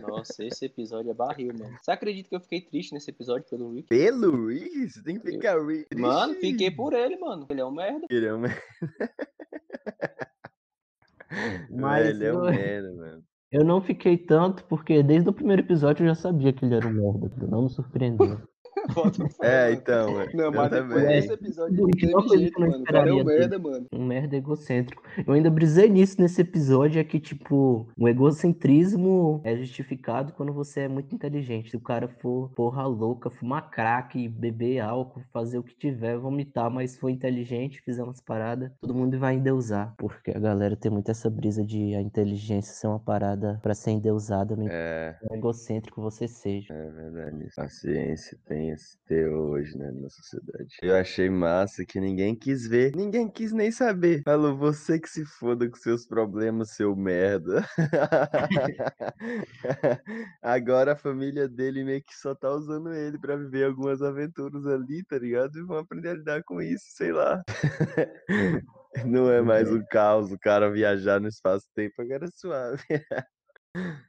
Nossa, 0.00 0.42
esse 0.42 0.64
episódio 0.64 1.10
é 1.10 1.14
barril, 1.14 1.52
mano. 1.52 1.76
Você 1.82 1.90
acredita 1.90 2.30
que 2.30 2.36
eu 2.36 2.40
fiquei 2.40 2.62
triste 2.62 2.94
nesse 2.94 3.10
episódio 3.10 3.46
pelo 3.50 3.74
Rick? 3.74 3.88
Pelo 3.88 4.46
Rick? 4.46 4.88
Você 4.88 5.02
tem 5.02 5.20
que 5.20 5.30
ficar 5.32 5.62
Rick. 5.62 5.94
Mano, 5.98 6.32
triste. 6.32 6.52
fiquei 6.52 6.70
por 6.70 6.94
ele, 6.94 7.18
mano. 7.18 7.46
Ele 7.50 7.60
é 7.60 7.64
um 7.66 7.70
merda. 7.72 8.06
Ele 8.08 8.24
é 8.26 8.32
um 8.32 8.38
merda. 8.38 8.62
Mas 11.70 12.06
Ele 12.06 12.24
é 12.24 12.32
um 12.32 12.46
eu- 12.46 12.50
merda, 12.50 12.90
mano. 12.94 13.22
Eu 13.50 13.64
não 13.64 13.80
fiquei 13.80 14.16
tanto, 14.18 14.64
porque 14.64 15.02
desde 15.02 15.30
o 15.30 15.32
primeiro 15.32 15.62
episódio 15.62 16.04
eu 16.04 16.08
já 16.08 16.14
sabia 16.14 16.52
que 16.52 16.64
ele 16.64 16.74
era 16.74 16.86
um 16.86 16.92
merda, 16.92 17.46
não 17.46 17.62
me 17.62 17.70
surpreendeu. 17.70 18.40
É, 19.42 19.72
então, 19.72 20.12
mano. 20.12 20.30
Não, 20.34 20.52
mas 20.52 20.70
depois 20.70 21.06
também. 21.06 21.06
desse 21.06 21.32
episódio 21.32 21.80
não 21.80 21.92
teve 21.94 22.22
jeito, 22.26 22.64
mano. 22.66 22.82
O 22.84 22.86
cara 22.86 23.10
é 23.10 23.12
um 23.12 23.22
merda, 23.24 23.58
mano. 23.58 23.86
Um 23.92 24.04
merda 24.04 24.36
egocêntrico. 24.36 25.02
Eu 25.26 25.32
ainda 25.34 25.50
brisei 25.50 25.88
nisso 25.88 26.20
nesse 26.20 26.40
episódio, 26.42 27.00
é 27.00 27.04
que, 27.04 27.20
tipo, 27.20 27.88
o 27.96 28.08
egocentrismo 28.08 29.40
é 29.44 29.56
justificado 29.56 30.32
quando 30.32 30.52
você 30.52 30.80
é 30.82 30.88
muito 30.88 31.14
inteligente. 31.14 31.70
Se 31.70 31.76
o 31.76 31.80
cara 31.80 32.08
for 32.08 32.50
porra 32.54 32.86
louca, 32.86 33.30
fumar 33.30 33.70
crack, 33.70 34.28
beber 34.28 34.80
álcool, 34.80 35.22
fazer 35.32 35.58
o 35.58 35.62
que 35.62 35.76
tiver, 35.76 36.18
vomitar, 36.18 36.70
mas 36.70 36.96
for 36.98 37.08
inteligente, 37.10 37.80
fizer 37.82 38.02
umas 38.02 38.20
paradas, 38.20 38.70
todo 38.80 38.94
mundo 38.94 39.18
vai 39.18 39.34
endeusar. 39.36 39.94
Porque 39.98 40.30
a 40.30 40.38
galera 40.38 40.76
tem 40.76 40.90
muito 40.90 41.10
essa 41.10 41.30
brisa 41.30 41.64
de 41.64 41.94
a 41.94 42.00
inteligência 42.02 42.72
ser 42.74 42.86
uma 42.86 43.00
parada 43.00 43.58
pra 43.62 43.74
ser 43.74 43.92
endeusada, 43.92 44.54
importa 44.54 44.72
É, 44.74 45.16
egocêntrico 45.32 46.00
você 46.02 46.28
seja. 46.28 46.74
é 46.74 46.90
verdade. 46.90 47.48
A 47.58 47.68
ciência 47.68 48.38
tem 48.46 48.67
teor 49.06 49.50
hoje, 49.50 49.76
né, 49.76 49.90
na 49.92 50.08
sociedade. 50.10 50.76
Eu 50.82 50.96
achei 50.96 51.30
massa 51.30 51.84
que 51.84 52.00
ninguém 52.00 52.34
quis 52.34 52.66
ver, 52.66 52.94
ninguém 52.94 53.30
quis 53.30 53.52
nem 53.52 53.70
saber. 53.70 54.22
Falou, 54.24 54.56
você 54.56 54.98
que 54.98 55.08
se 55.08 55.24
foda 55.24 55.68
com 55.68 55.76
seus 55.76 56.06
problemas, 56.06 56.70
seu 56.70 56.94
merda. 56.96 57.64
Agora 60.42 60.92
a 60.92 60.96
família 60.96 61.48
dele 61.48 61.84
meio 61.84 62.02
que 62.02 62.14
só 62.14 62.34
tá 62.34 62.50
usando 62.50 62.92
ele 62.92 63.18
pra 63.18 63.36
viver 63.36 63.66
algumas 63.66 64.02
aventuras 64.02 64.66
ali, 64.66 65.04
tá 65.04 65.18
ligado? 65.18 65.58
E 65.58 65.62
vão 65.62 65.78
aprender 65.78 66.10
a 66.10 66.14
lidar 66.14 66.42
com 66.44 66.60
isso, 66.60 66.84
sei 66.88 67.12
lá. 67.12 67.42
Não 69.04 69.30
é 69.30 69.42
mais 69.42 69.70
um 69.70 69.84
caos 69.90 70.32
o 70.32 70.38
cara 70.38 70.70
viajar 70.70 71.20
no 71.20 71.28
espaço-tempo, 71.28 72.02
agora 72.02 72.24
é 72.24 72.30
suave. 72.30 72.82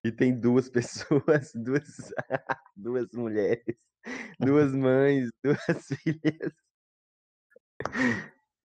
E 0.03 0.11
tem 0.11 0.37
duas 0.39 0.69
pessoas, 0.69 1.51
duas, 1.53 2.11
duas 2.75 3.11
mulheres, 3.13 3.75
duas 4.39 4.73
mães, 4.73 5.29
duas 5.43 5.87
filhas. 6.03 6.53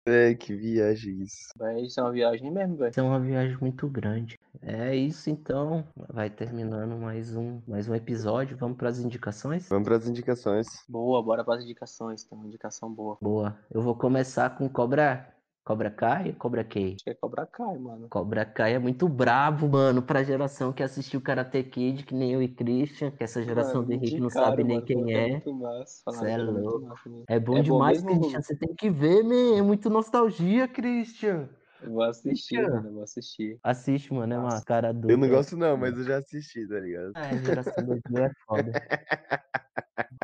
É, 0.07 0.35
que 0.35 0.55
viagem 0.55 1.23
isso. 1.23 1.49
Véi, 1.57 1.87
Isso 1.87 1.99
é 1.99 2.03
uma 2.03 2.13
viagem 2.13 2.51
mesmo, 2.51 2.77
velho. 2.77 2.91
Isso 2.91 3.01
é 3.01 3.03
uma 3.03 3.19
viagem 3.19 3.57
muito 3.59 3.89
grande. 3.89 4.39
É 4.61 4.95
isso 4.95 5.31
então. 5.31 5.83
Vai 5.97 6.29
terminando 6.29 6.95
mais 6.99 7.35
um, 7.35 7.63
mais 7.67 7.89
um 7.89 7.95
episódio. 7.95 8.55
Vamos 8.55 8.77
para 8.77 8.91
as 8.91 8.99
indicações? 8.99 9.67
Vamos 9.67 9.89
para 9.89 9.97
as 9.97 10.07
indicações. 10.07 10.67
Boa, 10.87 11.23
bora 11.23 11.43
para 11.43 11.57
as 11.57 11.65
indicações. 11.65 12.23
Tem 12.23 12.37
uma 12.37 12.47
indicação 12.47 12.93
boa. 12.93 13.17
Boa. 13.21 13.59
Eu 13.71 13.81
vou 13.81 13.97
começar 13.97 14.51
com 14.59 14.69
Cobra. 14.69 15.34
Cobra 15.65 15.91
Kai 15.91 16.33
Cobra 16.35 16.63
Kai? 16.65 16.95
Acho 16.95 17.05
que 17.05 17.11
é 17.11 17.15
Cobra 17.15 17.47
Kai, 17.47 17.79
mano. 17.79 18.09
Cobra 18.11 18.45
Kai 18.45 18.75
é 18.75 18.79
muito 18.79 19.09
brabo, 19.09 19.69
mano, 19.69 20.03
pra 20.03 20.23
geração 20.23 20.73
que 20.73 20.83
assistiu 20.83 21.21
Karate 21.23 21.63
Kid, 21.65 22.05
que 22.05 22.15
nem 22.15 22.33
eu 22.33 22.43
e 22.43 22.49
Christian, 22.49 23.11
que 23.11 23.25
essa 23.25 23.43
geração 23.43 23.81
Mano, 23.81 23.87
do 23.87 23.93
Henrique 23.93 24.17
de 24.17 24.21
não 24.21 24.29
cara, 24.29 24.47
sabe 24.47 24.65
nem 24.65 24.77
mano, 24.77 24.87
quem 24.87 25.13
é 25.15 25.29
é. 25.29 25.29
muito 25.29 25.53
massa. 25.55 26.03
Falaram 26.05 26.27
Cê 26.27 26.31
é 26.31 26.37
louco. 26.39 27.25
É 27.27 27.41
bom 27.41 27.57
É 27.57 27.63
bom 27.63 27.63
demais, 27.63 28.03
mesmo, 28.03 28.21
Christian. 28.21 28.43
Você 28.43 28.57
tem 28.57 28.75
que 28.75 28.91
ver, 28.91 29.23
man. 29.25 29.59
É 29.59 29.63
muito 29.63 29.89
nostalgia, 29.91 30.69
Christian. 30.69 31.49
Eu 31.81 31.93
vou 31.93 32.03
assistir, 32.03 32.57
Christian. 32.57 32.69
mano. 32.71 32.89
Eu 32.89 32.93
vou 32.95 33.03
assistir. 33.03 33.59
Assiste, 33.63 34.13
mano. 34.13 34.35
É 34.35 34.39
uma 34.39 34.45
Nossa. 34.45 34.65
cara 34.65 34.93
dura. 34.93 35.13
Eu 35.15 35.19
não 35.19 35.29
gosto 35.29 35.57
não, 35.57 35.77
mas 35.77 35.97
eu 35.97 36.05
já 36.05 36.19
assisti, 36.19 36.67
tá 36.69 36.79
ligado? 36.81 37.13
É, 37.17 37.43
geração 37.43 37.85
2000 37.85 38.25
é 38.25 38.31
foda. 38.47 38.73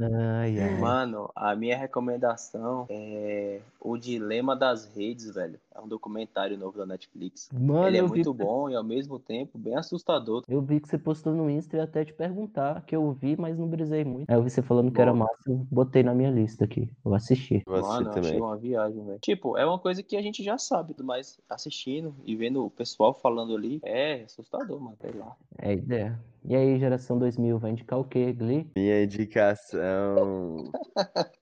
Ai, 0.00 0.60
ai. 0.60 0.78
Mano, 0.78 1.30
a 1.36 1.54
minha 1.54 1.76
recomendação 1.76 2.86
é 2.90 3.60
O 3.80 3.96
Dilema 3.96 4.56
das 4.56 4.86
Redes, 4.86 5.32
velho. 5.32 5.58
É 5.74 5.80
um 5.80 5.88
documentário 5.88 6.56
novo 6.56 6.78
da 6.78 6.86
Netflix. 6.86 7.48
Mano, 7.52 7.88
Ele 7.88 7.98
é 7.98 8.02
muito 8.02 8.32
bom 8.32 8.70
e 8.70 8.76
ao 8.76 8.84
mesmo 8.84 9.18
tempo 9.18 9.58
bem 9.58 9.76
assustador. 9.76 10.44
eu 10.48 10.62
vi 10.62 10.80
que 10.80 10.88
você 10.88 10.96
postou 10.96 11.34
no 11.34 11.50
Insta 11.50 11.76
e 11.76 11.80
até 11.80 12.04
te 12.04 12.12
perguntar, 12.12 12.84
que 12.86 12.94
eu 12.94 13.10
vi, 13.12 13.36
mas 13.36 13.58
não 13.58 13.66
brisei 13.66 14.04
muito. 14.04 14.30
Aí 14.30 14.36
eu 14.36 14.42
vi 14.42 14.50
você 14.50 14.62
falando 14.62 14.92
que 14.92 15.00
era 15.00 15.12
massa, 15.12 15.34
eu 15.48 15.56
botei 15.70 16.04
na 16.04 16.14
minha 16.14 16.30
lista 16.30 16.64
aqui. 16.64 16.88
Vou 17.02 17.14
assistir. 17.14 17.64
Vou 17.66 17.74
assistir 17.74 18.04
Mano, 18.04 18.06
eu 18.06 18.10
achei 18.10 18.22
também. 18.22 18.40
uma 18.40 18.56
viagem, 18.56 19.04
velho. 19.04 19.18
Tipo, 19.18 19.58
é 19.58 19.66
uma 19.66 19.78
coisa 19.78 20.00
que 20.02 20.16
a 20.16 20.22
gente 20.22 20.44
já 20.44 20.56
sabe, 20.58 20.94
mas 21.02 21.40
assistindo 21.50 22.14
e 22.24 22.36
vendo 22.36 22.64
o 22.64 22.70
pessoal 22.70 23.12
falando 23.12 23.56
ali, 23.56 23.80
é 23.82 24.22
assustador, 24.22 24.80
mano. 24.80 24.96
Sei 25.00 25.10
lá. 25.12 25.36
É 25.58 25.70
a 25.70 25.72
ideia. 25.72 26.20
E 26.44 26.54
aí, 26.54 26.78
geração 26.78 27.18
2000, 27.18 27.58
vai 27.58 27.70
indicar 27.72 27.98
o 27.98 28.04
quê, 28.04 28.32
Glee? 28.32 28.70
Minha 28.76 29.02
indicação. 29.02 30.70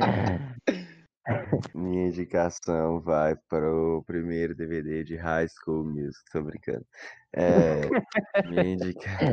Minha 1.74 2.08
indicação 2.08 3.00
vai 3.00 3.36
para 3.48 3.70
o 3.72 4.02
primeiro 4.04 4.54
DVD 4.54 5.04
de 5.04 5.16
High 5.16 5.48
School 5.48 5.84
Music. 5.84 6.24
Tô 6.32 6.42
brincando. 6.42 6.86
É, 7.32 7.88
minha 8.48 8.72
indicação. 8.74 9.28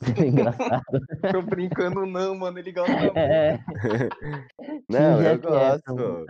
Isso 0.00 0.22
é 0.22 0.26
engraçado. 0.26 0.82
Tô 1.32 1.42
brincando 1.42 2.06
não, 2.06 2.36
mano. 2.36 2.58
Ele 2.58 2.70
gosta 2.72 2.92
É, 3.18 3.58
Não, 4.88 5.20
eu 5.20 5.32
é, 5.32 5.38
gosto. 5.38 6.26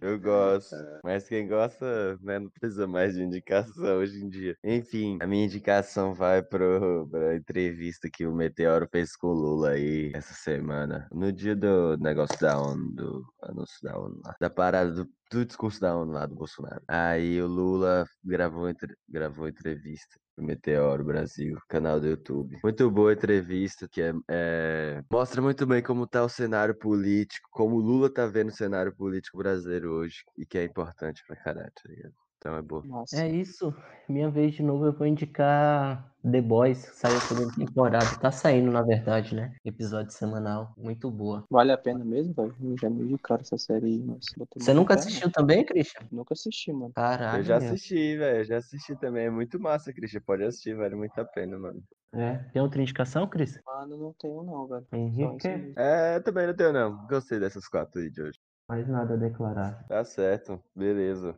Eu 0.00 0.18
gosto. 0.18 0.76
Mas 1.04 1.28
quem 1.28 1.46
gosta, 1.46 2.18
né, 2.20 2.40
não 2.40 2.50
precisa 2.50 2.86
mais 2.88 3.14
de 3.14 3.22
indicação 3.22 3.98
hoje 3.98 4.24
em 4.24 4.28
dia. 4.28 4.56
Enfim, 4.64 5.18
a 5.20 5.26
minha 5.26 5.44
indicação 5.44 6.12
vai 6.12 6.42
pro, 6.42 7.06
pra 7.08 7.36
entrevista 7.36 8.08
que 8.12 8.26
o 8.26 8.34
Meteoro 8.34 8.88
fez 8.90 9.14
com 9.14 9.28
o 9.28 9.32
Lula 9.32 9.70
aí 9.70 10.10
essa 10.14 10.34
semana. 10.34 11.06
No 11.12 11.32
dia 11.32 11.54
do 11.54 11.96
negócio 11.98 12.38
da 12.40 12.60
ONU, 12.60 12.90
do 12.92 13.24
anúncio 13.42 13.78
da 13.82 13.96
ONU 13.96 14.20
lá. 14.24 14.34
Da 14.40 14.50
parada 14.50 14.90
do, 14.90 15.08
do 15.30 15.44
discurso 15.44 15.80
da 15.80 15.96
ONU 15.96 16.12
lá 16.12 16.26
do 16.26 16.34
Bolsonaro. 16.34 16.82
Aí 16.88 17.40
o 17.40 17.46
Lula 17.46 18.06
gravou, 18.24 18.68
entre- 18.68 18.96
gravou 19.08 19.48
entrevista. 19.48 20.18
Meteoro 20.42 21.04
Brasil, 21.04 21.56
canal 21.68 22.00
do 22.00 22.06
YouTube. 22.06 22.58
Muito 22.62 22.90
boa 22.90 23.12
entrevista, 23.12 23.88
que 23.88 24.02
é, 24.02 24.12
é, 24.28 25.04
mostra 25.10 25.42
muito 25.42 25.66
bem 25.66 25.82
como 25.82 26.06
tá 26.06 26.24
o 26.24 26.28
cenário 26.28 26.74
político, 26.74 27.48
como 27.50 27.76
o 27.76 27.80
Lula 27.80 28.12
tá 28.12 28.26
vendo 28.26 28.48
o 28.48 28.54
cenário 28.54 28.94
político 28.94 29.38
brasileiro 29.38 29.92
hoje, 29.92 30.24
e 30.36 30.46
que 30.46 30.58
é 30.58 30.64
importante 30.64 31.22
pra 31.26 31.36
caralho, 31.36 31.72
tá 31.74 31.88
ligado? 31.88 32.27
Então 32.38 32.56
é 32.56 32.62
boa. 32.62 32.82
Nossa. 32.86 33.20
É 33.20 33.28
isso. 33.28 33.74
Minha 34.08 34.30
vez 34.30 34.54
de 34.54 34.62
novo, 34.62 34.86
eu 34.86 34.92
vou 34.92 35.06
indicar 35.06 36.12
The 36.22 36.40
Boys, 36.40 36.88
que 36.88 36.96
saiu 36.96 37.16
a 37.16 37.20
segunda 37.20 37.52
temporada. 37.54 38.06
Tá 38.20 38.30
saindo, 38.30 38.70
na 38.70 38.82
verdade, 38.82 39.34
né? 39.34 39.54
Episódio 39.64 40.12
semanal. 40.12 40.72
Muito 40.76 41.10
boa. 41.10 41.44
Vale 41.50 41.72
a 41.72 41.78
pena 41.78 42.04
mesmo, 42.04 42.32
velho? 42.34 42.54
Eu 42.62 42.76
Já 42.78 42.88
me 42.88 43.02
indicaram 43.02 43.42
essa 43.42 43.58
série 43.58 43.86
aí, 43.86 44.04
mas... 44.06 44.24
botei 44.36 44.62
Você 44.62 44.72
nunca 44.72 44.94
fé, 44.94 45.00
assistiu 45.00 45.32
também, 45.32 45.64
Christian? 45.64 46.02
né? 46.02 46.08
Nunca 46.12 46.34
assisti, 46.34 46.72
mano. 46.72 46.92
Caralho. 46.94 47.40
Eu 47.40 47.42
já 47.42 47.58
meu. 47.58 47.68
assisti, 47.68 48.16
velho. 48.16 48.44
Já 48.44 48.56
assisti 48.58 48.96
também. 48.96 49.26
É 49.26 49.30
muito 49.30 49.58
massa, 49.58 49.92
Christian. 49.92 50.20
Pode 50.20 50.44
assistir, 50.44 50.74
vale 50.76 50.94
muito 50.94 51.18
a 51.20 51.24
pena, 51.24 51.58
mano. 51.58 51.82
É. 52.14 52.36
Tem 52.52 52.62
outra 52.62 52.80
indicação, 52.80 53.26
Cris? 53.26 53.60
Mano, 53.66 53.96
não 53.98 54.14
tenho 54.18 54.42
não, 54.42 54.66
velho. 54.66 54.86
Henrique? 54.92 55.74
É, 55.76 56.20
também 56.20 56.46
não 56.46 56.54
tenho, 56.54 56.72
não. 56.72 57.06
Gostei 57.06 57.38
dessas 57.38 57.68
quatro 57.68 58.00
aí 58.00 58.10
de 58.10 58.22
hoje. 58.22 58.38
Mais 58.68 58.86
nada 58.88 59.14
a 59.14 59.16
declarar. 59.16 59.84
Tá 59.88 60.04
certo. 60.04 60.62
Beleza. 60.74 61.36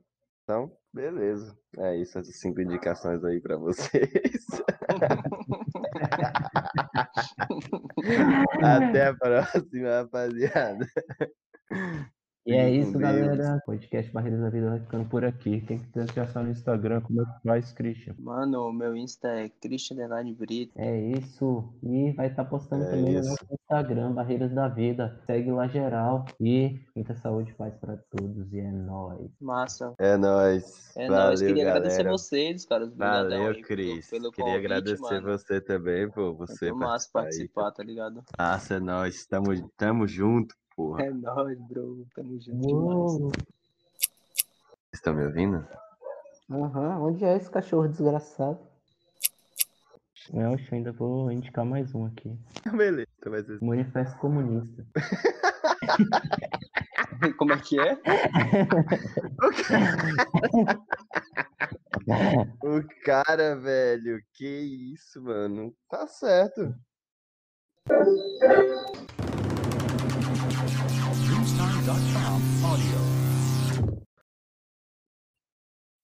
Então, 0.51 0.67
beleza. 0.93 1.57
É 1.79 1.97
isso, 1.97 2.19
essas 2.19 2.41
cinco 2.41 2.61
indicações 2.61 3.23
aí 3.23 3.41
pra 3.41 3.57
vocês. 3.57 4.11
Até 8.61 9.07
a 9.07 9.15
próxima, 9.15 10.01
rapaziada. 10.01 10.89
E 12.51 12.55
é 12.55 12.69
isso, 12.69 12.99
galera. 12.99 13.63
Podcast 13.65 14.13
Barreiras 14.13 14.41
da 14.41 14.51
Vida 14.51 14.71
vai 14.71 14.81
ficando 14.81 15.05
por 15.09 15.25
aqui. 15.25 15.61
Tem 15.61 15.79
que 15.79 15.87
ter 15.87 16.07
já 16.13 16.43
no 16.43 16.51
Instagram. 16.51 17.01
Como 17.01 17.23
é 17.23 17.25
que 17.25 17.49
faz, 17.49 17.73
Christian? 17.73 18.15
Mano, 18.19 18.67
o 18.69 18.73
meu 18.73 18.97
Insta 18.97 19.29
é 19.29 19.49
Christian 19.49 19.99
Brito. 20.37 20.73
É 20.77 21.01
isso. 21.13 21.73
E 21.83 22.11
vai 22.13 22.27
estar 22.27 22.45
postando 22.47 22.85
É 22.85 22.91
também 22.91 23.15
no 23.15 23.21
isso. 23.21 23.29
nosso 23.31 23.47
Instagram, 23.53 24.13
Barreiras 24.13 24.53
da 24.53 24.67
Vida. 24.67 25.17
Segue 25.27 25.53
lá 25.53 25.69
geral. 25.69 26.25
E 26.41 26.81
muita 26.97 27.15
saúde 27.15 27.55
paz 27.55 27.73
para 27.77 27.97
todos. 28.11 28.53
E 28.53 28.59
é 28.59 28.73
nóis. 28.73 29.31
Massa. 29.41 29.95
É 29.99 30.17
nóis. 30.17 30.91
É 30.97 31.07
Valeu, 31.09 31.27
nóis. 31.27 31.41
Queria 31.43 31.63
agradecer 31.69 31.97
galera. 31.99 32.11
vocês, 32.19 32.65
caras. 32.67 32.89
Obrigadão 32.89 33.23
Valeu, 33.31 33.47
aí 33.47 33.55
pelo- 33.55 33.67
Cris. 33.67 34.11
pelo 34.11 34.33
Queria 34.33 34.53
convite, 34.55 34.67
agradecer 34.67 35.03
mano. 35.21 35.39
você 35.39 35.61
também, 35.61 36.11
pô. 36.11 36.35
Você 36.35 36.73
massa 36.73 37.09
participar 37.13 37.69
aí. 37.69 37.75
tá 37.75 37.83
ligado? 37.85 38.25
Massa, 38.37 38.75
é 38.75 38.81
nóis. 38.81 39.25
Tamo, 39.27 39.69
tamo 39.77 40.09
junto, 40.09 40.55
porra. 40.81 41.05
É 41.05 41.11
nóis, 41.11 41.61
bro. 41.69 42.07
Tamo 42.15 42.41
junto 42.41 42.67
demais. 42.67 43.13
Vocês 43.13 43.33
estão 44.95 45.13
me 45.15 45.27
ouvindo? 45.27 45.69
Aham, 46.51 47.03
onde 47.03 47.23
é 47.25 47.37
esse 47.37 47.51
cachorro 47.51 47.89
desgraçado? 47.89 48.59
Não, 50.33 50.53
eu 50.53 50.59
ainda 50.73 50.93
vou 50.93 51.31
indicar 51.31 51.65
mais 51.65 51.95
um 51.95 52.07
aqui. 52.07 52.37
Beleza, 52.77 53.07
vai 53.25 53.43
ser 53.43 53.63
Manifesto 53.63 54.19
Comunista. 54.19 54.87
Como 57.37 57.53
é 57.53 57.59
que 57.59 57.79
é? 57.79 58.01
O 62.63 62.83
cara, 63.05 63.57
velho, 63.57 64.23
que 64.33 64.95
isso, 64.95 65.23
mano. 65.23 65.75
Tá 65.89 66.07
certo. 66.07 66.75
Dutch 71.91 72.15
Audio. 72.63 73.10